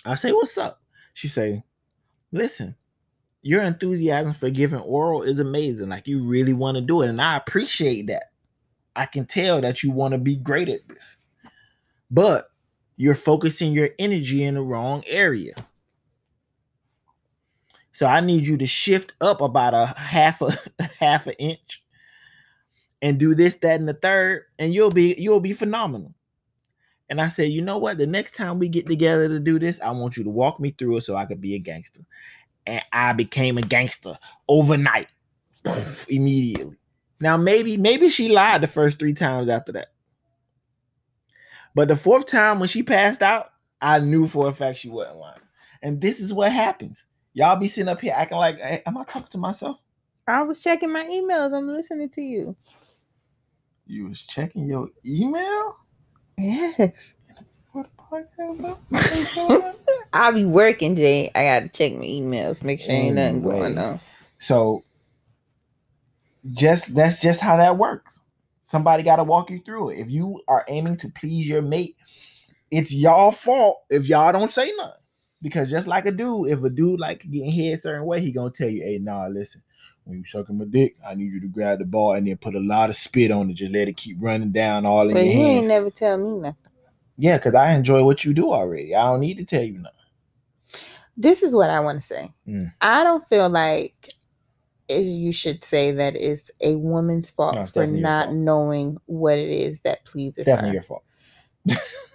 I 0.06 0.16
say, 0.16 0.32
What's 0.32 0.58
up? 0.58 0.82
She 1.14 1.28
say, 1.28 1.64
Listen, 2.32 2.76
your 3.42 3.62
enthusiasm 3.62 4.34
for 4.34 4.50
giving 4.50 4.80
oral 4.80 5.24
is 5.24 5.40
amazing. 5.40 5.90
Like 5.90 6.08
you 6.08 6.24
really 6.24 6.54
want 6.54 6.76
to 6.76 6.82
do 6.82 7.02
it. 7.02 7.10
And 7.10 7.22
I 7.22 7.38
appreciate 7.38 8.08
that. 8.08 8.32
I 8.96 9.06
can 9.06 9.26
tell 9.26 9.62
that 9.62 9.84
you 9.84 9.92
want 9.92 10.14
to 10.14 10.18
be 10.18 10.36
great 10.36 10.70
at 10.70 10.88
this. 10.88 11.18
But 12.10 12.50
you're 12.98 13.16
focusing 13.16 13.74
your 13.74 13.90
energy 14.00 14.44
in 14.44 14.56
the 14.56 14.62
wrong 14.62 15.04
area. 15.08 15.56
So 17.92 18.06
I 18.08 18.20
need 18.20 18.46
you 18.46 18.58
to 18.58 18.66
shift 18.66 19.14
up 19.22 19.42
about 19.42 19.74
a 19.74 19.86
half 19.86 20.42
a 20.42 20.58
half 21.00 21.28
an 21.28 21.34
inch 21.34 21.82
and 23.02 23.20
do 23.20 23.36
this, 23.36 23.56
that, 23.58 23.80
and 23.80 23.88
the 23.88 23.94
third, 23.94 24.44
and 24.60 24.74
you'll 24.74 24.92
be 24.92 25.16
you'll 25.18 25.40
be 25.40 25.54
phenomenal. 25.54 26.14
And 27.10 27.22
I 27.22 27.28
said, 27.28 27.52
you 27.52 27.62
know 27.62 27.78
what? 27.78 27.98
The 27.98 28.08
next 28.08 28.34
time 28.36 28.60
we 28.60 28.68
get 28.68 28.88
together 28.88 29.28
to 29.30 29.40
do 29.40 29.60
this, 29.60 29.80
I 29.80 29.92
want 29.92 30.18
you 30.18 30.24
to 30.24 30.30
walk 30.30 30.60
me 30.60 30.72
through 30.72 30.98
it 30.98 31.02
so 31.02 31.16
I 31.16 31.26
could 31.26 31.40
be 31.40 31.56
a 31.56 31.60
gangster. 31.60 32.02
And 32.66 32.82
I 32.92 33.14
became 33.14 33.58
a 33.58 33.62
gangster 33.62 34.18
overnight, 34.50 35.08
immediately. 36.10 36.76
Now 37.22 37.38
maybe 37.38 37.78
maybe 37.78 38.10
she 38.10 38.28
lied 38.28 38.62
the 38.62 38.68
first 38.68 39.00
three 39.00 39.14
times 39.14 39.50
after 39.50 39.72
that. 39.74 39.94
But 41.76 41.90
the 41.90 41.96
fourth 41.96 42.26
time 42.26 42.60
when 42.60 42.70
she 42.70 42.82
passed 42.82 43.22
out, 43.22 43.48
I 43.82 44.00
knew 44.00 44.28
for 44.28 44.48
a 44.48 44.54
fact 44.54 44.80
she 44.80 44.90
wasn't 44.90 45.18
lying. 45.18 45.42
And 45.84 46.02
this 46.02 46.20
is 46.20 46.34
what 46.34 46.52
happens. 46.52 47.06
Y'all 47.34 47.60
be 47.60 47.68
sitting 47.68 47.90
up 47.90 48.00
here 48.00 48.14
acting 48.16 48.38
like, 48.38 48.58
hey, 48.58 48.82
am 48.88 48.98
I 48.98 49.04
talking 49.04 49.28
to 49.32 49.38
myself? 49.38 49.78
I 50.26 50.42
was 50.42 50.62
checking 50.62 50.92
my 50.92 51.04
emails. 51.04 51.54
I'm 51.54 51.68
listening 51.68 52.10
to 52.10 52.22
you. 52.22 52.56
You 53.86 54.06
was 54.06 54.22
checking 54.22 54.66
your 54.68 54.90
email? 55.06 55.78
Yes. 56.38 57.14
What 57.74 57.88
the 57.98 58.04
podcast 58.92 59.76
I'll 60.14 60.34
be 60.34 60.46
working, 60.46 60.96
Jay. 60.96 61.30
I 61.36 61.44
gotta 61.44 61.70
check 61.70 61.94
my 61.94 62.06
emails, 62.06 62.64
make 62.64 62.82
sure 62.82 62.92
ain't 62.92 63.18
nothing 63.18 63.42
going 63.42 63.78
on. 63.78 64.00
So 64.40 64.86
just 66.52 66.96
that's 66.96 67.22
just 67.22 67.42
how 67.42 67.58
that 67.58 67.78
works. 67.78 68.22
Somebody 68.66 69.04
got 69.04 69.18
to 69.18 69.24
walk 69.24 69.52
you 69.52 69.60
through 69.60 69.90
it. 69.92 70.00
If 70.00 70.10
you 70.10 70.42
are 70.48 70.66
aiming 70.68 70.98
to 70.98 71.10
please 71.10 71.46
your 71.46 71.62
mate, 71.62 71.98
it's 72.72 72.92
y'all 72.92 73.30
fault 73.32 73.84
if 73.92 74.10
y'all 74.10 74.32
don't 74.32 74.52
say 74.52 74.74
nothing. 74.76 75.04
Because 75.40 75.70
just 75.70 75.86
like 75.88 76.08
a 76.08 76.12
dude, 76.12 76.50
if 76.50 76.64
a 76.64 76.70
dude 76.72 77.00
like 77.00 77.20
getting 77.30 77.52
hit 77.52 77.76
a 77.76 77.78
certain 77.78 78.08
way, 78.08 78.22
he 78.22 78.32
gonna 78.32 78.50
tell 78.50 78.68
you, 78.68 78.82
"Hey, 78.82 78.98
nah, 78.98 79.28
listen. 79.28 79.62
When 80.04 80.18
you 80.18 80.26
sucking 80.26 80.58
my 80.58 80.66
dick, 80.66 80.96
I 81.08 81.14
need 81.14 81.32
you 81.32 81.42
to 81.42 81.48
grab 81.48 81.78
the 81.78 81.86
ball 81.86 82.14
and 82.14 82.28
then 82.28 82.38
put 82.38 82.56
a 82.56 82.60
lot 82.60 82.90
of 82.90 82.96
spit 82.96 83.30
on 83.30 83.52
it. 83.52 83.54
Just 83.54 83.72
let 83.72 83.88
it 83.88 83.98
keep 83.98 84.18
running 84.20 84.52
down 84.52 84.84
all 84.84 85.08
in 85.10 85.14
But 85.14 85.26
your 85.26 85.34
you 85.34 85.40
hands." 85.42 85.58
ain't 85.58 85.68
never 85.68 85.92
tell 85.92 86.18
me 86.18 86.32
nothing. 86.40 86.56
yeah, 87.20 87.38
because 87.38 87.54
I 87.54 87.74
enjoy 87.74 88.04
what 88.04 88.26
you 88.26 88.34
do 88.34 88.52
already. 88.52 88.96
I 88.96 89.04
don't 89.12 89.20
need 89.20 89.38
to 89.38 89.46
tell 89.46 89.64
you 89.64 89.78
nothing. 89.78 90.00
This 91.16 91.44
is 91.44 91.54
what 91.56 91.70
I 91.70 91.82
want 91.82 92.02
to 92.02 92.08
say. 92.08 92.34
Mm. 92.48 92.74
I 92.82 93.04
don't 93.04 93.28
feel 93.30 93.48
like 93.48 94.12
is 94.88 95.08
you 95.10 95.32
should 95.34 95.64
say 95.66 95.92
that 95.92 96.16
it's 96.16 96.52
a 96.62 96.76
woman's 96.76 97.30
fault 97.30 97.56
No, 97.56 97.66
for 97.66 97.88
not 97.88 98.26
fault. 98.28 98.38
knowing 98.38 98.98
what 99.06 99.38
it 99.38 99.50
is 99.50 99.82
that 99.82 100.06
pleases 100.06 100.40
It's 100.40 100.46
definitely 100.46 100.70
her. 100.70 100.74
your 100.74 100.84
fault. 100.84 101.04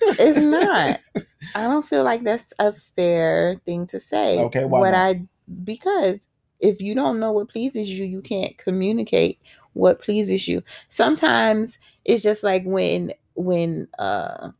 It's 0.02 0.40
not. 0.40 1.00
I 1.54 1.62
don't 1.66 1.84
feel 1.84 2.04
like 2.04 2.22
that's 2.22 2.52
a 2.58 2.72
fair 2.72 3.56
thing 3.66 3.86
to 3.88 4.00
say. 4.00 4.38
Okay, 4.38 4.64
why 4.64 4.80
what 4.80 4.90
not? 4.90 4.98
I 4.98 5.26
because 5.64 6.20
if 6.60 6.80
you 6.80 6.94
don't 6.94 7.18
know 7.20 7.32
what 7.32 7.48
pleases 7.48 7.88
you, 7.90 8.04
you 8.04 8.20
can't 8.22 8.56
communicate 8.58 9.40
what 9.72 10.00
pleases 10.00 10.46
you. 10.46 10.62
Sometimes 10.88 11.78
it's 12.04 12.22
just 12.22 12.42
like 12.42 12.62
when 12.64 13.12
when 13.34 13.88
uh 13.98 14.50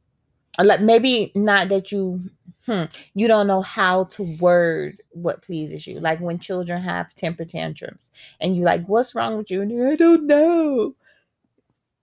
like 0.63 0.81
maybe 0.81 1.33
not 1.35 1.69
that 1.69 1.93
you 1.93 2.23
hmm, 2.71 2.85
you 3.15 3.27
don't 3.27 3.47
know 3.49 3.63
how 3.63 4.05
to 4.05 4.23
word 4.39 5.03
what 5.11 5.43
pleases 5.43 5.87
you. 5.87 5.99
Like 5.99 6.21
when 6.21 6.39
children 6.39 6.81
have 6.83 7.15
temper 7.15 7.45
tantrums 7.45 8.11
and 8.41 8.55
you're 8.57 8.65
like, 8.67 8.87
what's 8.87 9.15
wrong 9.15 9.37
with 9.37 9.51
you? 9.51 9.63
And 9.63 9.89
I 9.89 9.97
don't 9.97 10.27
know. 10.27 10.95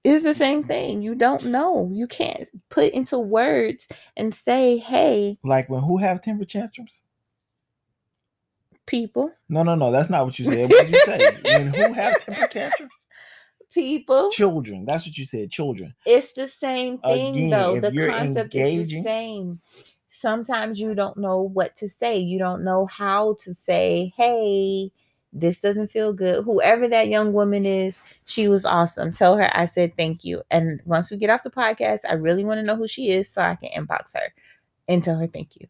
It's 0.04 0.24
the 0.24 0.34
same 0.34 0.64
thing. 0.64 1.02
You 1.02 1.16
don't 1.16 1.46
know. 1.46 1.90
You 1.94 2.08
can't 2.08 2.44
put 2.70 2.92
into 2.94 3.18
words 3.18 3.88
and 4.16 4.34
say, 4.36 4.78
hey, 4.78 5.38
Like 5.44 5.70
when 5.70 5.82
who 5.82 5.98
have 5.98 6.22
temper 6.22 6.46
tantrums? 6.46 7.04
people, 8.86 9.32
No, 9.50 9.64
no, 9.64 9.76
no. 9.76 9.92
That's 9.92 10.10
not 10.10 10.24
what 10.26 10.40
you 10.40 10.46
said. 10.46 10.70
What 10.70 10.80
did 10.80 10.90
you 10.90 10.96
say? 11.06 11.38
when 11.54 11.68
who 11.68 11.94
have 11.94 12.24
temper 12.24 12.48
tantrums? 12.48 12.92
people. 13.74 14.32
Children. 14.32 14.86
That's 14.86 15.06
what 15.06 15.18
you 15.18 15.26
said. 15.26 15.52
Children. 15.52 15.94
It's 16.06 16.32
the 16.32 16.48
same 16.48 16.98
thing 17.00 17.36
Again, 17.36 17.50
though. 17.50 17.80
The 17.82 17.92
concept 18.08 18.56
is 18.56 18.62
engaging- 18.62 19.04
the 19.04 19.10
same. 19.10 19.60
Sometimes 20.20 20.80
you 20.80 20.96
don't 20.96 21.18
know 21.18 21.42
what 21.42 21.76
to 21.78 21.90
say. 21.90 22.18
You 22.18 22.40
don't 22.40 22.64
know 22.64 22.86
how 22.88 23.36
to 23.42 23.54
say, 23.54 24.14
hey, 24.18 24.92
this 25.34 25.60
doesn't 25.60 25.90
feel 25.92 26.14
good. 26.14 26.44
Whoever 26.44 26.88
that 26.88 27.10
young 27.10 27.34
woman 27.34 27.66
is, 27.66 28.00
she 28.26 28.48
was 28.48 28.66
awesome. 28.66 29.14
Tell 29.14 29.38
her 29.38 29.50
I 29.54 29.66
said 29.66 29.96
thank 29.98 30.24
you. 30.24 30.42
And 30.50 30.82
once 30.86 31.12
we 31.12 31.18
get 31.18 31.30
off 31.30 31.44
the 31.44 31.52
podcast, 31.52 32.00
I 32.10 32.14
really 32.14 32.44
want 32.44 32.58
to 32.60 32.64
know 32.64 32.76
who 32.76 32.88
she 32.88 33.10
is 33.12 33.30
so 33.30 33.42
I 33.42 33.56
can 33.56 33.70
inbox 33.86 34.14
her 34.16 34.34
and 34.88 35.04
tell 35.04 35.18
her 35.18 35.28
thank 35.28 35.56
you. 35.58 35.68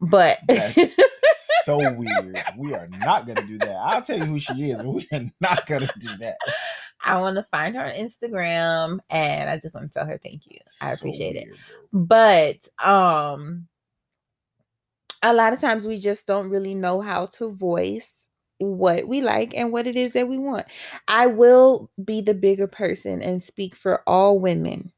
But 0.00 0.38
That's 0.48 0.76
so 1.64 1.76
weird. 1.92 2.42
We 2.56 2.74
are 2.74 2.88
not 2.88 3.26
gonna 3.26 3.46
do 3.46 3.58
that. 3.58 3.76
I'll 3.76 4.02
tell 4.02 4.18
you 4.18 4.24
who 4.24 4.38
she 4.38 4.70
is, 4.70 4.78
but 4.78 4.88
we 4.88 5.06
are 5.12 5.26
not 5.40 5.66
gonna 5.66 5.90
do 5.98 6.16
that. 6.18 6.36
I 7.04 7.20
want 7.20 7.36
to 7.36 7.46
find 7.50 7.74
her 7.74 7.84
on 7.84 7.94
Instagram 7.94 9.00
and 9.10 9.50
I 9.50 9.58
just 9.58 9.74
want 9.74 9.92
to 9.92 9.98
tell 9.98 10.06
her 10.06 10.18
thank 10.22 10.46
you. 10.46 10.58
I 10.80 10.94
So 10.94 11.00
appreciate 11.00 11.36
it. 11.36 11.48
weird, 11.48 11.58
but 12.08 12.86
um 12.88 13.66
a 15.22 15.32
lot 15.32 15.52
of 15.52 15.60
times 15.60 15.86
we 15.86 15.98
just 15.98 16.26
don't 16.26 16.50
really 16.50 16.74
know 16.74 17.00
how 17.00 17.26
to 17.26 17.52
voice 17.52 18.10
what 18.58 19.08
we 19.08 19.20
like 19.20 19.54
and 19.56 19.72
what 19.72 19.86
it 19.86 19.96
is 19.96 20.12
that 20.12 20.28
we 20.28 20.38
want. 20.38 20.66
I 21.08 21.26
will 21.26 21.90
be 22.04 22.20
the 22.20 22.34
bigger 22.34 22.66
person 22.66 23.20
and 23.22 23.42
speak 23.42 23.74
for 23.74 24.02
all 24.06 24.38
women 24.38 24.92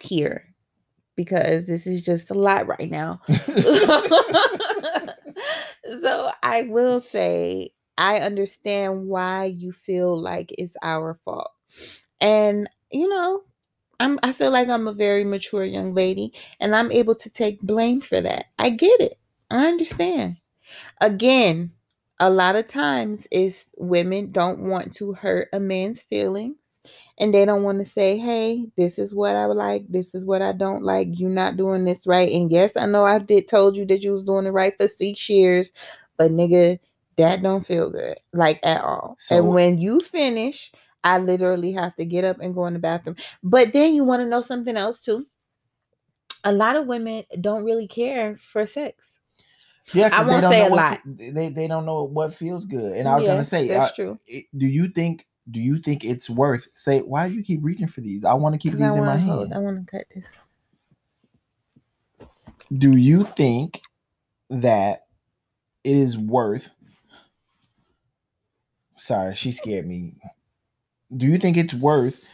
here 0.00 0.54
because 1.16 1.66
this 1.66 1.86
is 1.86 2.02
just 2.02 2.30
a 2.30 2.34
lot 2.34 2.66
right 2.66 2.90
now. 2.90 3.20
so 6.02 6.30
I 6.42 6.62
will 6.62 7.00
say 7.00 7.70
I 7.96 8.18
understand 8.18 9.06
why 9.06 9.44
you 9.46 9.72
feel 9.72 10.18
like 10.20 10.52
it's 10.58 10.76
our 10.82 11.18
fault. 11.24 11.50
And, 12.20 12.68
you 12.90 13.08
know, 13.08 13.42
I'm 14.00 14.18
I 14.22 14.32
feel 14.32 14.50
like 14.50 14.68
I'm 14.68 14.88
a 14.88 14.92
very 14.92 15.24
mature 15.24 15.64
young 15.64 15.94
lady 15.94 16.32
and 16.58 16.74
I'm 16.74 16.90
able 16.90 17.14
to 17.16 17.30
take 17.30 17.60
blame 17.60 18.00
for 18.00 18.20
that. 18.20 18.46
I 18.58 18.70
get 18.70 19.00
it. 19.00 19.18
I 19.50 19.66
understand. 19.68 20.36
Again, 21.00 21.72
a 22.20 22.30
lot 22.30 22.56
of 22.56 22.66
times 22.68 23.26
is 23.30 23.64
women 23.78 24.32
don't 24.32 24.60
want 24.60 24.94
to 24.96 25.14
hurt 25.14 25.48
a 25.52 25.60
man's 25.60 26.02
feelings 26.02 26.56
and 27.18 27.34
they 27.34 27.44
don't 27.44 27.64
want 27.64 27.80
to 27.80 27.84
say, 27.84 28.18
"Hey, 28.18 28.66
this 28.76 28.98
is 28.98 29.14
what 29.14 29.36
I 29.36 29.46
like. 29.46 29.86
This 29.88 30.14
is 30.14 30.24
what 30.24 30.42
I 30.42 30.52
don't 30.52 30.84
like. 30.84 31.08
You're 31.12 31.30
not 31.30 31.56
doing 31.56 31.84
this 31.84 32.06
right." 32.06 32.32
And 32.32 32.50
yes, 32.50 32.72
I 32.76 32.86
know 32.86 33.04
I 33.04 33.18
did 33.18 33.48
told 33.48 33.76
you 33.76 33.86
that 33.86 34.02
you 34.02 34.12
was 34.12 34.24
doing 34.24 34.46
it 34.46 34.50
right 34.50 34.74
for 34.78 34.88
six 34.88 35.28
years, 35.28 35.72
but 36.18 36.32
nigga, 36.32 36.78
that 37.18 37.42
don't 37.42 37.66
feel 37.66 37.90
good 37.90 38.18
like 38.32 38.60
at 38.64 38.82
all. 38.82 39.16
So- 39.20 39.36
and 39.38 39.50
when 39.54 39.78
you 39.78 40.00
finish, 40.00 40.72
I 41.04 41.18
literally 41.18 41.72
have 41.72 41.96
to 41.96 42.04
get 42.06 42.24
up 42.24 42.40
and 42.40 42.54
go 42.54 42.66
in 42.66 42.74
the 42.74 42.78
bathroom. 42.80 43.16
But 43.42 43.72
then 43.72 43.94
you 43.94 44.04
want 44.04 44.22
to 44.22 44.26
know 44.28 44.40
something 44.42 44.76
else 44.76 45.00
too. 45.00 45.26
A 46.44 46.52
lot 46.52 46.76
of 46.76 46.86
women 46.86 47.24
don't 47.40 47.64
really 47.64 47.86
care 47.86 48.38
for 48.38 48.66
sex. 48.66 49.13
Yeah, 49.92 50.08
'cause 50.10 50.20
I 50.20 50.24
they 50.24 50.30
won't 50.30 50.42
don't 50.42 50.52
say 50.52 50.60
know 50.60 50.66
a 50.66 50.70
what 50.70 50.76
lot. 50.76 51.00
fe- 51.18 51.30
They 51.30 51.48
they 51.50 51.66
don't 51.68 51.84
know 51.86 52.04
what 52.04 52.34
feels 52.34 52.64
good. 52.64 52.96
And 52.96 53.06
I 53.06 53.16
was 53.16 53.24
gonna 53.26 53.44
say, 53.44 53.68
that's 53.68 53.92
uh, 53.92 53.94
true. 53.94 54.18
do 54.56 54.66
you 54.66 54.88
think 54.88 55.26
do 55.50 55.60
you 55.60 55.78
think 55.78 56.04
it's 56.04 56.30
worth 56.30 56.68
say 56.74 57.00
why 57.00 57.28
do 57.28 57.34
you 57.34 57.42
keep 57.44 57.60
reaching 57.62 57.86
for 57.86 58.00
these? 58.00 58.24
I 58.24 58.32
want 58.34 58.54
to 58.54 58.58
keep 58.58 58.72
'Cause 58.72 58.80
I 58.82 58.88
these 58.88 58.96
in 58.96 59.04
my 59.04 59.08
want 59.18 59.22
hand. 59.22 59.54
I 59.54 59.58
want 59.58 59.86
to 59.86 59.90
cut 59.98 60.06
this. 60.14 60.24
do 62.78 62.96
you 62.96 63.24
think 63.24 63.82
that 64.48 65.04
it 65.84 65.96
is 65.96 66.16
worth 66.16 66.70
sorry 68.96 69.34
she 69.36 69.52
scared 69.52 69.86
me 69.86 70.14
do 71.14 71.26
you 71.26 71.36
think 71.38 71.56
it's 71.58 71.74
worth 71.74 72.24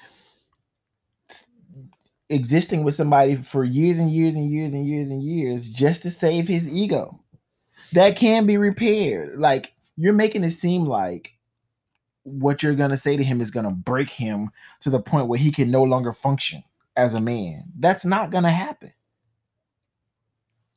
existing 2.29 2.85
with 2.85 2.95
somebody 2.95 3.35
for 3.35 3.65
years 3.65 3.99
and 3.99 4.13
years 4.13 4.37
and 4.37 4.49
years 4.51 4.73
and 4.73 4.87
years 4.87 5.11
and 5.11 5.23
years 5.23 5.69
just 5.69 6.03
to 6.03 6.11
save 6.11 6.47
his 6.47 6.73
ego 6.73 7.19
that 7.93 8.17
can 8.17 8.47
be 8.47 8.57
repaired. 8.57 9.39
Like 9.39 9.75
you're 9.97 10.13
making 10.13 10.45
it 10.45 10.53
seem 10.53 10.85
like 10.85 11.35
what 12.25 12.63
you're 12.63 12.75
going 12.75 12.91
to 12.91 12.97
say 12.97 13.17
to 13.17 13.25
him 13.25 13.41
is 13.41 13.51
going 13.51 13.69
to 13.69 13.75
break 13.75 14.11
him 14.11 14.51
to 14.81 14.91
the 14.91 15.01
point 15.01 15.29
where 15.29 15.39
he 15.39 15.51
can 15.51 15.71
no 15.71 15.83
longer 15.83 16.13
function 16.13 16.63
as 16.97 17.15
a 17.15 17.21
man. 17.21 17.65
That's 17.79 18.05
not 18.05 18.31
going 18.31 18.45
to 18.45 18.51
happen. 18.51 18.93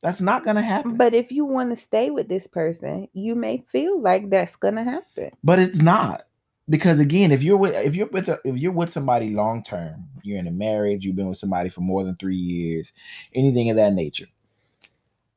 That's 0.02 0.20
not 0.20 0.44
going 0.44 0.56
to 0.56 0.62
happen. 0.62 0.96
But 0.96 1.14
if 1.14 1.32
you 1.32 1.46
want 1.46 1.70
to 1.70 1.76
stay 1.76 2.10
with 2.10 2.28
this 2.28 2.46
person, 2.46 3.08
you 3.14 3.34
may 3.34 3.64
feel 3.72 4.00
like 4.00 4.28
that's 4.28 4.54
gonna 4.56 4.84
happen. 4.84 5.30
but 5.42 5.58
it's 5.58 5.80
not. 5.80 6.24
Because 6.68 6.98
again 6.98 7.30
if 7.30 7.42
you're 7.42 7.58
with 7.58 7.74
if 7.74 7.94
you're 7.94 8.06
with 8.08 8.28
a, 8.28 8.40
if 8.44 8.56
you're 8.56 8.72
with 8.72 8.90
somebody 8.90 9.28
long 9.30 9.62
term 9.62 10.08
you're 10.22 10.38
in 10.38 10.46
a 10.46 10.50
marriage 10.50 11.04
you've 11.04 11.14
been 11.14 11.28
with 11.28 11.36
somebody 11.36 11.68
for 11.68 11.82
more 11.82 12.04
than 12.04 12.16
three 12.16 12.38
years 12.38 12.94
anything 13.34 13.68
of 13.68 13.76
that 13.76 13.92
nature 13.92 14.24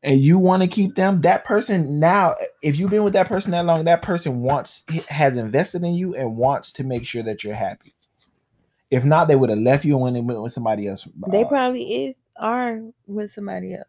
and 0.08 0.22
you 0.22 0.40
want 0.40 0.64
to 0.64 0.68
keep 0.70 0.96
them 0.96 1.22
that 1.22 1.44
person 1.44 2.00
now 2.00 2.34
if 2.64 2.80
you've 2.80 2.90
been 2.92 3.04
with 3.04 3.14
that 3.14 3.28
person 3.28 3.52
that 3.52 3.66
long 3.66 3.86
that 3.86 4.02
person 4.02 4.42
wants 4.42 4.84
has 5.10 5.38
invested 5.38 5.84
in 5.84 5.94
you 5.94 6.16
and 6.16 6.38
wants 6.38 6.72
to 6.74 6.84
make 6.84 7.06
sure 7.06 7.24
that 7.24 7.44
you're 7.44 7.54
happy 7.56 7.94
if 8.90 9.06
not 9.06 9.28
they 9.28 9.36
would 9.36 9.50
have 9.52 9.60
left 9.60 9.86
you 9.86 9.98
when 9.98 10.14
they 10.14 10.22
went 10.22 10.42
with 10.42 10.54
somebody 10.54 10.88
else 10.88 11.08
They 11.28 11.44
Uh, 11.44 11.50
probably 11.50 12.06
is 12.06 12.16
are 12.40 12.82
with 13.06 13.34
somebody 13.34 13.76
else. 13.76 13.88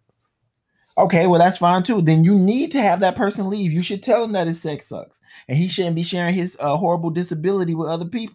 Okay, 0.99 1.29
well 1.29 1.39
that's 1.39 1.59
fine 1.59 1.85
too. 1.85 2.03
Then 2.03 2.25
you 2.25 2.35
need 2.37 2.73
to 2.73 2.83
have 2.83 3.01
that 3.01 3.15
person 3.15 3.49
leave. 3.49 3.73
You 3.73 3.83
should 3.83 4.03
tell 4.03 4.25
him 4.25 4.33
that 4.33 4.49
his 4.49 4.61
sex 4.61 4.89
sucks, 4.89 5.21
and 5.47 5.57
he 5.57 5.69
shouldn't 5.69 5.95
be 5.95 6.03
sharing 6.03 6.35
his 6.35 6.57
uh, 6.59 6.77
horrible 6.77 7.11
disability 7.11 7.75
with 7.77 7.89
other 7.89 8.07
people. 8.07 8.35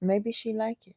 Maybe 0.00 0.32
she 0.32 0.52
like 0.52 0.88
it. 0.88 0.96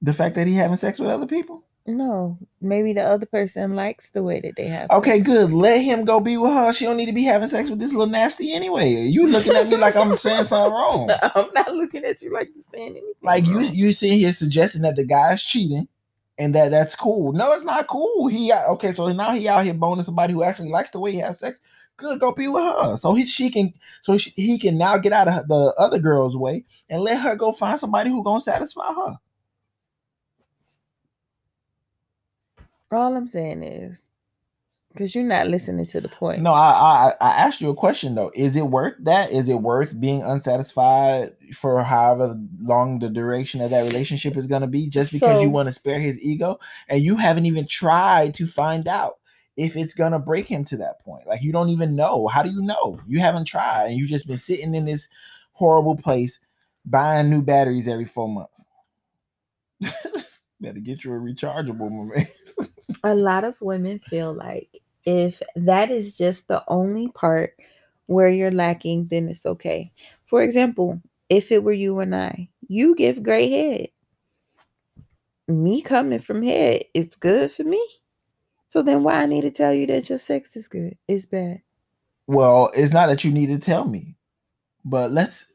The 0.00 0.14
fact 0.14 0.36
that 0.36 0.46
he 0.46 0.54
having 0.54 0.78
sex 0.78 0.98
with 0.98 1.10
other 1.10 1.26
people. 1.26 1.65
No, 1.88 2.36
maybe 2.60 2.92
the 2.92 3.02
other 3.02 3.26
person 3.26 3.76
likes 3.76 4.10
the 4.10 4.24
way 4.24 4.40
that 4.40 4.56
they 4.56 4.66
have. 4.66 4.90
Okay, 4.90 5.18
sex. 5.18 5.26
good. 5.26 5.52
Let 5.52 5.80
him 5.80 6.04
go 6.04 6.18
be 6.18 6.36
with 6.36 6.50
her. 6.50 6.72
She 6.72 6.84
don't 6.84 6.96
need 6.96 7.06
to 7.06 7.12
be 7.12 7.22
having 7.22 7.48
sex 7.48 7.70
with 7.70 7.78
this 7.78 7.92
little 7.92 8.08
nasty 8.08 8.52
anyway. 8.52 8.92
You 8.92 9.28
looking 9.28 9.54
at 9.54 9.68
me 9.68 9.76
like 9.76 9.94
I'm 9.94 10.16
saying 10.16 10.44
something 10.44 10.72
wrong. 10.72 11.10
I'm 11.22 11.48
not 11.54 11.74
looking 11.74 12.04
at 12.04 12.20
you 12.20 12.32
like 12.32 12.50
you're 12.54 12.64
saying 12.74 12.90
anything. 12.90 13.12
Like 13.22 13.46
you, 13.46 13.60
wrong. 13.60 13.72
you 13.72 13.92
sitting 13.92 14.18
here 14.18 14.32
suggesting 14.32 14.82
that 14.82 14.96
the 14.96 15.04
guy's 15.04 15.42
cheating, 15.42 15.86
and 16.38 16.54
that 16.56 16.72
that's 16.72 16.96
cool. 16.96 17.32
No, 17.32 17.52
it's 17.52 17.64
not 17.64 17.86
cool. 17.86 18.26
He 18.26 18.52
okay, 18.52 18.92
so 18.92 19.12
now 19.12 19.30
he 19.30 19.48
out 19.48 19.64
here 19.64 19.74
boning 19.74 20.04
somebody 20.04 20.32
who 20.32 20.42
actually 20.42 20.70
likes 20.70 20.90
the 20.90 20.98
way 20.98 21.12
he 21.12 21.18
has 21.18 21.38
sex. 21.38 21.60
Good, 21.98 22.18
go 22.18 22.32
be 22.32 22.48
with 22.48 22.62
her. 22.62 22.96
So 22.96 23.14
he 23.14 23.24
she 23.26 23.48
can 23.48 23.72
so 24.02 24.18
she, 24.18 24.30
he 24.30 24.58
can 24.58 24.76
now 24.76 24.98
get 24.98 25.12
out 25.12 25.28
of 25.28 25.46
the 25.46 25.72
other 25.78 26.00
girl's 26.00 26.36
way 26.36 26.64
and 26.90 27.02
let 27.02 27.20
her 27.20 27.36
go 27.36 27.52
find 27.52 27.78
somebody 27.78 28.10
who 28.10 28.24
gonna 28.24 28.40
satisfy 28.40 28.92
her. 28.92 29.18
All 32.92 33.16
I'm 33.16 33.28
saying 33.28 33.62
is, 33.62 34.00
because 34.96 35.14
you're 35.14 35.24
not 35.24 35.48
listening 35.48 35.84
to 35.86 36.00
the 36.00 36.08
point. 36.08 36.40
No, 36.40 36.52
I, 36.52 36.70
I 36.70 37.14
I 37.20 37.30
asked 37.32 37.60
you 37.60 37.68
a 37.68 37.74
question 37.74 38.14
though. 38.14 38.32
Is 38.34 38.56
it 38.56 38.62
worth 38.62 38.94
that? 39.00 39.30
Is 39.30 39.48
it 39.48 39.60
worth 39.60 39.98
being 40.00 40.22
unsatisfied 40.22 41.34
for 41.52 41.82
however 41.82 42.40
long 42.60 42.98
the 42.98 43.10
duration 43.10 43.60
of 43.60 43.70
that 43.70 43.84
relationship 43.84 44.36
is 44.36 44.46
gonna 44.46 44.66
be 44.66 44.88
just 44.88 45.12
because 45.12 45.42
you 45.42 45.50
want 45.50 45.68
to 45.68 45.74
spare 45.74 45.98
his 45.98 46.18
ego 46.20 46.58
and 46.88 47.02
you 47.02 47.16
haven't 47.16 47.46
even 47.46 47.66
tried 47.66 48.34
to 48.34 48.46
find 48.46 48.88
out 48.88 49.18
if 49.56 49.76
it's 49.76 49.94
gonna 49.94 50.18
break 50.18 50.48
him 50.48 50.64
to 50.64 50.78
that 50.78 51.00
point? 51.00 51.26
Like 51.26 51.42
you 51.42 51.52
don't 51.52 51.70
even 51.70 51.94
know. 51.94 52.26
How 52.28 52.42
do 52.42 52.50
you 52.50 52.62
know? 52.62 52.98
You 53.06 53.20
haven't 53.20 53.44
tried 53.44 53.88
and 53.88 53.98
you've 53.98 54.08
just 54.08 54.26
been 54.26 54.38
sitting 54.38 54.74
in 54.74 54.86
this 54.86 55.06
horrible 55.52 55.96
place 55.96 56.40
buying 56.86 57.28
new 57.28 57.42
batteries 57.42 57.88
every 57.88 58.06
four 58.06 58.28
months. 58.28 58.66
Better 60.60 60.80
get 60.80 61.04
you 61.04 61.12
a 61.12 61.16
rechargeable, 61.16 61.90
my 61.90 62.16
man. 62.16 62.26
A 63.04 63.14
lot 63.14 63.44
of 63.44 63.60
women 63.60 63.98
feel 63.98 64.32
like 64.32 64.68
if 65.04 65.40
that 65.54 65.90
is 65.90 66.16
just 66.16 66.48
the 66.48 66.62
only 66.68 67.08
part 67.08 67.54
where 68.06 68.28
you're 68.28 68.50
lacking, 68.50 69.08
then 69.08 69.28
it's 69.28 69.46
okay. 69.46 69.92
For 70.26 70.42
example, 70.42 71.00
if 71.28 71.50
it 71.52 71.62
were 71.62 71.72
you 71.72 71.98
and 72.00 72.14
I, 72.14 72.48
you 72.68 72.94
give 72.94 73.22
great 73.22 73.50
head. 73.50 73.88
Me 75.48 75.80
coming 75.80 76.18
from 76.18 76.42
head 76.42 76.84
is 76.94 77.14
good 77.16 77.52
for 77.52 77.62
me. 77.64 77.84
So 78.68 78.82
then 78.82 79.04
why 79.04 79.22
I 79.22 79.26
need 79.26 79.42
to 79.42 79.50
tell 79.50 79.72
you 79.72 79.86
that 79.86 80.08
your 80.08 80.18
sex 80.18 80.56
is 80.56 80.66
good? 80.68 80.96
It's 81.06 81.24
bad. 81.26 81.62
Well, 82.26 82.70
it's 82.74 82.92
not 82.92 83.06
that 83.06 83.22
you 83.22 83.30
need 83.30 83.46
to 83.48 83.58
tell 83.58 83.84
me, 83.84 84.16
but 84.84 85.12
let's 85.12 85.46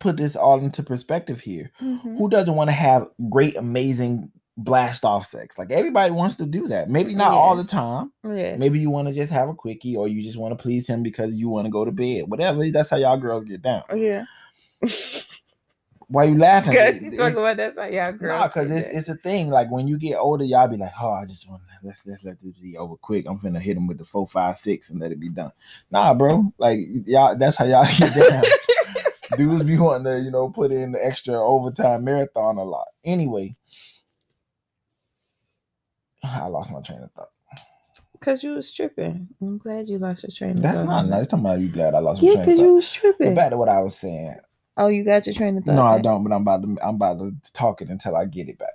put 0.00 0.16
this 0.16 0.34
all 0.34 0.58
into 0.58 0.82
perspective 0.82 1.40
here. 1.40 1.70
Mhm. 1.80 2.18
Who 2.18 2.28
doesn't 2.28 2.54
want 2.54 2.68
to 2.70 2.74
have 2.74 3.08
great, 3.30 3.56
amazing 3.56 4.32
blast 4.56 5.04
off 5.04 5.26
sex? 5.26 5.58
Like 5.58 5.70
everybody 5.70 6.10
wants 6.10 6.36
to 6.36 6.46
do 6.46 6.68
that. 6.68 6.88
Maybe 6.88 7.14
not 7.14 7.32
all 7.32 7.56
the 7.56 7.64
time. 7.64 8.12
Yes. 8.24 8.58
Maybe 8.58 8.78
you 8.78 8.90
want 8.90 9.08
to 9.08 9.14
just 9.14 9.32
have 9.32 9.48
a 9.48 9.54
quickie 9.54 9.96
or 9.96 10.08
you 10.08 10.22
just 10.22 10.38
want 10.38 10.56
to 10.56 10.62
please 10.62 10.86
him 10.86 11.02
because 11.02 11.34
you 11.34 11.48
want 11.48 11.66
to 11.66 11.70
go 11.70 11.84
to 11.84 11.92
bed. 11.92 12.24
Whatever. 12.28 12.70
That's 12.70 12.90
how 12.90 12.96
y'all 12.96 13.16
girls 13.18 13.44
get 13.44 13.62
down. 13.62 13.82
Oh, 13.90 13.96
yeah. 13.96 14.24
Why 16.08 16.24
you 16.24 16.38
laughing? 16.38 16.74
It- 16.76 17.02
You 17.02 17.16
talking 17.16 17.36
about 17.38 17.56
that's 17.56 17.76
how 17.76 17.86
y'all 17.86 18.12
girls. 18.12 18.38
Nah, 18.40 18.46
because 18.46 18.70
it's 18.70 18.88
it's 18.88 19.08
a 19.08 19.16
thing. 19.16 19.50
Like 19.50 19.70
when 19.72 19.88
you 19.88 19.98
get 19.98 20.14
older, 20.16 20.44
y'all 20.44 20.68
be 20.68 20.76
like, 20.76 20.92
oh, 21.02 21.10
I 21.10 21.24
just 21.24 21.48
want 21.48 21.62
to 21.62 21.66
let's 21.86 22.06
let's 22.06 22.22
let 22.22 22.40
this 22.40 22.52
be 22.60 22.76
over 22.76 22.94
quick. 22.96 23.26
I'm 23.28 23.38
finna 23.40 23.58
hit 23.60 23.76
him 23.76 23.88
with 23.88 23.98
the 23.98 24.04
four, 24.04 24.24
five, 24.26 24.56
six, 24.56 24.90
and 24.90 25.00
let 25.00 25.10
it 25.10 25.18
be 25.18 25.30
done. 25.30 25.50
Nah, 25.90 26.14
bro. 26.14 26.52
Like 26.58 26.78
y'all, 27.06 27.36
that's 27.36 27.56
how 27.56 27.64
y'all 27.64 27.86
get 27.98 28.14
down. 28.14 28.42
Dudes 29.36 29.64
be 29.64 29.76
wanting 29.76 30.04
to, 30.04 30.20
you 30.20 30.30
know, 30.30 30.48
put 30.48 30.70
in 30.70 30.92
the 30.92 31.04
extra 31.04 31.34
overtime 31.34 32.04
marathon 32.04 32.58
a 32.58 32.62
lot. 32.62 32.86
Anyway, 33.04 33.56
I 36.42 36.46
lost 36.48 36.70
my 36.70 36.80
train 36.80 37.02
of 37.02 37.10
thought. 37.12 37.30
Cause 38.20 38.42
you 38.42 38.52
was 38.52 38.72
tripping. 38.72 39.28
I'm 39.42 39.58
glad 39.58 39.88
you 39.88 39.98
lost 39.98 40.22
your 40.22 40.30
train 40.30 40.56
of 40.56 40.62
That's 40.62 40.80
thought. 40.82 40.88
not 40.88 41.06
nice. 41.06 41.28
Talking 41.28 41.44
about 41.44 41.60
you 41.60 41.68
glad 41.68 41.94
I 41.94 41.98
lost 41.98 42.22
my 42.22 42.28
Yeah, 42.28 42.34
train 42.34 42.44
cause 42.46 42.58
you 42.58 42.74
was 42.74 42.90
tripping. 42.90 43.34
But 43.34 43.34
back 43.36 43.50
to 43.50 43.56
what 43.58 43.68
I 43.68 43.80
was 43.82 43.94
saying. 43.96 44.36
Oh, 44.78 44.88
you 44.88 45.04
got 45.04 45.26
your 45.26 45.34
train 45.34 45.58
of 45.58 45.64
thought. 45.64 45.74
No, 45.74 45.82
I 45.82 46.00
don't. 46.00 46.24
But 46.24 46.32
I'm 46.32 46.42
about 46.42 46.62
to. 46.62 46.76
I'm 46.82 46.94
about 46.96 47.18
to 47.18 47.34
talk 47.52 47.82
it 47.82 47.88
until 47.90 48.16
I 48.16 48.24
get 48.24 48.48
it 48.48 48.58
back. 48.58 48.74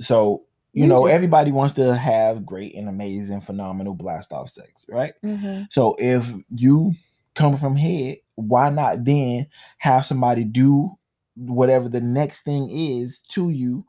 So 0.00 0.44
you, 0.72 0.82
You 0.82 0.88
know, 0.88 1.04
just- 1.06 1.14
everybody 1.14 1.50
wants 1.50 1.74
to 1.74 1.94
have 1.96 2.44
great 2.46 2.74
and 2.74 2.88
amazing, 2.88 3.40
phenomenal 3.40 3.94
blast 3.94 4.32
off 4.32 4.50
sex, 4.50 4.86
right? 4.90 5.14
Mhm. 5.24 5.66
So 5.70 5.96
if 5.98 6.32
you 6.54 6.92
come 7.34 7.56
from 7.56 7.74
head, 7.76 8.18
why 8.34 8.70
not 8.70 9.04
then 9.04 9.46
have 9.78 10.06
somebody 10.06 10.44
do 10.44 10.96
whatever 11.36 11.88
the 11.88 12.00
next 12.00 12.42
thing 12.42 12.68
is 12.70 13.20
to 13.20 13.48
you 13.50 13.84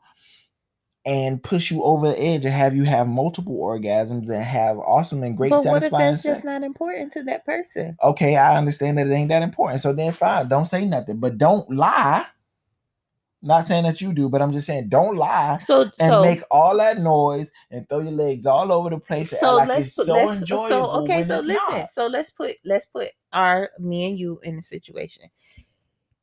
and 1.06 1.42
push 1.42 1.70
you 1.70 1.82
over 1.82 2.08
the 2.08 2.20
edge 2.20 2.44
and 2.44 2.52
have 2.52 2.76
you 2.76 2.84
have 2.84 3.08
multiple 3.08 3.58
orgasms 3.58 4.28
and 4.28 4.42
have 4.42 4.76
awesome 4.78 5.22
and 5.22 5.36
great 5.36 5.50
But 5.50 5.64
what 5.64 5.82
if 5.82 5.90
that's 5.90 6.22
just 6.22 6.44
not 6.44 6.62
important 6.62 7.12
to 7.14 7.22
that 7.24 7.46
person? 7.46 7.96
okay, 8.02 8.36
I 8.36 8.58
understand 8.58 8.98
that 8.98 9.06
it 9.06 9.12
ain't 9.12 9.30
that 9.30 9.42
important. 9.42 9.80
So 9.80 9.92
then 9.92 10.12
fine, 10.12 10.48
don't 10.48 10.66
say 10.66 10.84
nothing, 10.84 11.18
but 11.18 11.38
don't 11.38 11.68
lie. 11.70 12.24
Not 13.42 13.66
saying 13.66 13.84
that 13.84 14.02
you 14.02 14.12
do, 14.12 14.28
but 14.28 14.42
I'm 14.42 14.52
just 14.52 14.66
saying 14.66 14.90
don't 14.90 15.16
lie 15.16 15.56
So 15.58 15.82
and 15.82 15.94
so 16.12 16.22
make 16.22 16.42
all 16.50 16.76
that 16.76 16.98
noise 16.98 17.50
and 17.70 17.88
throw 17.88 18.00
your 18.00 18.12
legs 18.12 18.44
all 18.44 18.70
over 18.70 18.90
the 18.90 18.98
place 18.98 19.30
so 19.30 19.56
like 19.56 19.68
let's 19.68 19.94
put 19.94 20.06
so 20.06 20.12
let's 20.12 20.38
enjoyable. 20.38 20.84
so 20.84 21.02
okay 21.02 21.24
so 21.24 21.36
listen 21.36 21.56
not. 21.70 21.88
so 21.94 22.06
let's 22.06 22.28
put 22.28 22.52
let's 22.66 22.84
put 22.84 23.08
our 23.32 23.70
me 23.78 24.10
and 24.10 24.18
you 24.18 24.38
in 24.42 24.58
a 24.58 24.62
situation 24.62 25.24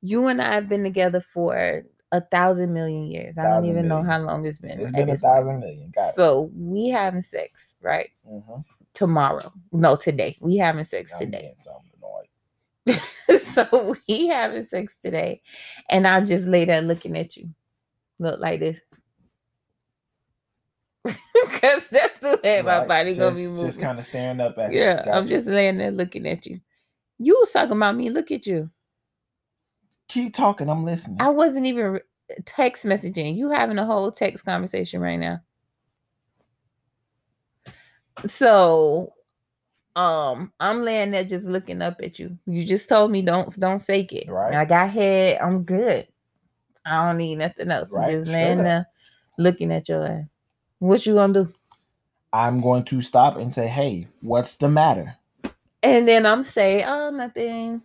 you 0.01 0.27
and 0.27 0.39
i 0.39 0.53
have 0.53 0.69
been 0.69 0.83
together 0.83 1.19
for 1.19 1.83
a 2.11 2.21
thousand 2.21 2.73
million 2.73 3.03
years 3.03 3.37
i 3.37 3.43
don't 3.47 3.65
even 3.65 3.87
know 3.87 4.01
how 4.03 4.19
long 4.19 4.45
it's 4.45 4.59
been 4.59 4.79
It's 4.79 4.91
been 4.91 5.09
a 5.09 5.15
thousand 5.17 5.59
million. 5.59 5.91
Got 5.93 6.09
it. 6.09 6.15
so 6.15 6.49
we 6.55 6.87
having 6.89 7.21
sex 7.23 7.75
right 7.81 8.09
Mhm. 8.27 8.63
tomorrow 8.93 9.51
no 9.71 9.95
today 9.95 10.37
we 10.41 10.57
having 10.57 10.85
sex 10.85 11.11
I'm 11.13 11.19
today 11.19 11.41
getting 11.41 11.55
something 11.57 11.91
annoyed. 11.97 13.39
so 13.41 13.95
we 14.07 14.27
having 14.27 14.65
sex 14.67 14.93
today 15.03 15.41
and 15.89 16.07
i'll 16.07 16.25
just 16.25 16.47
lay 16.47 16.65
there 16.65 16.81
looking 16.81 17.17
at 17.17 17.35
you 17.35 17.49
look 18.19 18.39
like 18.39 18.59
this 18.61 18.79
because 21.05 21.89
that's 21.89 22.17
the 22.19 22.39
way 22.43 22.61
my 22.61 22.79
Right? 22.79 22.87
body 22.87 23.15
gonna 23.15 23.35
be 23.35 23.47
moving 23.47 23.67
Just 23.67 23.81
kind 23.81 23.99
of 23.99 24.05
staring 24.05 24.39
up 24.41 24.57
at 24.57 24.71
you. 24.71 24.79
Yeah, 24.79 25.03
I'm 25.11 25.27
just 25.27 25.45
laying 25.45 25.77
there 25.77 25.91
looking 25.91 26.27
at 26.27 26.45
you. 26.45 26.59
You 27.19 27.37
was 27.39 27.51
talking 27.51 27.77
about 27.77 27.95
me. 27.95 28.09
Look 28.09 28.29
at 28.31 28.45
you. 28.45 28.69
Keep 30.07 30.33
talking. 30.33 30.69
I'm 30.69 30.83
listening. 30.83 31.17
I 31.19 31.29
wasn't 31.29 31.65
even 31.65 31.99
text 32.45 32.85
messaging. 32.85 33.35
You 33.35 33.49
having 33.49 33.77
a 33.77 33.85
whole 33.85 34.11
text 34.11 34.45
conversation 34.45 35.01
right 35.01 35.17
now. 35.17 35.41
So, 38.25 39.13
um, 39.95 40.51
I'm 40.59 40.83
laying 40.83 41.11
there 41.11 41.23
just 41.23 41.45
looking 41.45 41.81
up 41.81 42.01
at 42.01 42.19
you. 42.19 42.37
You 42.45 42.65
just 42.65 42.89
told 42.89 43.11
me 43.11 43.21
don't 43.21 43.57
don't 43.59 43.83
fake 43.83 44.13
it. 44.13 44.27
Right. 44.29 44.53
I 44.55 44.65
got 44.65 44.89
head. 44.89 45.39
I'm 45.41 45.63
good. 45.63 46.07
I 46.85 47.07
don't 47.07 47.17
need 47.17 47.37
nothing 47.37 47.69
else. 47.69 47.91
I'm 47.93 48.01
Right, 48.01 48.11
just 48.13 48.31
laying 48.31 48.59
up. 48.59 48.63
there 48.63 48.87
looking 49.37 49.71
at 49.71 49.89
your 49.89 50.05
ass. 50.05 50.25
What 50.79 51.05
you 51.05 51.15
gonna 51.15 51.33
do? 51.33 51.53
I'm 52.33 52.61
going 52.61 52.83
to 52.85 53.01
stop 53.01 53.37
and 53.37 53.53
say, 53.53 53.67
"Hey, 53.67 54.07
what's 54.21 54.55
the 54.55 54.69
matter?" 54.69 55.15
And 55.83 56.07
then 56.07 56.25
I'm 56.25 56.43
say, 56.43 56.83
oh 56.83 57.09
nothing. 57.11 57.81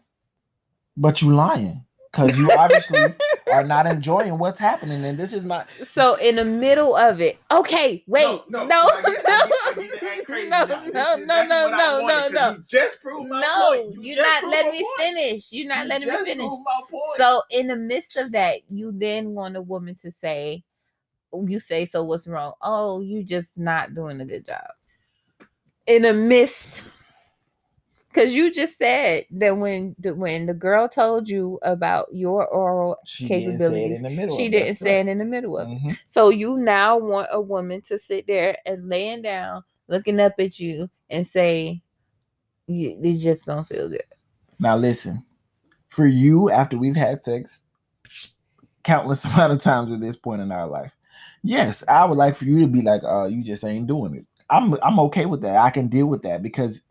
But 0.96 1.22
you 1.22 1.30
lying 1.30 1.84
because 2.12 2.36
you 2.36 2.52
obviously 2.52 3.14
are 3.52 3.64
not 3.64 3.86
enjoying 3.86 4.36
what's 4.38 4.58
happening, 4.58 5.02
and 5.04 5.18
this 5.18 5.32
is 5.32 5.44
not. 5.44 5.66
So 5.86 6.14
in 6.16 6.36
the 6.36 6.44
middle 6.44 6.94
of 6.96 7.20
it, 7.20 7.38
okay, 7.50 8.04
wait, 8.06 8.40
no, 8.50 8.66
no, 8.66 8.88
I 8.92 9.00
no, 9.02 9.12
get- 9.12 9.24
I 9.28 9.46
get- 9.46 9.52
I 9.64 9.74
get 9.88 10.00
to 10.00 10.10
act 10.10 10.26
crazy 10.26 10.48
no, 10.50 10.64
no, 10.66 10.76
no, 10.76 11.14
exactly 11.16 11.26
no, 11.48 11.70
no, 11.70 12.02
wanted, 12.02 12.06
no, 12.06 12.22
'cause 12.22 12.32
no. 12.32 12.50
You 12.52 12.64
just 12.68 13.00
proved 13.00 13.28
my 13.30 13.40
no, 13.40 13.68
point. 13.70 13.94
You 14.04 14.12
you're 14.14 14.22
not 14.26 14.44
letting 14.44 14.72
me 14.72 14.82
point. 14.82 14.98
finish. 15.16 15.52
You're 15.52 15.68
not 15.68 15.82
You 15.84 15.88
letting 15.88 16.08
me 16.08 16.16
finish. 16.24 16.46
my 16.64 16.80
point. 16.90 17.02
So 17.16 17.42
in 17.50 17.66
the 17.68 17.76
midst 17.76 18.16
of 18.18 18.32
that, 18.32 18.58
you 18.70 18.92
then 18.92 19.30
want 19.30 19.56
a 19.56 19.62
woman 19.62 19.94
to 20.02 20.10
say, 20.10 20.62
you 21.46 21.60
say, 21.60 21.86
so 21.86 22.04
what's 22.04 22.28
wrong? 22.28 22.52
Oh, 22.60 23.00
you 23.00 23.22
just 23.24 23.56
not 23.56 23.94
doing 23.94 24.20
a 24.20 24.26
good 24.26 24.46
job. 24.46 24.66
In 25.86 26.02
the 26.02 26.12
midst, 26.12 26.82
because 28.12 28.34
you 28.34 28.52
just 28.52 28.78
said 28.78 29.24
that 29.30 29.56
when 29.56 29.94
the 29.98 30.14
when 30.14 30.46
the 30.46 30.54
girl 30.54 30.88
told 30.88 31.28
you 31.28 31.58
about 31.62 32.06
your 32.12 32.46
oral 32.48 32.96
she 33.04 33.28
didn't 33.28 33.58
say 33.58 33.64
it 33.64 33.68
capabilities, 33.68 33.96
in 33.98 34.02
the 34.04 34.10
middle. 34.10 34.36
she 34.36 34.46
of 34.46 34.52
didn't 34.52 34.76
say 34.76 35.00
it 35.00 35.08
in 35.08 35.18
the 35.18 35.24
middle 35.24 35.58
of 35.58 35.68
it. 35.70 35.78
hmm 35.78 35.90
So 36.06 36.28
you 36.30 36.58
now 36.58 36.98
want 36.98 37.28
a 37.32 37.40
woman 37.40 37.80
to 37.82 37.98
sit 37.98 38.26
there 38.26 38.56
and 38.66 38.88
laying 38.88 39.22
down, 39.22 39.62
looking 39.88 40.20
up 40.20 40.34
at 40.38 40.58
you, 40.58 40.88
and 41.10 41.26
say, 41.26 41.82
"You- 42.66 42.98
"It 43.02 43.18
just 43.18 43.46
don't 43.46 43.66
feel 43.66 43.88
good." 43.88 44.04
Now 44.60 44.76
listen, 44.76 45.24
for 45.88 46.06
you, 46.06 46.50
after 46.50 46.76
we've 46.78 46.96
had 46.96 47.24
sex 47.24 47.62
countless 48.84 49.24
amount 49.26 49.52
of 49.52 49.58
times 49.60 49.92
at 49.92 50.00
this 50.00 50.16
point 50.16 50.42
in 50.42 50.52
our 50.52 50.66
life, 50.66 50.94
yes, 51.42 51.82
I 51.88 52.04
would 52.04 52.18
like 52.18 52.34
for 52.34 52.44
you 52.44 52.60
to 52.60 52.66
be 52.66 52.82
like, 52.82 53.02
"Uh, 53.04 53.24
you 53.26 53.42
just 53.42 53.64
ain't 53.64 53.86
doing 53.86 54.14
it." 54.16 54.26
I'm 54.50 54.74
I'm 54.82 55.00
okay 55.00 55.24
with 55.26 55.40
that. 55.42 55.56
I 55.56 55.70
can 55.70 55.88
deal 55.88 56.06
with 56.06 56.22
that 56.22 56.42
because 56.42 56.82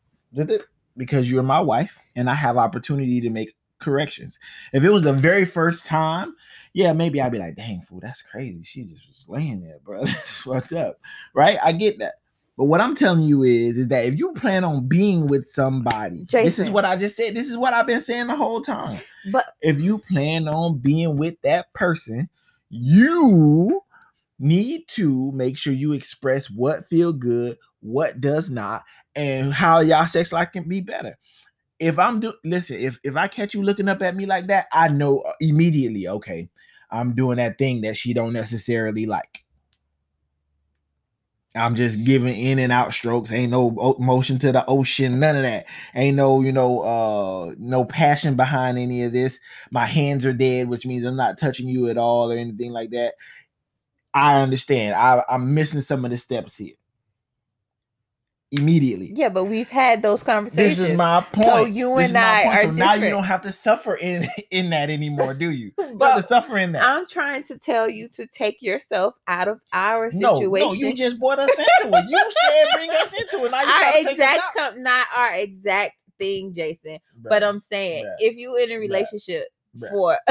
because 0.98 1.30
you're 1.30 1.44
my 1.44 1.60
wife 1.60 1.98
and 2.16 2.30
I 2.30 2.34
have 2.34 2.58
opportunity 2.58 3.22
to 3.22 3.30
make 3.30 3.56
corrections. 3.80 4.40
If 4.74 4.84
it 4.84 4.90
was 4.90 5.04
the 5.04 5.14
very 5.14 5.46
first 5.46 5.86
time, 5.86 6.36
yeah, 6.74 6.94
maybe 6.94 7.22
I'd 7.22 7.32
be 7.32 7.40
like, 7.40 7.56
"Dang, 7.56 7.82
fool, 7.82 8.00
that's 8.00 8.22
crazy. 8.22 8.64
She 8.64 8.84
just 8.84 9.08
was 9.08 9.26
laying 9.28 9.62
there, 9.62 9.80
bro. 9.84 10.06
That's 10.06 10.38
fucked 10.38 10.74
up." 10.74 11.00
Right? 11.34 11.58
I 11.62 11.74
get 11.74 12.00
that. 12.00 12.16
But 12.58 12.66
what 12.66 12.82
I'm 12.82 12.96
telling 12.96 13.24
you 13.24 13.44
is, 13.44 13.78
is 13.78 13.88
that 13.88 14.06
if 14.06 14.18
you 14.18 14.34
plan 14.34 14.64
on 14.64 14.88
being 14.88 15.28
with 15.28 15.48
somebody, 15.48 16.26
this 16.32 16.60
is 16.60 16.70
what 16.70 16.86
I 16.86 16.96
just 16.96 17.16
said. 17.16 17.36
This 17.36 17.50
is 17.50 17.58
what 17.58 17.74
I've 17.74 17.88
been 17.88 18.02
saying 18.02 18.28
the 18.28 18.36
whole 18.36 18.62
time. 18.62 19.02
But 19.32 19.46
If 19.62 19.80
you 19.80 19.98
plan 19.98 20.48
on 20.48 20.78
being 20.78 21.18
with 21.18 21.42
that 21.42 21.74
person, 21.74 22.30
you 22.70 23.82
need 24.40 24.88
to 24.90 25.32
make 25.32 25.58
sure 25.58 25.74
you 25.74 25.94
express 25.94 26.50
what 26.50 26.88
feel 26.88 27.14
good, 27.14 27.58
what 27.80 28.22
does 28.22 28.52
not, 28.52 28.84
and 29.16 29.54
how 29.54 29.80
y'all 29.80 30.08
sex 30.08 30.32
life 30.32 30.52
can 30.52 30.68
be 30.68 30.82
better. 30.82 31.18
If 31.80 31.98
I'm 31.98 32.20
do 32.20 32.34
listen, 32.44 32.78
if 32.78 33.00
if 33.04 33.16
I 33.16 33.28
catch 33.28 33.54
you 33.54 33.64
looking 33.64 33.90
up 33.90 34.02
at 34.02 34.16
me 34.16 34.26
like 34.26 34.48
that, 34.48 34.68
I 34.72 34.88
know 34.88 35.20
uh, 35.20 35.34
immediately, 35.40 36.08
okay, 36.08 36.50
I'm 36.92 37.16
doing 37.16 37.38
that 37.38 37.58
thing 37.58 37.82
that 37.82 37.98
she 37.98 38.14
don't 38.14 38.34
necessarily 38.34 39.06
like. 39.06 39.44
I'm 41.54 41.76
just 41.76 42.04
giving 42.06 42.34
in 42.36 42.60
and 42.60 42.72
out 42.72 42.94
strokes. 42.94 43.32
Ain't 43.32 43.52
no 43.52 43.96
motion 44.00 44.40
to 44.40 44.54
the 44.54 44.66
ocean, 44.68 45.20
none 45.20 45.36
of 45.36 45.44
that. 45.44 45.66
Ain't 45.94 46.16
no, 46.16 46.42
you 46.42 46.52
know, 46.54 46.80
uh, 46.82 47.56
no 47.58 47.84
passion 47.84 48.36
behind 48.36 48.78
any 48.78 49.04
of 49.04 49.12
this. 49.12 49.38
My 49.70 49.86
hands 49.86 50.26
are 50.26 50.34
dead, 50.34 50.70
which 50.70 50.86
means 50.86 51.06
I'm 51.06 51.18
not 51.18 51.38
touching 51.38 51.68
you 51.68 51.90
at 51.90 51.98
all 51.98 52.32
or 52.32 52.36
anything 52.36 52.72
like 52.72 52.92
that. 52.92 53.16
I 54.14 54.42
understand. 54.42 54.96
I, 54.96 55.24
I'm 55.30 55.54
missing 55.54 55.82
some 55.82 56.06
of 56.06 56.12
the 56.12 56.18
steps 56.18 56.56
here. 56.56 56.76
Immediately. 58.54 59.14
yeah, 59.16 59.30
but 59.30 59.46
we've 59.46 59.70
had 59.70 60.02
those 60.02 60.24
conversations. 60.24 60.78
This 60.78 60.90
is 60.90 60.98
my 60.98 61.22
point. 61.32 61.48
So 61.48 61.66
you 61.66 61.96
and 61.96 62.18
I 62.18 62.44
are 62.48 62.62
so 62.64 62.72
now 62.72 62.96
you 62.96 63.10
don't 63.10 63.24
have 63.24 63.42
to 63.44 63.52
suffer 63.52 63.96
in 63.96 64.28
in 64.52 64.70
that 64.72 64.90
anymore, 64.90 65.34
do 65.34 65.52
you? 65.52 65.68
You 65.68 65.72
don't 65.78 65.90
have 65.90 65.98
But 66.00 66.16
to 66.18 66.24
suffer 66.24 66.58
in 66.58 66.74
that. 66.74 66.84
I'm 66.84 67.08
trying 67.08 67.44
to 67.46 67.58
tell 67.58 67.90
you 67.90 68.10
to 68.10 68.28
take 68.28 68.62
yourself 68.62 69.16
out 69.28 69.48
of 69.48 69.62
our 69.72 70.12
situation. 70.12 70.52
no, 70.52 70.52
no 70.52 70.74
you 70.74 70.94
just 70.94 71.18
brought 71.18 71.40
us 71.40 71.50
into 71.50 71.98
it. 71.98 72.06
You 72.10 72.32
said 72.42 72.66
bring 72.76 72.90
us 72.90 73.14
into 73.14 73.46
it. 73.46 73.52
Now 73.52 73.62
you 73.62 73.70
our 73.70 73.80
trying 73.80 73.92
to 73.92 74.10
take 74.10 74.20
us 74.20 74.36
exact, 74.36 74.58
com- 74.58 74.84
not 74.84 75.08
our 75.16 75.34
exact 75.36 75.94
thing, 76.20 76.54
Jason. 76.54 77.00
But 77.24 77.44
I'm 77.44 77.62
saying, 77.62 78.06
if 78.20 78.36
you 78.36 78.58
in 78.58 78.70
a 78.72 78.76
relationship 78.76 79.46
for, 79.90 80.18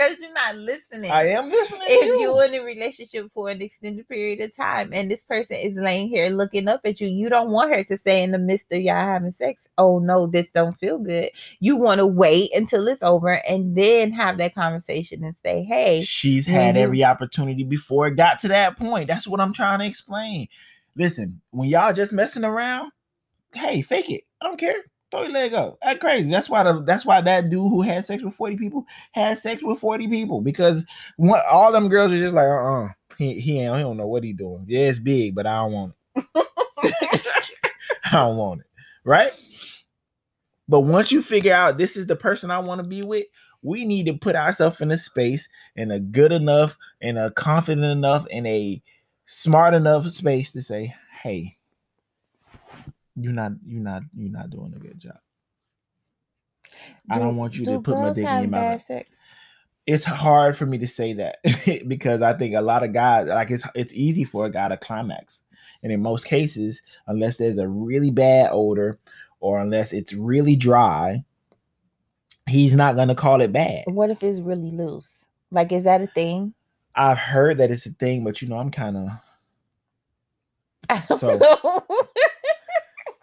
because 0.00 0.18
you're 0.18 0.32
not 0.32 0.56
listening. 0.56 1.10
I 1.10 1.26
am 1.28 1.50
listening 1.50 1.82
to 1.82 1.92
if 1.92 2.06
you. 2.06 2.20
you're 2.20 2.44
in 2.44 2.54
a 2.54 2.60
relationship 2.64 3.30
for 3.34 3.48
an 3.50 3.60
extended 3.60 4.08
period 4.08 4.40
of 4.40 4.54
time 4.56 4.90
and 4.92 5.10
this 5.10 5.24
person 5.24 5.56
is 5.56 5.74
laying 5.76 6.08
here 6.08 6.30
looking 6.30 6.68
up 6.68 6.80
at 6.84 7.00
you, 7.00 7.08
you 7.08 7.28
don't 7.28 7.50
want 7.50 7.72
her 7.72 7.84
to 7.84 7.96
say 7.96 8.22
in 8.22 8.30
the 8.30 8.38
midst 8.38 8.72
of 8.72 8.80
y'all 8.80 8.94
having 8.94 9.32
sex, 9.32 9.62
oh 9.78 9.98
no, 9.98 10.26
this 10.26 10.46
don't 10.54 10.78
feel 10.78 10.98
good. 10.98 11.30
You 11.58 11.76
want 11.76 11.98
to 12.00 12.06
wait 12.06 12.50
until 12.54 12.86
it's 12.88 13.02
over 13.02 13.40
and 13.46 13.76
then 13.76 14.12
have 14.12 14.38
that 14.38 14.54
conversation 14.54 15.22
and 15.24 15.36
say, 15.44 15.62
hey, 15.64 16.02
She's 16.02 16.46
had 16.46 16.76
you- 16.76 16.82
every 16.82 17.04
opportunity 17.04 17.64
before 17.64 18.06
it 18.08 18.16
got 18.16 18.40
to 18.40 18.48
that 18.48 18.78
point. 18.78 19.06
That's 19.06 19.28
what 19.28 19.40
I'm 19.40 19.52
trying 19.52 19.80
to 19.80 19.86
explain. 19.86 20.48
Listen, 20.96 21.40
when 21.50 21.68
y'all 21.68 21.92
just 21.92 22.12
messing 22.12 22.44
around, 22.44 22.90
hey, 23.54 23.82
fake 23.82 24.10
it. 24.10 24.24
I 24.40 24.46
don't 24.46 24.58
care. 24.58 24.74
Throw 25.10 25.22
your 25.22 25.32
leg 25.32 25.54
up. 25.54 25.78
That 25.82 26.00
crazy. 26.00 26.30
That's 26.30 26.48
why 26.48 26.62
the 26.62 26.82
that's 26.82 27.04
why 27.04 27.20
that 27.20 27.50
dude 27.50 27.68
who 27.68 27.82
had 27.82 28.04
sex 28.04 28.22
with 28.22 28.34
40 28.34 28.56
people 28.56 28.84
had 29.12 29.38
sex 29.38 29.62
with 29.62 29.80
40 29.80 30.08
people 30.08 30.40
because 30.40 30.84
all 31.50 31.72
them 31.72 31.88
girls 31.88 32.12
are 32.12 32.18
just 32.18 32.34
like, 32.34 32.46
uh-uh. 32.46 32.88
He, 33.18 33.38
he 33.38 33.60
ain't 33.60 33.76
he 33.76 33.82
don't 33.82 33.98
know 33.98 34.06
what 34.06 34.24
he 34.24 34.32
doing. 34.32 34.64
Yeah, 34.66 34.88
it's 34.88 34.98
big, 34.98 35.34
but 35.34 35.46
I 35.46 35.56
don't 35.56 35.72
want 35.72 35.94
it. 36.16 36.24
I 38.04 38.12
don't 38.12 38.36
want 38.36 38.60
it. 38.60 38.66
Right? 39.04 39.32
But 40.68 40.80
once 40.80 41.10
you 41.10 41.20
figure 41.20 41.52
out 41.52 41.76
this 41.76 41.96
is 41.96 42.06
the 42.06 42.16
person 42.16 42.50
I 42.50 42.60
want 42.60 42.80
to 42.80 42.86
be 42.86 43.02
with, 43.02 43.26
we 43.62 43.84
need 43.84 44.06
to 44.06 44.14
put 44.14 44.36
ourselves 44.36 44.80
in 44.80 44.90
a 44.90 44.96
space 44.96 45.48
in 45.76 45.90
a 45.90 46.00
good 46.00 46.32
enough 46.32 46.78
and 47.02 47.18
a 47.18 47.30
confident 47.32 47.84
enough 47.84 48.24
and 48.30 48.46
a 48.46 48.80
smart 49.26 49.74
enough 49.74 50.08
space 50.10 50.52
to 50.52 50.62
say, 50.62 50.94
hey, 51.22 51.56
you're 53.16 53.32
not 53.32 53.52
you're 53.66 53.82
not 53.82 54.02
you're 54.14 54.30
not 54.30 54.50
doing 54.50 54.72
a 54.74 54.78
good 54.78 54.98
job. 54.98 55.18
I 57.10 57.18
don't 57.18 57.36
want 57.36 57.56
you 57.56 57.64
to 57.66 57.80
put 57.80 57.96
my 57.96 58.12
dick 58.12 58.26
in 58.26 58.38
your 58.42 58.48
mouth. 58.48 58.82
sex? 58.82 59.18
It's 59.86 60.04
hard 60.04 60.56
for 60.56 60.66
me 60.66 60.78
to 60.78 60.86
say 60.86 61.14
that 61.14 61.38
because 61.88 62.22
I 62.22 62.34
think 62.34 62.54
a 62.54 62.60
lot 62.60 62.84
of 62.84 62.92
guys 62.92 63.26
like 63.26 63.50
it's 63.50 63.64
it's 63.74 63.94
easy 63.94 64.24
for 64.24 64.46
a 64.46 64.50
guy 64.50 64.68
to 64.68 64.76
climax. 64.76 65.42
And 65.82 65.92
in 65.92 66.02
most 66.02 66.26
cases, 66.26 66.82
unless 67.06 67.38
there's 67.38 67.58
a 67.58 67.68
really 67.68 68.10
bad 68.10 68.50
odor 68.52 68.98
or 69.40 69.58
unless 69.58 69.92
it's 69.92 70.12
really 70.12 70.56
dry, 70.56 71.24
he's 72.46 72.76
not 72.76 72.96
gonna 72.96 73.14
call 73.14 73.40
it 73.40 73.52
bad. 73.52 73.84
What 73.86 74.10
if 74.10 74.22
it's 74.22 74.40
really 74.40 74.70
loose? 74.70 75.26
Like, 75.50 75.72
is 75.72 75.84
that 75.84 76.02
a 76.02 76.06
thing? 76.06 76.54
I've 76.94 77.18
heard 77.18 77.58
that 77.58 77.70
it's 77.70 77.86
a 77.86 77.90
thing, 77.90 78.24
but 78.24 78.40
you 78.42 78.48
know, 78.48 78.58
I'm 78.58 78.70
kind 78.70 78.96
of 81.08 81.18
So-. 81.18 81.38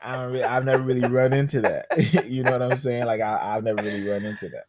I 0.08 0.16
don't 0.16 0.32
really, 0.32 0.44
I've 0.46 0.64
never 0.64 0.84
really 0.84 1.08
run 1.08 1.34
into 1.34 1.60
that. 1.62 1.86
you 2.26 2.42
know 2.42 2.54
what 2.54 2.62
I'm 2.62 2.80
saying? 2.80 3.06
Like 3.06 3.20
I, 3.20 3.56
I've 3.56 3.64
never 3.66 3.84
really 3.84 4.08
run 4.08 4.24
into 4.24 4.48
that. 4.50 4.68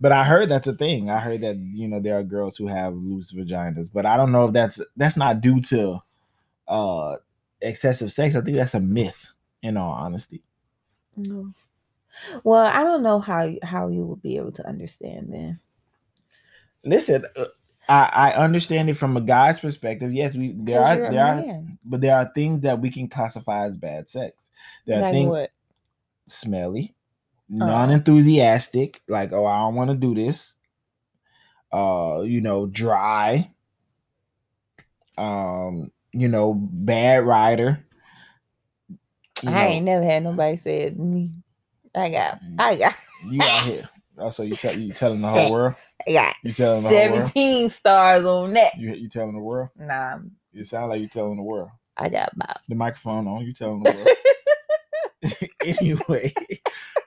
But 0.00 0.10
I 0.10 0.24
heard 0.24 0.48
that's 0.48 0.66
a 0.66 0.74
thing. 0.74 1.08
I 1.08 1.20
heard 1.20 1.40
that 1.42 1.54
you 1.56 1.86
know 1.86 2.00
there 2.00 2.18
are 2.18 2.24
girls 2.24 2.56
who 2.56 2.66
have 2.66 2.94
loose 2.94 3.32
vaginas, 3.32 3.92
but 3.92 4.06
I 4.06 4.16
don't 4.16 4.32
know 4.32 4.46
if 4.46 4.52
that's 4.52 4.80
that's 4.96 5.16
not 5.16 5.40
due 5.40 5.60
to 5.62 6.00
uh 6.66 7.16
excessive 7.60 8.12
sex. 8.12 8.34
I 8.34 8.40
think 8.40 8.56
that's 8.56 8.74
a 8.74 8.80
myth. 8.80 9.28
In 9.62 9.78
all 9.78 9.92
honesty. 9.92 10.42
No. 11.16 11.54
Well, 12.42 12.66
I 12.66 12.82
don't 12.82 13.02
know 13.02 13.20
how 13.20 13.48
how 13.62 13.88
you 13.88 14.04
will 14.04 14.16
be 14.16 14.36
able 14.36 14.52
to 14.52 14.68
understand 14.68 15.28
then. 15.32 15.60
Listen, 16.84 17.24
uh, 17.36 17.44
I, 17.88 18.30
I 18.32 18.34
understand 18.34 18.88
it 18.88 18.94
from 18.94 19.16
a 19.16 19.20
guy's 19.20 19.60
perspective. 19.60 20.12
Yes, 20.12 20.34
we 20.34 20.54
there 20.56 20.82
are 20.82 20.96
there 20.96 21.26
are, 21.26 21.44
but 21.84 22.00
there 22.00 22.16
are 22.16 22.30
things 22.34 22.62
that 22.62 22.80
we 22.80 22.90
can 22.90 23.08
classify 23.08 23.66
as 23.66 23.76
bad 23.76 24.08
sex. 24.08 24.50
There 24.86 24.98
are 24.98 25.02
Like 25.02 25.12
things 25.12 25.28
what? 25.30 25.50
smelly, 26.28 26.94
Oh. 27.52 27.66
non-enthusiastic, 27.66 29.02
like 29.08 29.32
oh 29.32 29.44
I 29.46 29.58
don't 29.58 29.74
want 29.74 29.90
to 29.90 29.96
do 29.96 30.14
this. 30.14 30.56
Uh, 31.72 32.22
you 32.24 32.40
know, 32.40 32.66
dry. 32.66 33.50
Um, 35.18 35.90
you 36.12 36.28
know, 36.28 36.54
bad 36.54 37.24
rider. 37.24 37.84
I 39.46 39.50
know, 39.50 39.58
ain't 39.58 39.84
never 39.84 40.04
had 40.04 40.22
nobody 40.22 40.56
say 40.56 40.82
it 40.82 40.96
to 40.96 41.00
me. 41.02 41.30
I 41.94 42.08
got 42.08 42.40
I 42.58 42.76
got 42.76 42.94
you 43.28 43.42
out 43.42 43.64
here. 43.64 43.88
Also, 44.18 44.42
you 44.44 44.54
tell 44.56 44.78
you 44.78 44.92
telling 44.92 45.20
the 45.20 45.28
whole 45.30 45.50
world. 45.52 45.74
Yeah. 46.06 46.32
You 46.42 46.52
telling 46.52 46.82
the 46.84 46.88
whole 46.88 46.98
world? 46.98 47.28
17 47.28 47.68
stars 47.68 48.24
on 48.24 48.52
that. 48.54 48.76
You 48.78 48.94
you 48.94 49.08
telling 49.08 49.34
the 49.34 49.40
world. 49.40 49.70
Nah, 49.76 50.18
It 50.52 50.66
sounds 50.66 50.90
like 50.90 51.00
you 51.00 51.08
telling 51.08 51.36
the 51.36 51.42
world. 51.42 51.70
I 51.96 52.08
got 52.08 52.32
about 52.32 52.58
The 52.68 52.74
microphone 52.74 53.26
on. 53.28 53.44
You 53.46 53.52
telling 53.52 53.82
the 53.82 53.92
world. 53.92 54.08
anyway, 55.64 56.32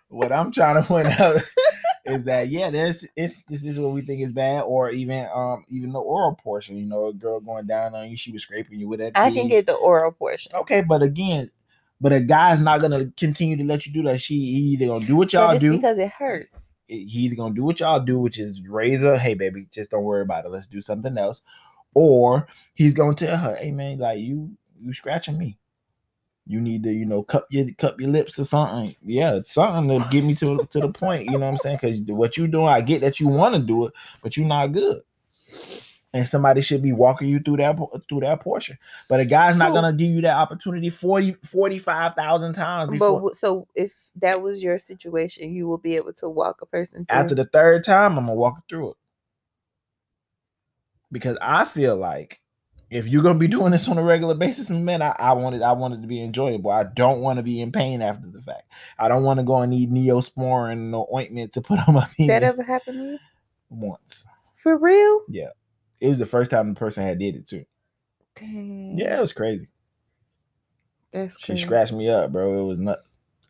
what 0.09 0.31
I'm 0.31 0.51
trying 0.51 0.81
to 0.81 0.87
point 0.87 1.07
out 1.19 1.41
is 2.05 2.23
that 2.23 2.47
yeah, 2.49 2.69
there's 2.69 3.05
it's 3.15 3.43
this 3.43 3.63
is 3.63 3.77
what 3.77 3.91
we 3.93 4.01
think 4.01 4.21
is 4.21 4.33
bad, 4.33 4.61
or 4.61 4.89
even 4.89 5.27
um 5.33 5.65
even 5.69 5.91
the 5.91 5.99
oral 5.99 6.35
portion. 6.35 6.77
You 6.77 6.85
know, 6.85 7.07
a 7.07 7.13
girl 7.13 7.39
going 7.39 7.67
down 7.67 7.93
on 7.93 8.09
you, 8.09 8.17
she 8.17 8.31
was 8.31 8.41
scraping 8.43 8.79
you 8.79 8.87
with 8.87 8.99
that. 8.99 9.11
I 9.15 9.29
can 9.31 9.47
get 9.47 9.67
the 9.67 9.73
oral 9.75 10.11
portion. 10.11 10.53
okay, 10.55 10.81
but 10.81 11.03
again, 11.03 11.51
but 12.01 12.11
a 12.13 12.19
guy's 12.19 12.59
not 12.59 12.81
gonna 12.81 13.05
continue 13.17 13.57
to 13.57 13.63
let 13.63 13.85
you 13.85 13.93
do 13.93 14.03
that. 14.03 14.21
She 14.21 14.35
either 14.35 14.87
gonna 14.87 15.05
do 15.05 15.15
what 15.15 15.33
y'all 15.33 15.57
do. 15.57 15.73
because 15.73 15.99
it 15.99 16.09
hurts. 16.09 16.66
He 16.87 17.19
either 17.21 17.35
gonna 17.35 17.53
do 17.53 17.63
what 17.63 17.79
y'all 17.79 17.99
do, 17.99 18.19
which 18.19 18.39
is 18.39 18.61
raise 18.67 19.03
a 19.03 19.17
hey 19.17 19.33
baby, 19.33 19.67
just 19.71 19.91
don't 19.91 20.03
worry 20.03 20.21
about 20.21 20.45
it. 20.45 20.49
Let's 20.51 20.67
do 20.67 20.81
something 20.81 21.17
else. 21.17 21.41
Or 21.93 22.47
he's 22.73 22.93
gonna 22.93 23.15
tell 23.15 23.37
her, 23.37 23.55
hey 23.55 23.71
man, 23.71 23.99
like 23.99 24.19
you 24.19 24.51
you 24.79 24.93
scratching 24.93 25.37
me. 25.37 25.57
You 26.49 26.61
need 26.61 26.83
to, 26.83 26.91
you 26.93 27.05
know, 27.05 27.23
cup 27.23 27.47
your 27.49 27.69
cup 27.73 27.99
your 27.99 28.09
lips 28.09 28.39
or 28.39 28.45
something. 28.45 28.95
Yeah, 29.03 29.39
something 29.45 29.89
to 30.01 30.07
get 30.09 30.23
me 30.23 30.33
to 30.35 30.65
to 30.71 30.79
the 30.79 30.89
point. 30.89 31.25
You 31.25 31.37
know 31.37 31.45
what 31.45 31.51
I'm 31.51 31.57
saying? 31.57 31.79
Because 31.81 31.99
what 32.15 32.37
you 32.37 32.47
doing, 32.47 32.67
I 32.67 32.79
get 32.79 33.01
that 33.01 33.19
you 33.19 33.27
want 33.27 33.55
to 33.55 33.61
do 33.61 33.85
it, 33.85 33.93
but 34.23 34.37
you're 34.37 34.47
not 34.47 34.71
good. 34.71 35.01
And 36.13 36.25
somebody 36.25 36.61
should 36.61 36.81
be 36.81 36.93
walking 36.93 37.27
you 37.27 37.39
through 37.39 37.57
that 37.57 37.77
through 38.07 38.21
that 38.21 38.39
portion. 38.39 38.77
But 39.09 39.19
a 39.19 39.25
guy's 39.25 39.57
not 39.57 39.73
gonna 39.73 39.91
give 39.91 40.09
you 40.09 40.21
that 40.21 40.37
opportunity 40.37 40.89
40 40.89 41.33
45,000 41.43 42.53
times 42.53 42.87
But 42.87 42.93
before. 42.93 43.15
w- 43.15 43.33
so 43.33 43.67
if 43.75 43.91
that 44.21 44.41
was 44.41 44.61
your 44.63 44.77
situation, 44.77 45.53
you 45.53 45.67
will 45.67 45.77
be 45.77 45.95
able 45.95 46.13
to 46.13 46.29
walk 46.29 46.61
a 46.61 46.65
person 46.65 47.05
through. 47.05 47.17
after 47.17 47.35
the 47.35 47.45
third 47.45 47.83
time, 47.83 48.17
I'm 48.17 48.25
gonna 48.25 48.35
walk 48.35 48.63
through 48.69 48.91
it. 48.91 48.97
Because 51.11 51.37
I 51.41 51.65
feel 51.65 51.95
like 51.95 52.41
if 52.89 53.07
you're 53.07 53.23
gonna 53.23 53.39
be 53.39 53.47
doing 53.47 53.71
this 53.71 53.87
on 53.87 53.97
a 53.97 54.03
regular 54.03 54.35
basis, 54.35 54.69
man, 54.69 55.01
I, 55.01 55.15
I 55.17 55.33
want 55.33 55.55
it, 55.55 55.61
I 55.61 55.71
want 55.73 55.93
it 55.93 56.01
to 56.01 56.07
be 56.07 56.21
enjoyable. 56.23 56.71
I 56.71 56.83
don't 56.83 57.21
want 57.21 57.37
to 57.37 57.43
be 57.43 57.61
in 57.61 57.71
pain 57.71 58.01
after 58.01 58.27
the 58.27 58.41
fact. 58.41 58.71
I 58.99 59.07
don't 59.07 59.23
want 59.23 59.39
to 59.39 59.45
go 59.45 59.61
and 59.61 59.71
need 59.71 59.91
neosporin 59.91 60.93
or 60.95 61.07
ointment 61.13 61.53
to 61.53 61.61
put 61.61 61.85
on 61.87 61.93
my 61.93 62.07
penis 62.15 62.27
that 62.41 62.43
ever 62.43 62.63
happened 62.63 62.97
to 62.99 63.03
you? 63.03 63.19
once. 63.69 64.25
For 64.55 64.77
real? 64.77 65.21
Yeah. 65.29 65.49
It 65.99 66.09
was 66.09 66.19
the 66.19 66.25
first 66.25 66.51
time 66.51 66.69
the 66.73 66.79
person 66.79 67.03
had 67.03 67.19
did 67.19 67.35
it 67.35 67.47
too. 67.47 67.65
Dang. 68.35 68.97
Yeah, 68.97 69.17
it 69.17 69.21
was 69.21 69.33
crazy. 69.33 69.67
That's 71.11 71.37
She 71.37 71.53
crazy. 71.53 71.63
scratched 71.63 71.93
me 71.93 72.09
up, 72.09 72.31
bro. 72.31 72.61
It 72.61 72.67
was 72.67 72.79
nuts. 72.79 73.06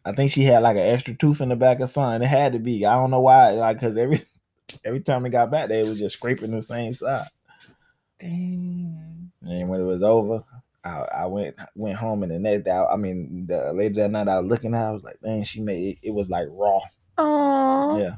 I 0.07 0.13
think 0.13 0.31
she 0.31 0.43
had 0.43 0.63
like 0.63 0.77
an 0.77 0.83
extra 0.83 1.13
tooth 1.13 1.41
in 1.41 1.49
the 1.49 1.57
back 1.57 1.81
of 1.81 1.89
something. 1.89 2.21
It 2.21 2.29
had 2.29 2.53
to 2.53 2.59
be. 2.59 2.85
I 2.85 2.95
don't 2.95 3.11
know 3.11 3.19
why. 3.19 3.51
Like, 3.51 3.79
cause 3.79 3.97
every 3.97 4.21
every 4.85 5.01
time 5.01 5.25
it 5.25 5.31
got 5.31 5.51
back 5.51 5.67
there, 5.67 5.81
it 5.81 5.87
was 5.87 5.99
just 5.99 6.15
scraping 6.15 6.51
the 6.51 6.61
same 6.61 6.93
side. 6.93 7.27
Dang. 8.17 9.31
And 9.41 9.69
when 9.69 9.81
it 9.81 9.85
was 9.85 10.01
over, 10.01 10.43
I, 10.83 10.99
I 10.99 11.25
went 11.25 11.55
went 11.75 11.97
home 11.97 12.23
and 12.23 12.31
the 12.31 12.39
next 12.39 12.63
day, 12.63 12.71
I, 12.71 12.85
I 12.85 12.95
mean, 12.95 13.47
the 13.47 13.73
later 13.73 13.95
that 13.95 14.11
night, 14.11 14.29
I 14.29 14.39
was 14.39 14.49
looking 14.49 14.73
at, 14.73 14.85
I 14.85 14.91
was 14.91 15.03
like, 15.03 15.19
dang, 15.21 15.43
she 15.43 15.61
made 15.61 15.89
it. 15.89 16.07
It 16.07 16.11
was 16.11 16.29
like 16.29 16.47
raw. 16.51 16.79
Oh. 17.17 17.99
Yeah, 17.99 18.15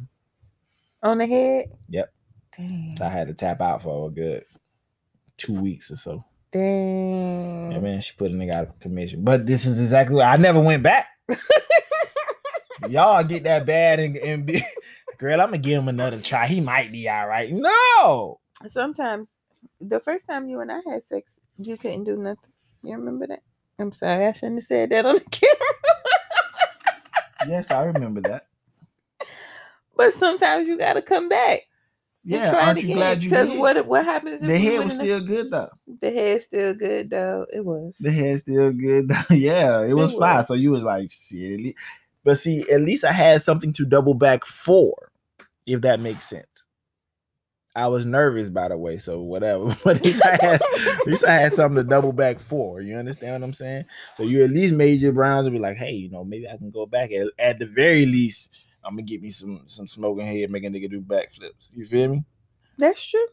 On 1.02 1.18
the 1.18 1.26
head? 1.26 1.72
Yep. 1.90 2.14
Dang. 2.56 2.96
so 2.98 3.06
I 3.06 3.10
had 3.10 3.30
to 3.30 3.34
tap 3.34 3.62
out 3.62 3.82
for 3.82 4.08
a 4.08 4.12
good 4.12 4.44
two 5.38 5.54
weeks 5.54 5.90
or 5.90 5.96
so. 5.96 6.24
Dang. 6.52 7.72
Yeah, 7.72 7.80
man, 7.80 8.02
she 8.02 8.14
put 8.16 8.32
a 8.32 8.34
nigga 8.36 8.54
out 8.54 8.68
of 8.68 8.80
commission. 8.80 9.24
But 9.24 9.48
this 9.48 9.66
is 9.66 9.80
exactly 9.80 10.18
what 10.18 10.26
I 10.26 10.38
never 10.38 10.60
went 10.62 10.84
back. 10.84 11.08
Y'all 12.90 13.24
get 13.24 13.44
that 13.44 13.66
bad 13.66 14.00
and, 14.00 14.16
and 14.18 14.46
be, 14.46 14.64
girl, 15.18 15.42
I'm 15.42 15.48
gonna 15.48 15.58
give 15.58 15.80
him 15.82 15.88
another 15.90 16.22
try. 16.22 16.48
He 16.48 16.62
might 16.62 16.92
be 16.92 17.10
all 17.10 17.28
right. 17.28 17.52
No, 17.52 18.40
Sometimes 18.72 19.28
the 19.80 20.00
first 20.00 20.28
time 20.28 20.48
you 20.50 20.60
and 20.60 20.72
I 20.72 20.80
had 20.86 21.06
sex, 21.06 21.32
you 21.58 21.78
couldn't 21.78 22.04
do 22.06 22.18
nothing. 22.18 22.52
You 22.84 22.96
remember 22.96 23.28
that? 23.28 23.42
I'm 23.78 23.92
sorry, 23.92 24.26
I 24.26 24.32
shouldn't 24.34 24.58
have 24.58 24.64
said 24.66 24.90
that 24.90 25.06
on 25.06 25.16
the 25.16 25.22
camera. 25.32 25.56
yes, 27.48 27.72
I 27.72 27.84
remember 27.84 28.22
that. 28.22 28.48
But 29.96 30.14
sometimes 30.14 30.68
you 30.68 30.78
gotta 30.78 31.02
come 31.02 31.30
back. 31.30 31.62
Yeah, 32.24 32.53
aren't 32.67 32.82
you 32.84 32.93
glad 32.93 33.24
you 33.24 33.30
Because 33.30 33.49
did? 33.49 33.59
what 33.59 33.86
what 33.88 34.05
happens 34.05 34.41
the 34.41 34.57
head 34.59 34.84
was 34.84 34.93
still 34.93 35.22
good 35.22 35.51
though. 35.51 35.70
the 36.01 36.11
head's 36.11 36.45
still 36.45 36.74
good 36.76 37.09
though? 37.09 37.45
It 37.53 37.65
was. 37.65 37.95
The 37.99 38.11
head's 38.11 38.41
still 38.41 38.72
good. 38.74 39.07
though. 39.09 39.24
yeah, 39.36 39.82
it 39.84 39.93
was 39.93 40.13
It 40.13 40.20
fine. 40.20 40.45
So 40.45 40.53
you 40.53 40.72
was 40.72 40.84
like, 40.84 41.09
shit. 41.11 41.76
But 42.24 42.38
see, 42.38 42.70
at 42.70 42.82
least 42.82 43.03
I 43.05 43.13
had 43.13 43.41
something 43.43 43.72
to 43.74 43.86
double 43.86 44.13
back 44.13 44.45
for, 44.45 45.11
if 45.65 45.82
that 45.82 45.99
makes 46.01 46.26
sense. 46.30 46.67
I 47.76 47.88
was 47.88 48.05
nervous, 48.05 48.49
by 48.49 48.67
the 48.67 48.78
way, 48.78 48.97
so 48.97 49.22
whatever. 49.22 49.78
But 49.84 49.97
at 49.97 50.03
least 50.03 50.26
I 50.26 50.32
had, 50.41 50.61
at 50.61 51.07
least 51.07 51.24
I 51.24 51.32
had 51.34 51.53
something 51.53 51.78
to 51.84 51.89
double 51.89 52.11
back 52.11 52.39
for. 52.41 52.82
You 52.82 52.97
understand 52.97 53.34
what 53.41 53.43
I'm 53.47 53.53
saying? 53.53 53.86
So 54.17 54.24
you 54.24 54.43
at 54.43 54.49
least 54.49 54.74
made 54.74 54.99
your 54.99 55.13
browns 55.13 55.45
and 55.45 55.55
be 55.55 55.59
like, 55.61 55.78
hey, 55.78 55.91
you 55.93 56.09
know, 56.09 56.26
maybe 56.26 56.47
I 56.49 56.57
can 56.57 56.72
go 56.72 56.86
back. 56.86 57.11
At, 57.11 57.28
at 57.39 57.59
the 57.59 57.65
very 57.67 58.05
least, 58.05 58.53
I'm 58.84 58.94
gonna 58.94 59.04
get 59.04 59.22
me 59.22 59.32
some 59.32 59.64
some 59.68 59.88
smoking 59.88 60.26
head, 60.28 60.52
make 60.52 60.64
a 60.64 60.68
nigga 60.70 60.90
do 60.90 61.02
backflips. 61.02 61.72
You 61.74 61.86
feel 61.86 62.10
me? 62.10 62.26
That's 62.78 63.06
true. 63.06 63.28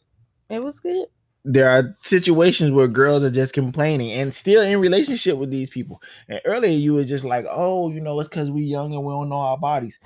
It 0.51 0.63
was 0.63 0.81
good. 0.81 1.07
there 1.45 1.69
are 1.71 1.95
situations 2.03 2.73
where 2.73 2.89
girls 2.89 3.23
are 3.23 3.31
just 3.31 3.53
complaining 3.53 4.11
and 4.13 4.35
still 4.35 4.63
in 4.63 4.81
relationship 4.81 5.39
with 5.39 5.51
these 5.51 5.71
people. 5.71 6.03
And 6.29 6.41
earlier 6.45 6.73
you 6.77 6.95
were 6.95 7.05
just 7.05 7.25
like, 7.25 7.47
oh, 7.49 7.91
you 7.91 8.01
know, 8.01 8.19
it's 8.21 8.29
because 8.29 8.51
we 8.51 8.63
young 8.65 8.93
and 8.95 9.05
we 9.05 9.13
don't 9.13 9.29
know 9.29 9.37
our 9.39 9.59
bodies. 9.59 9.99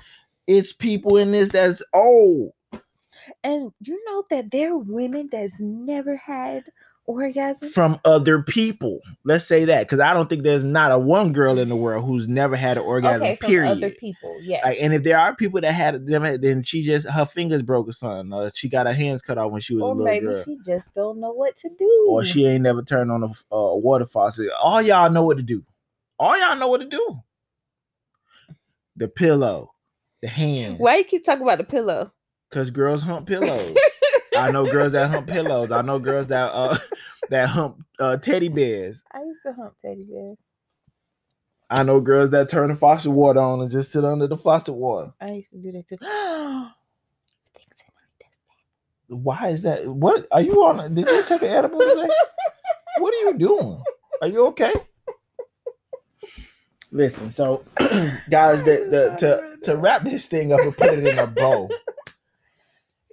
It's 0.47 0.73
people 0.73 1.17
in 1.17 1.31
this 1.31 1.49
that's 1.49 1.81
old. 1.93 2.51
And 3.43 3.71
you 3.81 4.03
know 4.07 4.23
that 4.29 4.51
there 4.51 4.73
are 4.73 4.77
women 4.77 5.29
that's 5.31 5.59
never 5.59 6.15
had 6.17 6.63
orgasm. 7.05 7.67
from 7.69 7.99
other 8.05 8.41
people. 8.41 8.99
Let's 9.23 9.45
say 9.45 9.65
that 9.65 9.87
because 9.87 9.99
I 9.99 10.13
don't 10.13 10.29
think 10.29 10.43
there's 10.43 10.63
not 10.63 10.91
a 10.91 10.97
one 10.99 11.33
girl 11.33 11.57
in 11.59 11.69
the 11.69 11.75
world 11.75 12.05
who's 12.05 12.27
never 12.27 12.55
had 12.55 12.77
an 12.77 12.83
orgasm. 12.83 13.21
okay, 13.23 13.35
from 13.37 13.47
period. 13.49 13.71
other 13.71 13.89
people. 13.91 14.37
yeah. 14.41 14.61
Like, 14.65 14.77
and 14.79 14.93
if 14.93 15.03
there 15.03 15.17
are 15.17 15.35
people 15.35 15.59
that 15.61 15.73
had 15.73 16.05
them, 16.05 16.41
then 16.41 16.61
she 16.63 16.81
just 16.83 17.07
her 17.07 17.25
fingers 17.25 17.61
broke 17.61 17.87
or 17.89 17.91
something, 17.93 18.31
or 18.33 18.51
she 18.53 18.69
got 18.69 18.85
her 18.85 18.93
hands 18.93 19.21
cut 19.21 19.37
off 19.37 19.51
when 19.51 19.61
she 19.61 19.75
was 19.75 19.83
or 19.83 19.87
a 19.87 19.89
little 19.91 20.05
maybe 20.05 20.25
girl, 20.25 20.43
she 20.43 20.57
just 20.65 20.93
don't 20.93 21.19
know 21.19 21.31
what 21.33 21.55
to 21.57 21.69
do. 21.77 22.07
or 22.09 22.23
she 22.23 22.45
ain't 22.45 22.63
never 22.63 22.81
turned 22.81 23.11
on 23.11 23.23
a, 23.23 23.27
uh, 23.55 23.75
water 23.75 24.05
faucet. 24.05 24.49
All 24.61 24.81
y'all 24.81 25.09
know 25.11 25.23
what 25.23 25.37
to 25.37 25.43
do. 25.43 25.63
All 26.19 26.37
y'all 26.39 26.55
know 26.55 26.67
what 26.67 26.81
to 26.81 26.87
do. 26.87 27.19
The 28.95 29.07
pillow, 29.07 29.73
the 30.21 30.27
hand, 30.27 30.77
Why 30.79 30.97
you 30.97 31.03
keep 31.03 31.23
talking 31.23 31.43
about 31.43 31.57
the 31.57 31.63
pillow? 31.63 32.11
because 32.49 32.69
girls 32.69 33.01
hump 33.01 33.25
pillows. 33.27 33.75
I 34.35 34.51
know 34.51 34.65
girls 34.65 34.93
that 34.93 35.09
hump 35.09 35.27
pillows. 35.27 35.71
I 35.71 35.81
know 35.81 35.99
girls 35.99 36.27
that 36.27 36.51
uh 36.51 36.77
that 37.29 37.49
hump 37.49 37.83
uh, 37.99 38.17
teddy 38.17 38.49
bears. 38.49 39.03
I 39.11 39.23
used 39.23 39.41
to 39.45 39.53
hump 39.53 39.73
teddy 39.81 40.05
bears. 40.09 40.37
I 41.69 41.83
know 41.83 42.01
girls 42.01 42.31
that 42.31 42.49
turn 42.49 42.69
the 42.69 42.75
faucet 42.75 43.11
water 43.11 43.39
on 43.39 43.61
and 43.61 43.71
just 43.71 43.91
sit 43.93 44.03
under 44.03 44.27
the 44.27 44.35
faucet 44.35 44.73
water. 44.73 45.13
I 45.21 45.31
used 45.31 45.51
to 45.51 45.57
do 45.57 45.71
that 45.71 45.87
too. 45.87 45.97
Things 45.97 46.07
that 47.77 47.91
aren't 47.95 48.19
this 48.19 48.37
Why 49.07 49.49
is 49.49 49.61
that? 49.61 49.87
What 49.87 50.27
are 50.31 50.41
you 50.41 50.63
on? 50.63 50.93
Did 50.93 51.07
you 51.07 51.23
take 51.23 51.41
an 51.43 51.49
edible 51.49 51.79
today? 51.79 52.09
What 52.97 53.13
are 53.13 53.17
you 53.29 53.37
doing? 53.37 53.81
Are 54.21 54.27
you 54.27 54.47
okay? 54.47 54.73
Listen, 56.91 57.31
so 57.31 57.63
guys, 58.29 58.63
the, 58.63 58.87
the, 58.91 59.15
to 59.19 59.57
to 59.63 59.77
wrap 59.77 60.03
this 60.03 60.27
thing 60.27 60.51
up 60.51 60.59
and 60.59 60.75
put 60.75 60.93
it 60.93 61.07
in 61.07 61.17
a 61.17 61.25
bow, 61.25 61.69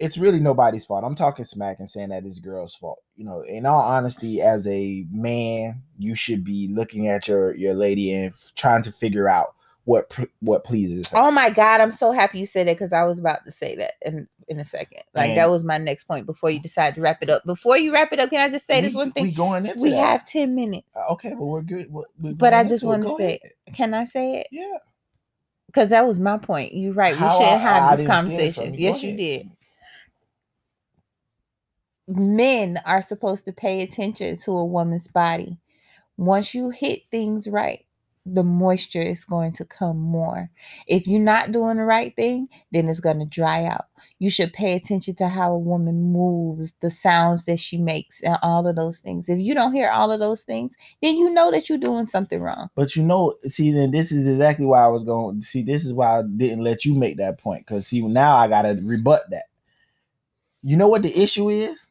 it's 0.01 0.19
really 0.19 0.41
nobody's 0.41 0.85
fault. 0.85 1.05
I'm 1.05 1.15
talking 1.15 1.45
smack 1.45 1.79
and 1.81 1.89
saying 1.91 2.11
that 2.11 2.25
it's 2.25 2.39
girl's 2.39 2.75
fault. 2.75 3.03
You 3.17 3.25
know, 3.25 3.41
in 3.43 3.67
all 3.67 3.81
honesty, 3.83 4.41
as 4.41 4.67
a 4.67 5.07
man, 5.11 5.83
you 5.99 6.15
should 6.15 6.45
be 6.45 6.69
looking 6.69 7.09
at 7.09 7.27
your 7.29 7.55
your 7.57 7.75
lady 7.75 8.13
and 8.15 8.33
trying 8.55 8.83
to 8.85 8.93
figure 8.93 9.29
out 9.29 9.55
what 9.85 10.13
what 10.41 10.65
pleases 10.65 11.09
her. 11.09 11.19
Oh 11.19 11.31
my 11.31 11.51
god, 11.51 11.81
I'm 11.81 11.91
so 11.93 12.13
happy 12.13 12.39
you 12.41 12.47
said 12.47 12.69
that 12.69 12.75
because 12.75 12.93
I 12.93 13.05
was 13.05 13.19
about 13.19 13.45
to 13.47 13.51
say 13.51 13.75
that 13.77 13.93
in 14.03 14.29
in 14.47 14.61
a 14.61 14.65
second. 14.65 15.03
Like 15.15 15.31
And- 15.31 15.39
that 15.39 15.51
was 15.51 15.65
my 15.65 15.79
next 15.79 16.05
point 16.05 16.27
before 16.27 16.51
you 16.51 16.61
decide 16.61 16.95
to 16.95 17.01
wrap 17.01 17.23
it 17.23 17.29
up. 17.31 17.45
Before 17.45 17.77
you 17.77 17.93
wrap 17.93 18.13
it 18.13 18.19
up, 18.21 18.31
can 18.31 18.41
I 18.41 18.49
just 18.51 18.67
say 18.67 18.81
this 18.81 18.95
one 18.95 19.13
thing? 19.13 19.25
We 19.25 19.31
We, 19.31 19.35
going 19.35 19.67
into 19.67 19.91
that. 19.91 19.97
have 19.97 20.27
10 20.29 20.55
minutes. 20.55 20.87
Uh, 20.97 21.13
okay, 21.15 21.31
well 21.31 21.49
we're 21.49 21.63
good. 21.63 21.93
We're- 21.93 22.07
we're 22.21 22.33
But 22.35 22.55
I 22.55 22.65
just 22.65 22.83
want 22.85 23.03
to 23.07 23.17
say, 23.17 23.41
ahead. 23.43 23.75
can 23.75 23.93
I 23.95 24.05
say 24.05 24.41
it? 24.41 24.47
yeah. 24.53 24.79
Because 25.67 25.91
that 25.91 26.07
was 26.07 26.19
my 26.19 26.39
point. 26.39 26.75
You're 26.75 26.95
right. 26.95 27.13
We 27.13 27.19
How 27.19 27.31
shouldn't 27.39 27.53
I- 27.53 27.57
have 27.59 27.83
I 27.83 27.97
these 27.97 27.99
didn't 28.07 28.15
steal 28.15 28.15
it 28.15 28.23
from 28.23 28.31
conversations. 28.31 28.79
Yes, 28.79 29.03
you 29.03 29.17
did. 29.17 29.51
Men 32.09 32.79
are 32.87 33.03
supposed 33.03 33.45
to 33.45 33.53
pay 33.53 33.83
attention 33.83 34.39
to 34.39 34.53
a 34.53 34.65
woman's 34.65 35.09
body. 35.09 35.59
Once 36.17 36.55
you 36.55 36.71
hit 36.71 37.03
things 37.11 37.47
right, 37.47 37.85
the 38.35 38.43
moisture 38.43 39.01
is 39.01 39.25
going 39.25 39.53
to 39.53 39.65
come 39.65 39.99
more. 39.99 40.51
If 40.87 41.07
you're 41.07 41.21
not 41.21 41.53
doing 41.53 41.77
the 41.77 41.85
right 41.85 42.15
thing, 42.17 42.49
then 42.73 42.89
it's 42.89 43.01
going 43.01 43.19
to 43.19 43.25
dry 43.25 43.65
out. 43.65 43.87
You 44.19 44.31
should 44.31 44.53
pay 44.53 44.75
attention 44.75 45.15
to 45.17 45.29
how 45.29 45.53
a 45.53 45.59
woman 45.59 46.13
moves, 46.13 46.73
the 46.81 46.91
sounds 46.91 47.45
that 47.45 47.59
she 47.59 47.79
makes, 47.79 48.21
and 48.23 48.39
all 48.43 48.67
of 48.67 48.77
those 48.77 48.99
things. 48.99 49.29
If 49.29 49.39
you 49.39 49.55
don't 49.55 49.73
hear 49.73 49.91
all 49.91 50.11
of 50.11 50.21
those 50.21 50.43
things, 50.43 50.77
then 51.03 51.17
you 51.17 51.31
know 51.31 51.51
that 51.51 51.69
you're 51.69 51.79
doing 51.79 52.09
something 52.09 52.41
wrong. 52.41 52.69
But 52.75 52.97
you 52.97 53.03
know, 53.03 53.35
see, 53.45 53.71
then 53.71 53.91
this 53.91 54.13
is 54.13 54.29
exactly 54.29 54.67
why 54.67 54.83
I 54.83 54.89
was 54.89 55.05
going. 55.05 55.41
See, 55.43 55.63
this 55.63 55.85
is 55.85 55.93
why 55.93 56.19
I 56.19 56.23
didn't 56.23 56.65
let 56.65 56.85
you 56.85 56.95
make 56.95 57.17
that 57.19 57.39
point. 57.39 57.67
Because 57.67 57.87
see, 57.87 58.01
now 58.03 58.37
I 58.37 58.49
gotta 58.49 58.79
rebut 58.83 59.31
that. 59.31 59.45
You 60.63 60.77
know 60.77 60.89
what 60.89 61.03
the 61.03 61.17
issue 61.17 61.49
is? 61.49 61.87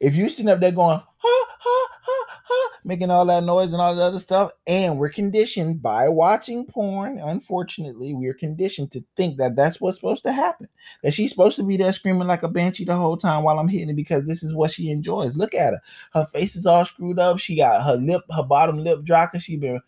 If 0.00 0.16
you 0.16 0.28
sitting 0.30 0.50
up 0.50 0.60
there 0.60 0.72
going, 0.72 0.98
ha, 0.98 1.46
ha, 1.58 1.88
ha, 2.00 2.26
ha, 2.42 2.78
making 2.84 3.10
all 3.10 3.26
that 3.26 3.44
noise 3.44 3.72
and 3.72 3.82
all 3.82 3.94
that 3.94 4.02
other 4.02 4.18
stuff, 4.18 4.50
and 4.66 4.98
we're 4.98 5.10
conditioned 5.10 5.82
by 5.82 6.08
watching 6.08 6.64
porn. 6.64 7.18
Unfortunately, 7.18 8.14
we're 8.14 8.34
conditioned 8.34 8.90
to 8.92 9.04
think 9.14 9.36
that 9.36 9.56
that's 9.56 9.80
what's 9.80 9.98
supposed 9.98 10.22
to 10.22 10.32
happen. 10.32 10.68
That 11.02 11.12
she's 11.12 11.30
supposed 11.30 11.56
to 11.56 11.62
be 11.62 11.76
there 11.76 11.92
screaming 11.92 12.28
like 12.28 12.42
a 12.42 12.48
banshee 12.48 12.84
the 12.84 12.96
whole 12.96 13.18
time 13.18 13.44
while 13.44 13.58
I'm 13.58 13.68
hitting 13.68 13.90
it 13.90 13.96
because 13.96 14.24
this 14.24 14.42
is 14.42 14.54
what 14.54 14.70
she 14.70 14.90
enjoys. 14.90 15.36
Look 15.36 15.54
at 15.54 15.74
her. 15.74 15.80
Her 16.14 16.26
face 16.26 16.56
is 16.56 16.66
all 16.66 16.84
screwed 16.86 17.18
up. 17.18 17.38
She 17.38 17.56
got 17.56 17.84
her 17.84 17.96
lip, 17.96 18.22
her 18.34 18.42
bottom 18.42 18.82
lip 18.82 19.04
dry 19.04 19.26
because 19.26 19.42
she 19.42 19.56
been 19.56 19.80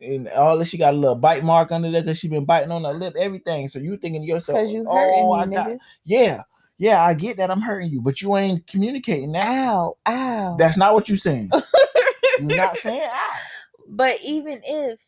and 0.00 0.28
all 0.30 0.58
this. 0.58 0.68
She 0.68 0.78
got 0.78 0.94
a 0.94 0.96
little 0.96 1.16
bite 1.16 1.44
mark 1.44 1.72
under 1.72 1.90
there 1.90 2.02
because 2.02 2.18
she 2.18 2.28
been 2.28 2.44
biting 2.44 2.72
on 2.72 2.84
her 2.84 2.94
lip. 2.94 3.14
Everything. 3.18 3.68
So 3.68 3.78
you 3.78 3.96
thinking 3.96 4.22
to 4.22 4.26
yourself, 4.26 4.70
you 4.70 4.84
oh, 4.86 5.32
I 5.32 5.46
got 5.46 5.68
nigga. 5.68 5.78
yeah, 6.04 6.42
yeah. 6.80 7.04
I 7.04 7.14
get 7.14 7.36
that 7.36 7.50
I'm 7.52 7.60
hurting 7.60 7.90
you, 7.90 8.00
but 8.00 8.20
you 8.20 8.36
ain't 8.36 8.66
communicating 8.66 9.30
that. 9.32 9.46
Ow, 9.46 9.96
ow. 10.08 10.56
That's 10.58 10.76
not 10.76 10.94
what 10.94 11.08
you're 11.08 11.16
saying. 11.18 11.50
You're 12.40 12.56
not 12.56 12.76
saying 12.76 13.02
ah. 13.12 13.40
But 13.88 14.18
even 14.24 14.60
if 14.64 14.98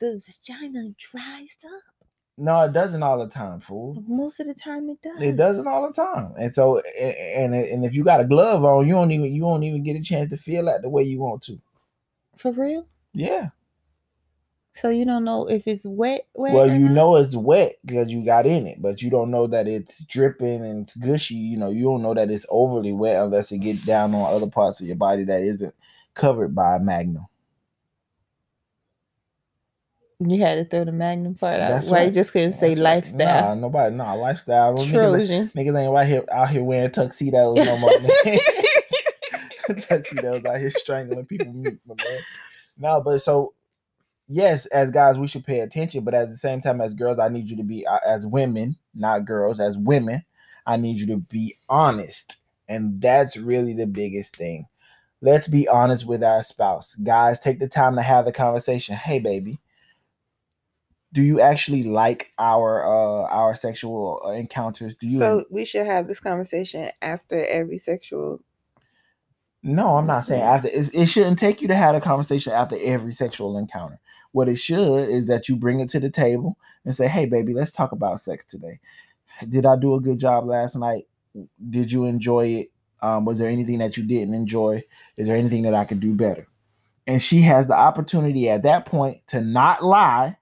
the 0.00 0.20
vagina 0.26 0.90
dries 0.98 1.48
up, 1.64 1.82
No, 2.38 2.62
it 2.64 2.72
doesn't 2.72 3.02
all 3.02 3.18
the 3.18 3.28
time, 3.28 3.60
fool. 3.60 4.02
most 4.08 4.40
of 4.40 4.46
the 4.48 4.54
time 4.54 4.88
it 4.90 5.00
does. 5.02 5.22
It 5.22 5.36
doesn't 5.36 5.66
all 5.68 5.86
the 5.86 5.92
time, 5.94 6.34
and 6.38 6.52
so 6.52 6.80
and 6.98 7.54
and 7.54 7.84
if 7.84 7.94
you 7.94 8.02
got 8.04 8.20
a 8.20 8.24
glove 8.24 8.64
on, 8.64 8.86
you 8.88 8.94
don't 8.94 9.10
even 9.12 9.32
you 9.32 9.42
don't 9.42 9.62
even 9.62 9.84
get 9.84 9.96
a 9.96 10.02
chance 10.02 10.30
to 10.30 10.36
feel 10.36 10.64
that 10.66 10.82
the 10.82 10.88
way 10.88 11.02
you 11.04 11.20
want 11.20 11.42
to. 11.44 11.60
For 12.36 12.50
real? 12.52 12.86
Yeah. 13.14 13.50
So 14.74 14.88
you 14.88 15.04
don't 15.04 15.24
know 15.24 15.46
if 15.48 15.66
it's 15.66 15.84
wet, 15.84 16.26
wet. 16.34 16.54
Well, 16.54 16.66
you 16.66 16.88
know 16.88 17.16
it's 17.16 17.36
wet 17.36 17.74
because 17.84 18.10
you 18.10 18.24
got 18.24 18.46
in 18.46 18.66
it, 18.66 18.80
but 18.80 19.02
you 19.02 19.10
don't 19.10 19.30
know 19.30 19.46
that 19.46 19.68
it's 19.68 20.02
dripping 20.04 20.64
and 20.64 20.82
it's 20.88 20.96
gushy. 20.96 21.34
You 21.34 21.58
know, 21.58 21.70
you 21.70 21.84
don't 21.84 22.02
know 22.02 22.14
that 22.14 22.30
it's 22.30 22.46
overly 22.48 22.92
wet 22.92 23.22
unless 23.22 23.52
it 23.52 23.58
gets 23.58 23.84
down 23.84 24.14
on 24.14 24.34
other 24.34 24.50
parts 24.50 24.80
of 24.80 24.86
your 24.86 24.96
body 24.96 25.24
that 25.24 25.42
isn't 25.42 25.74
covered 26.14 26.54
by 26.54 26.76
a 26.76 26.80
magnum. 26.80 27.26
You 30.20 30.40
had 30.40 30.54
to 30.54 30.64
throw 30.64 30.84
the 30.84 30.92
magnum 30.92 31.34
part 31.34 31.60
out. 31.60 31.68
That's 31.68 31.90
Why 31.90 32.04
you 32.04 32.10
just 32.10 32.32
couldn't 32.32 32.52
say 32.52 32.74
That's 32.74 32.80
right. 32.80 32.94
lifestyle? 32.94 33.48
Nah, 33.48 33.54
nobody, 33.54 33.94
nah, 33.94 34.14
lifestyle. 34.14 34.74
Niggas, 34.76 34.90
Trojan. 34.90 35.50
niggas 35.54 35.80
ain't 35.80 35.92
right 35.92 36.06
here 36.06 36.24
out 36.30 36.50
here 36.50 36.62
wearing 36.62 36.90
tuxedos 36.92 37.56
no 37.56 37.76
more. 37.78 37.90
tuxedos 39.80 40.44
out 40.44 40.60
here 40.60 40.70
strangling 40.70 41.26
people 41.26 41.52
man. 41.52 42.20
No, 42.78 43.00
but 43.00 43.18
so 43.20 43.54
yes, 44.32 44.66
as 44.66 44.90
guys, 44.90 45.18
we 45.18 45.26
should 45.26 45.44
pay 45.44 45.60
attention, 45.60 46.04
but 46.04 46.14
at 46.14 46.30
the 46.30 46.36
same 46.36 46.60
time, 46.60 46.80
as 46.80 46.94
girls, 46.94 47.18
I 47.18 47.28
need 47.28 47.50
you 47.50 47.56
to 47.56 47.62
be 47.62 47.86
uh, 47.86 47.98
as 48.06 48.26
women, 48.26 48.76
not 48.94 49.24
girls, 49.24 49.60
as 49.60 49.76
women, 49.76 50.24
I 50.66 50.76
need 50.76 50.96
you 50.96 51.06
to 51.08 51.18
be 51.18 51.54
honest, 51.68 52.38
and 52.68 53.00
that's 53.00 53.36
really 53.36 53.74
the 53.74 53.86
biggest 53.86 54.36
thing. 54.36 54.66
Let's 55.20 55.46
be 55.46 55.68
honest 55.68 56.06
with 56.06 56.24
our 56.24 56.42
spouse, 56.42 56.96
guys. 56.96 57.38
Take 57.38 57.60
the 57.60 57.68
time 57.68 57.94
to 57.96 58.02
have 58.02 58.24
the 58.24 58.32
conversation. 58.32 58.96
Hey, 58.96 59.20
baby, 59.20 59.60
do 61.12 61.22
you 61.22 61.40
actually 61.40 61.84
like 61.84 62.32
our 62.38 62.84
uh 62.84 63.28
our 63.28 63.54
sexual 63.54 64.22
uh, 64.24 64.30
encounters? 64.30 64.96
Do 64.96 65.06
you? 65.06 65.18
So 65.18 65.44
we 65.50 65.64
should 65.64 65.86
have 65.86 66.08
this 66.08 66.20
conversation 66.20 66.90
after 67.00 67.44
every 67.44 67.78
sexual. 67.78 68.40
No, 69.62 69.96
I'm 69.96 70.06
not 70.06 70.24
saying 70.24 70.42
after. 70.42 70.68
It, 70.68 70.92
it 70.92 71.06
shouldn't 71.06 71.38
take 71.38 71.62
you 71.62 71.68
to 71.68 71.74
have 71.74 71.94
a 71.94 72.00
conversation 72.00 72.52
after 72.52 72.76
every 72.80 73.14
sexual 73.14 73.56
encounter. 73.58 74.00
What 74.32 74.48
it 74.48 74.56
should 74.56 75.08
is 75.08 75.26
that 75.26 75.48
you 75.48 75.56
bring 75.56 75.80
it 75.80 75.88
to 75.90 76.00
the 76.00 76.10
table 76.10 76.56
and 76.84 76.94
say, 76.94 77.08
"Hey, 77.08 77.26
baby, 77.26 77.54
let's 77.54 77.72
talk 77.72 77.92
about 77.92 78.20
sex 78.20 78.44
today. 78.44 78.80
Did 79.48 79.66
I 79.66 79.76
do 79.76 79.94
a 79.94 80.00
good 80.00 80.18
job 80.18 80.46
last 80.46 80.76
night? 80.76 81.06
Did 81.70 81.92
you 81.92 82.04
enjoy 82.04 82.46
it? 82.46 82.70
Um, 83.00 83.24
was 83.24 83.38
there 83.38 83.48
anything 83.48 83.78
that 83.78 83.96
you 83.96 84.04
didn't 84.04 84.34
enjoy? 84.34 84.84
Is 85.16 85.26
there 85.26 85.36
anything 85.36 85.62
that 85.62 85.74
I 85.74 85.84
could 85.84 86.00
do 86.00 86.14
better?" 86.14 86.46
And 87.06 87.20
she 87.20 87.40
has 87.42 87.66
the 87.66 87.74
opportunity 87.74 88.48
at 88.48 88.62
that 88.62 88.86
point 88.86 89.26
to 89.28 89.40
not 89.40 89.84
lie 89.84 90.36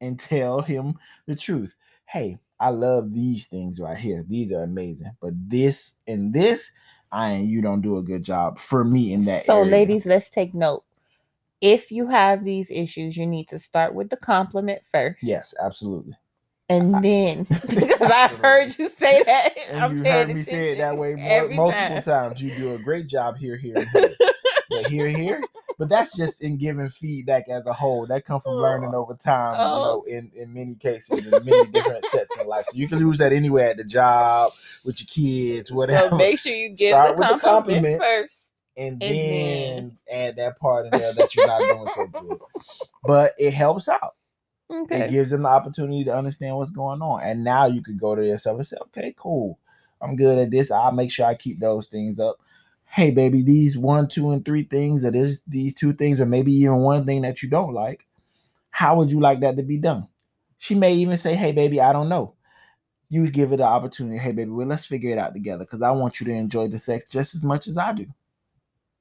and 0.00 0.18
tell 0.18 0.60
him 0.60 0.94
the 1.26 1.34
truth. 1.34 1.74
Hey, 2.06 2.38
I 2.60 2.70
love 2.70 3.12
these 3.12 3.46
things 3.46 3.80
right 3.80 3.96
here. 3.96 4.24
These 4.28 4.52
are 4.52 4.62
amazing. 4.62 5.10
But 5.20 5.34
this 5.48 5.96
and 6.06 6.32
this, 6.32 6.70
I 7.10 7.30
and 7.30 7.50
you 7.50 7.60
don't 7.62 7.80
do 7.80 7.98
a 7.98 8.02
good 8.02 8.22
job 8.22 8.58
for 8.58 8.84
me 8.84 9.12
in 9.12 9.24
that. 9.24 9.44
So, 9.44 9.58
area. 9.58 9.70
ladies, 9.70 10.06
let's 10.06 10.30
take 10.30 10.54
note. 10.54 10.84
If 11.64 11.90
you 11.90 12.06
have 12.08 12.44
these 12.44 12.70
issues, 12.70 13.16
you 13.16 13.26
need 13.26 13.48
to 13.48 13.58
start 13.58 13.94
with 13.94 14.10
the 14.10 14.18
compliment 14.18 14.82
first. 14.92 15.22
yes, 15.22 15.54
absolutely. 15.62 16.14
And 16.68 17.02
then, 17.02 17.44
because 17.68 18.00
I've 18.02 18.36
heard 18.38 18.78
you 18.78 18.88
say 18.90 19.22
that, 19.22 19.54
And 19.70 19.80
I'm 19.80 19.98
you 19.98 20.04
heard 20.04 20.28
me 20.28 20.42
say 20.42 20.72
it 20.72 20.78
that 20.78 20.96
way 20.98 21.14
more, 21.14 21.48
multiple 21.48 21.70
time. 21.70 22.02
times. 22.02 22.42
You 22.42 22.54
do 22.54 22.74
a 22.74 22.78
great 22.78 23.06
job 23.06 23.38
here, 23.38 23.56
here, 23.56 23.74
here. 23.94 24.10
but 24.70 24.86
here, 24.88 25.08
here. 25.08 25.42
But 25.78 25.88
that's 25.88 26.16
just 26.16 26.42
in 26.42 26.56
giving 26.58 26.88
feedback 26.90 27.48
as 27.48 27.66
a 27.66 27.72
whole. 27.72 28.06
That 28.06 28.24
comes 28.26 28.42
from 28.42 28.52
oh. 28.52 28.56
learning 28.62 28.94
over 28.94 29.14
time, 29.14 29.54
Oh. 29.58 30.04
you 30.06 30.12
know, 30.12 30.18
in, 30.18 30.30
in 30.34 30.52
many 30.54 30.74
cases, 30.74 31.26
in 31.26 31.44
many 31.44 31.66
different 31.66 32.04
sets 32.06 32.30
in 32.38 32.46
life. 32.46 32.66
So 32.66 32.76
you 32.76 32.88
can 32.88 32.98
use 32.98 33.18
that 33.18 33.32
anywhere 33.32 33.70
at 33.70 33.78
the 33.78 33.84
job, 33.84 34.52
with 34.84 35.00
your 35.00 35.08
kids, 35.08 35.72
whatever. 35.72 36.10
So 36.10 36.16
make 36.16 36.38
sure 36.38 36.52
you 36.54 36.76
give 36.76 36.90
Start 36.90 37.16
the 37.16 37.20
with 37.22 37.28
the 37.30 37.38
compliment 37.38 38.02
first. 38.02 38.52
And, 38.76 39.02
And 39.02 39.30
then 39.30 39.98
add 40.12 40.36
that 40.36 40.58
part 40.58 40.86
in 40.86 40.92
there 40.92 41.14
that 41.14 41.34
you're 41.34 41.46
not 41.46 41.60
doing 41.60 41.86
so 41.88 42.06
good. 42.06 42.38
But 43.02 43.34
it 43.38 43.52
helps 43.52 43.88
out. 43.88 44.14
It 44.70 45.10
gives 45.10 45.30
them 45.30 45.42
the 45.42 45.48
opportunity 45.48 46.04
to 46.04 46.16
understand 46.16 46.56
what's 46.56 46.70
going 46.70 47.02
on. 47.02 47.22
And 47.22 47.44
now 47.44 47.66
you 47.66 47.82
could 47.82 48.00
go 48.00 48.14
to 48.14 48.26
yourself 48.26 48.58
and 48.58 48.66
say, 48.66 48.76
okay, 48.82 49.14
cool. 49.16 49.58
I'm 50.00 50.16
good 50.16 50.38
at 50.38 50.50
this. 50.50 50.70
I'll 50.70 50.92
make 50.92 51.10
sure 51.10 51.26
I 51.26 51.34
keep 51.34 51.60
those 51.60 51.86
things 51.86 52.18
up. 52.18 52.38
Hey, 52.86 53.10
baby, 53.10 53.42
these 53.42 53.78
one, 53.78 54.08
two, 54.08 54.30
and 54.30 54.44
three 54.44 54.64
things, 54.64 55.04
or 55.04 55.10
this, 55.10 55.40
these 55.46 55.74
two 55.74 55.92
things, 55.92 56.20
or 56.20 56.26
maybe 56.26 56.52
even 56.52 56.78
one 56.78 57.04
thing 57.04 57.22
that 57.22 57.42
you 57.42 57.48
don't 57.48 57.72
like, 57.72 58.06
how 58.70 58.96
would 58.96 59.10
you 59.10 59.20
like 59.20 59.40
that 59.40 59.56
to 59.56 59.62
be 59.62 59.78
done? 59.78 60.08
She 60.58 60.74
may 60.74 60.94
even 60.94 61.18
say, 61.18 61.34
hey, 61.34 61.52
baby, 61.52 61.80
I 61.80 61.92
don't 61.92 62.08
know. 62.08 62.34
You 63.08 63.30
give 63.30 63.52
it 63.52 63.58
the 63.58 63.64
opportunity. 63.64 64.18
Hey, 64.18 64.32
baby, 64.32 64.50
well, 64.50 64.66
let's 64.66 64.86
figure 64.86 65.10
it 65.10 65.18
out 65.18 65.32
together 65.34 65.64
because 65.64 65.82
I 65.82 65.90
want 65.92 66.20
you 66.20 66.26
to 66.26 66.32
enjoy 66.32 66.68
the 66.68 66.78
sex 66.78 67.08
just 67.08 67.34
as 67.34 67.44
much 67.44 67.68
as 67.68 67.78
I 67.78 67.92
do. 67.92 68.06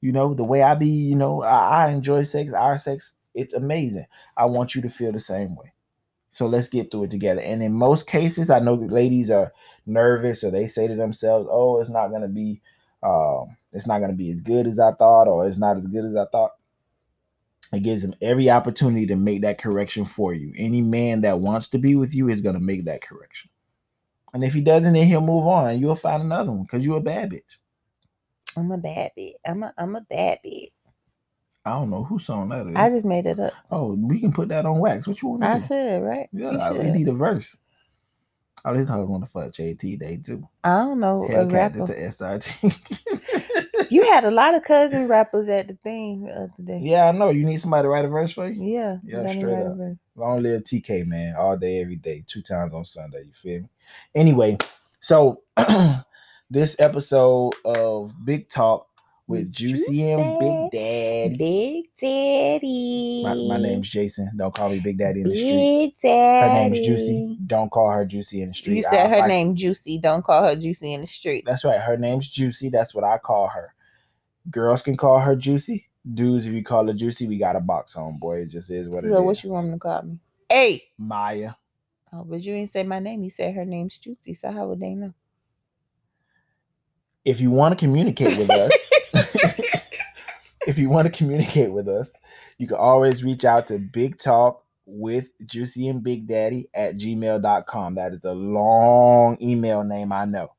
You 0.04 0.12
know, 0.12 0.34
the 0.34 0.44
way 0.44 0.62
I 0.62 0.76
be, 0.76 0.90
you 0.90 1.16
know, 1.16 1.44
I, 1.44 1.86
I 1.86 1.92
enjoy 1.92 2.24
sex, 2.26 2.52
our 2.52 2.78
sex, 2.78 3.14
it's 3.34 3.54
amazing. 3.54 4.06
I 4.36 4.48
want 4.48 4.76
you 4.76 4.82
to 4.82 4.90
feel 4.90 5.14
the 5.14 5.20
same 5.20 5.56
way. 5.56 5.72
So 6.30 6.46
let's 6.46 6.68
get 6.68 6.92
through 6.92 7.06
it 7.06 7.12
together. 7.12 7.40
And 7.40 7.64
in 7.64 7.72
most 7.72 8.06
cases, 8.06 8.50
I 8.50 8.60
know 8.60 8.74
ladies 8.74 9.32
are 9.32 9.54
nervous 9.86 10.44
or 10.44 10.52
they 10.52 10.68
say 10.68 10.90
to 10.90 10.96
themselves, 10.96 11.48
"Oh, 11.50 11.80
it's 11.80 11.90
not 11.90 12.10
gonna 12.10 12.28
be, 12.28 12.62
um, 13.02 13.56
it's 13.72 13.88
not 13.88 14.00
gonna 14.00 14.12
be 14.12 14.30
as 14.30 14.42
good 14.42 14.68
as 14.68 14.78
I 14.78 14.92
thought, 14.92 15.30
or 15.30 15.48
it's 15.48 15.58
not 15.58 15.78
as 15.78 15.88
good 15.88 16.04
as 16.04 16.18
I 16.18 16.26
thought." 16.26 16.52
It 17.72 17.84
gives 17.84 18.02
them 18.02 18.14
every 18.22 18.50
opportunity 18.50 19.06
to 19.06 19.16
make 19.16 19.44
that 19.44 19.58
correction 19.58 20.04
for 20.04 20.34
you. 20.34 20.52
Any 20.58 20.82
man 20.82 21.22
that 21.22 21.40
wants 21.40 21.70
to 21.70 21.78
be 21.78 21.96
with 21.96 22.14
you 22.14 22.28
is 22.28 22.42
gonna 22.42 22.60
make 22.60 22.84
that 22.86 23.02
correction. 23.02 23.52
And 24.34 24.44
if 24.44 24.54
he 24.54 24.60
doesn't, 24.60 24.92
then 24.92 25.08
he'll 25.08 25.22
move 25.22 25.48
on, 25.48 25.80
you'll 25.80 25.96
find 25.96 26.24
another 26.24 26.52
one 26.52 26.64
because 26.64 26.86
you're 26.86 26.98
a 26.98 27.02
bad 27.02 27.32
bitch. 27.32 27.56
I'm 28.58 28.72
a 28.72 28.78
bad 28.78 29.12
bitch. 29.18 29.34
I'm 29.46 29.64
a 29.64 29.74
I'm 29.78 29.96
a 29.96 30.02
bad 30.02 30.40
bitch. 30.46 30.72
I 31.66 31.72
don't 31.72 31.90
know 31.90 32.04
whose 32.04 32.26
song 32.26 32.50
that 32.50 32.68
is. 32.68 32.76
I 32.76 32.90
just 32.90 33.06
made 33.06 33.26
it 33.26 33.40
up. 33.40 33.54
oh, 33.72 33.94
we 33.94 34.20
can 34.20 34.34
put 34.34 34.50
that 34.50 34.66
on 34.66 34.80
wax. 34.80 35.08
What 35.08 35.22
you 35.22 35.30
want 35.30 35.44
I 35.44 35.60
do? 35.60 35.66
should, 35.66 36.02
right? 36.02 36.28
You 36.34 36.52
Yeah, 36.52 36.72
we 36.74 36.92
need 36.92 37.08
a 37.08 37.14
verse. 37.14 37.58
Oh, 38.66 38.74
this 38.76 38.88
hoe 38.88 39.06
want 39.06 39.24
to 39.24 39.30
fuck 39.30 39.52
JT 39.52 40.00
Day 40.00 40.18
too. 40.24 40.48
I 40.64 40.80
don't 40.80 41.00
know 41.00 41.26
a 41.26 41.30
Hellcat 41.30 41.52
rapper. 41.52 41.88
to 41.88 42.00
SRT. 42.00 43.90
You 43.92 44.04
had 44.12 44.24
a 44.24 44.32
lot 44.32 44.56
of 44.56 44.64
cousin 44.64 45.08
rappers 45.08 45.50
at 45.50 45.68
the 45.68 45.78
thing 45.84 46.24
the 46.24 46.34
other 46.34 46.54
day. 46.64 46.80
yeah, 46.82 47.08
I 47.08 47.12
know. 47.12 47.30
You 47.30 47.46
need 47.46 47.60
somebody 47.60 47.84
to 47.84 47.90
write 47.90 48.06
a 48.06 48.10
verse 48.10 48.32
for 48.34 48.48
you? 48.48 48.64
Yeah. 48.64 48.98
Yeah, 49.06 49.28
straight 49.28 49.66
up. 49.66 49.78
Long 50.16 50.42
live 50.44 50.64
TK, 50.64 51.06
man. 51.08 51.36
All 51.38 51.58
day, 51.58 51.82
every 51.82 51.96
day, 51.98 52.24
two 52.26 52.42
times 52.42 52.74
on 52.74 52.86
Sunday. 52.86 53.24
You 53.24 53.34
feel 53.34 53.62
me? 53.62 53.70
Anyway, 54.16 54.58
so 55.02 55.42
this 56.54 56.76
episode 56.78 57.56
of 57.66 58.14
Big 58.24 58.48
Talk 58.48 58.88
with 59.26 59.52
Juicy, 59.52 60.12
and 60.12 60.40
Big 60.40 60.72
Daddy. 60.72 61.36
Big 61.36 61.86
Daddy. 62.00 63.24
My, 63.24 63.34
my 63.34 63.58
name's 63.58 63.90
Jason. 63.90 64.30
Don't 64.38 64.54
call 64.54 64.70
me 64.70 64.80
Big 64.80 65.00
Daddy 65.00 65.22
in 65.22 65.30
the 65.30 65.34
Daddy. 65.34 65.96
Her 66.04 66.54
name's 66.54 66.80
Juicy. 66.86 67.38
Don't 67.48 67.72
call 67.72 67.90
her 67.90 68.06
Juicy 68.06 68.44
in 68.44 68.50
the 68.50 68.54
street. 68.54 68.78
You 68.78 68.84
said 68.84 69.10
her 69.10 69.28
name 69.28 69.56
Juicy. 69.56 69.98
Don't 69.98 70.24
call 70.24 70.48
her 70.48 70.56
Juicy 70.56 70.94
in 70.94 71.02
the 71.02 71.08
street. 71.08 71.44
That's 71.48 71.66
right. 71.66 71.80
Her 71.80 71.98
name's 71.98 72.28
Juicy. 72.28 72.70
That's 72.70 72.94
what 72.94 73.04
I 73.04 73.18
call 73.18 73.48
her. 73.48 73.74
Girls 74.52 74.84
can 74.84 74.96
call 74.96 75.20
her 75.20 75.36
Juicy. 75.36 75.88
Dudes, 76.14 76.46
if 76.46 76.54
you 76.54 76.64
call 76.64 76.86
her 76.86 76.94
Juicy, 76.94 77.28
we 77.28 77.40
got 77.40 77.56
a 77.56 77.62
box 77.62 77.96
on, 77.96 78.20
boy. 78.20 78.42
It 78.42 78.50
just 78.50 78.70
is 78.70 78.88
what 78.88 79.06
it 79.06 79.08
is. 79.08 79.14
So 79.14 79.24
what 79.24 79.44
you 79.44 79.50
want 79.50 79.68
me 79.68 79.74
to 79.74 79.80
call 79.80 80.04
me? 80.04 80.20
Hey. 80.50 80.84
Maya. 81.00 81.54
Oh, 82.12 82.24
but 82.24 82.42
you 82.42 82.54
didn't 82.54 82.70
say 82.70 82.84
my 82.84 83.00
name. 83.00 83.24
You 83.24 83.32
said 83.32 83.56
her 83.56 83.66
name's 83.66 83.98
Juicy. 83.98 84.36
So 84.36 84.52
how 84.52 84.68
would 84.68 84.80
they 84.80 84.94
know? 84.94 85.14
If 87.26 87.40
you 87.40 87.52
want 87.52 87.78
to 87.78 87.84
communicate 87.84 88.38
with 88.38 88.50
us, 88.50 88.72
if 90.68 90.78
you 90.78 90.90
want 90.90 91.06
to 91.06 91.12
communicate 91.12 91.72
with 91.72 91.88
us, 91.88 92.12
you 92.58 92.68
can 92.68 92.78
always 92.78 93.24
reach 93.24 93.46
out 93.46 93.68
to 93.68 93.80
Big 93.80 94.18
Talk 94.18 94.64
with 94.86 95.30
Juicy 95.46 95.88
and 95.88 96.04
Big 96.04 96.28
Daddy 96.28 96.70
at 96.74 96.98
gmail.com. 96.98 97.96
That 97.96 98.14
is 98.14 98.26
a 98.26 98.34
long 98.34 99.38
email 99.42 99.84
name, 99.84 100.12
I 100.12 100.26
know. 100.26 100.54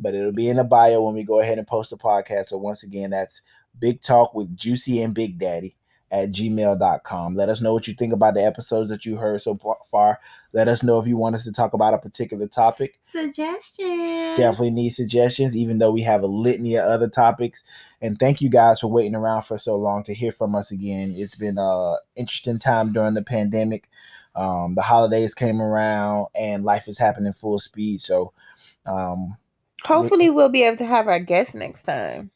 But 0.00 0.14
it'll 0.14 0.32
be 0.32 0.48
in 0.48 0.56
the 0.56 0.64
bio 0.64 1.02
when 1.02 1.14
we 1.14 1.24
go 1.24 1.40
ahead 1.40 1.58
and 1.58 1.66
post 1.66 1.90
the 1.90 1.96
podcast. 1.96 2.46
So 2.46 2.58
once 2.58 2.82
again, 2.82 3.10
that's 3.10 3.42
Big 3.78 4.00
Talk 4.00 4.34
with 4.34 4.56
Juicy 4.56 5.02
and 5.02 5.14
Big 5.14 5.38
Daddy 5.38 5.76
at 6.10 6.30
gmail.com. 6.30 7.34
Let 7.34 7.48
us 7.48 7.60
know 7.60 7.74
what 7.74 7.86
you 7.86 7.94
think 7.94 8.12
about 8.12 8.34
the 8.34 8.44
episodes 8.44 8.90
that 8.90 9.04
you 9.04 9.16
heard 9.16 9.42
so 9.42 9.58
far. 9.86 10.20
Let 10.52 10.68
us 10.68 10.82
know 10.82 10.98
if 10.98 11.06
you 11.06 11.16
want 11.16 11.36
us 11.36 11.44
to 11.44 11.52
talk 11.52 11.74
about 11.74 11.94
a 11.94 11.98
particular 11.98 12.46
topic. 12.46 12.98
Suggestions. 13.10 14.38
Definitely 14.38 14.70
need 14.70 14.90
suggestions, 14.90 15.56
even 15.56 15.78
though 15.78 15.90
we 15.90 16.02
have 16.02 16.22
a 16.22 16.26
litany 16.26 16.76
of 16.76 16.84
other 16.84 17.08
topics. 17.08 17.62
And 18.00 18.18
thank 18.18 18.40
you 18.40 18.48
guys 18.48 18.80
for 18.80 18.88
waiting 18.88 19.14
around 19.14 19.42
for 19.42 19.58
so 19.58 19.76
long 19.76 20.02
to 20.04 20.14
hear 20.14 20.32
from 20.32 20.54
us 20.54 20.70
again. 20.70 21.14
It's 21.16 21.34
been 21.34 21.58
a 21.58 21.96
interesting 22.16 22.58
time 22.58 22.92
during 22.92 23.14
the 23.14 23.22
pandemic. 23.22 23.88
Um, 24.34 24.74
the 24.74 24.82
holidays 24.82 25.34
came 25.34 25.60
around 25.60 26.28
and 26.34 26.64
life 26.64 26.88
is 26.88 26.96
happening 26.96 27.32
full 27.32 27.58
speed. 27.58 28.00
So 28.00 28.32
um, 28.86 29.36
Hopefully, 29.84 30.30
we'll 30.30 30.48
be 30.48 30.64
able 30.64 30.76
to 30.78 30.86
have 30.86 31.06
our 31.06 31.20
guests 31.20 31.54
next 31.54 31.82
time. 31.82 32.30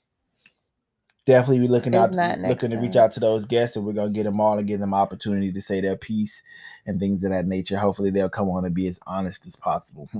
Definitely 1.24 1.60
be 1.60 1.68
looking 1.68 1.94
out 1.94 2.12
looking 2.12 2.70
to 2.70 2.76
reach 2.76 2.96
out 2.96 3.12
to 3.12 3.20
those 3.20 3.44
guests 3.44 3.76
and 3.76 3.86
we're 3.86 3.92
gonna 3.92 4.10
get 4.10 4.24
them 4.24 4.40
all 4.40 4.58
and 4.58 4.66
give 4.66 4.80
them 4.80 4.94
opportunity 4.94 5.52
to 5.52 5.62
say 5.62 5.80
their 5.80 5.96
piece 5.96 6.42
and 6.86 6.98
things 6.98 7.22
of 7.24 7.30
that 7.30 7.46
nature. 7.46 7.78
Hopefully 7.78 8.10
they'll 8.10 8.28
come 8.28 8.50
on 8.50 8.64
and 8.64 8.74
be 8.74 8.86
as 8.86 8.98
honest 9.06 9.46
as 9.46 9.56
possible. 9.56 10.08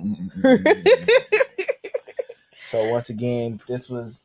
so 2.67 2.89
once 2.91 3.11
again, 3.11 3.61
this 3.67 3.89
was 3.89 4.21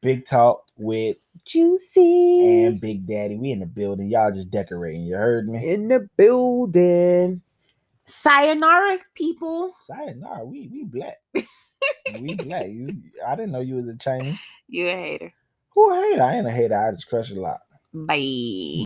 Big 0.00 0.24
Talk 0.24 0.64
with 0.76 1.16
Juicy 1.44 2.64
and 2.64 2.80
Big 2.80 3.06
Daddy. 3.06 3.36
We 3.36 3.52
in 3.52 3.60
the 3.60 3.66
building. 3.66 4.08
Y'all 4.08 4.32
just 4.32 4.50
decorating. 4.50 5.02
You 5.02 5.16
heard 5.16 5.48
me? 5.48 5.72
in 5.72 5.88
the 5.88 6.08
building. 6.16 7.42
Sayonara, 8.04 8.98
people. 9.14 9.72
Sayonara, 9.76 10.44
we 10.44 10.68
we 10.72 10.84
black. 10.84 11.18
we 12.20 12.34
black. 12.34 12.68
You 12.68 12.96
I 13.26 13.36
didn't 13.36 13.52
know 13.52 13.60
you 13.60 13.76
was 13.76 13.88
a 13.88 13.96
Chinese. 13.96 14.38
You 14.68 14.86
a 14.86 14.92
hater. 14.92 15.34
Who 15.74 15.90
a 15.90 15.94
hater? 15.96 16.22
I 16.22 16.36
ain't 16.36 16.46
a 16.46 16.50
hater. 16.50 16.76
I 16.76 16.92
just 16.92 17.08
crush 17.08 17.30
a 17.30 17.34
lot. 17.34 17.60
Bye. 17.92 18.16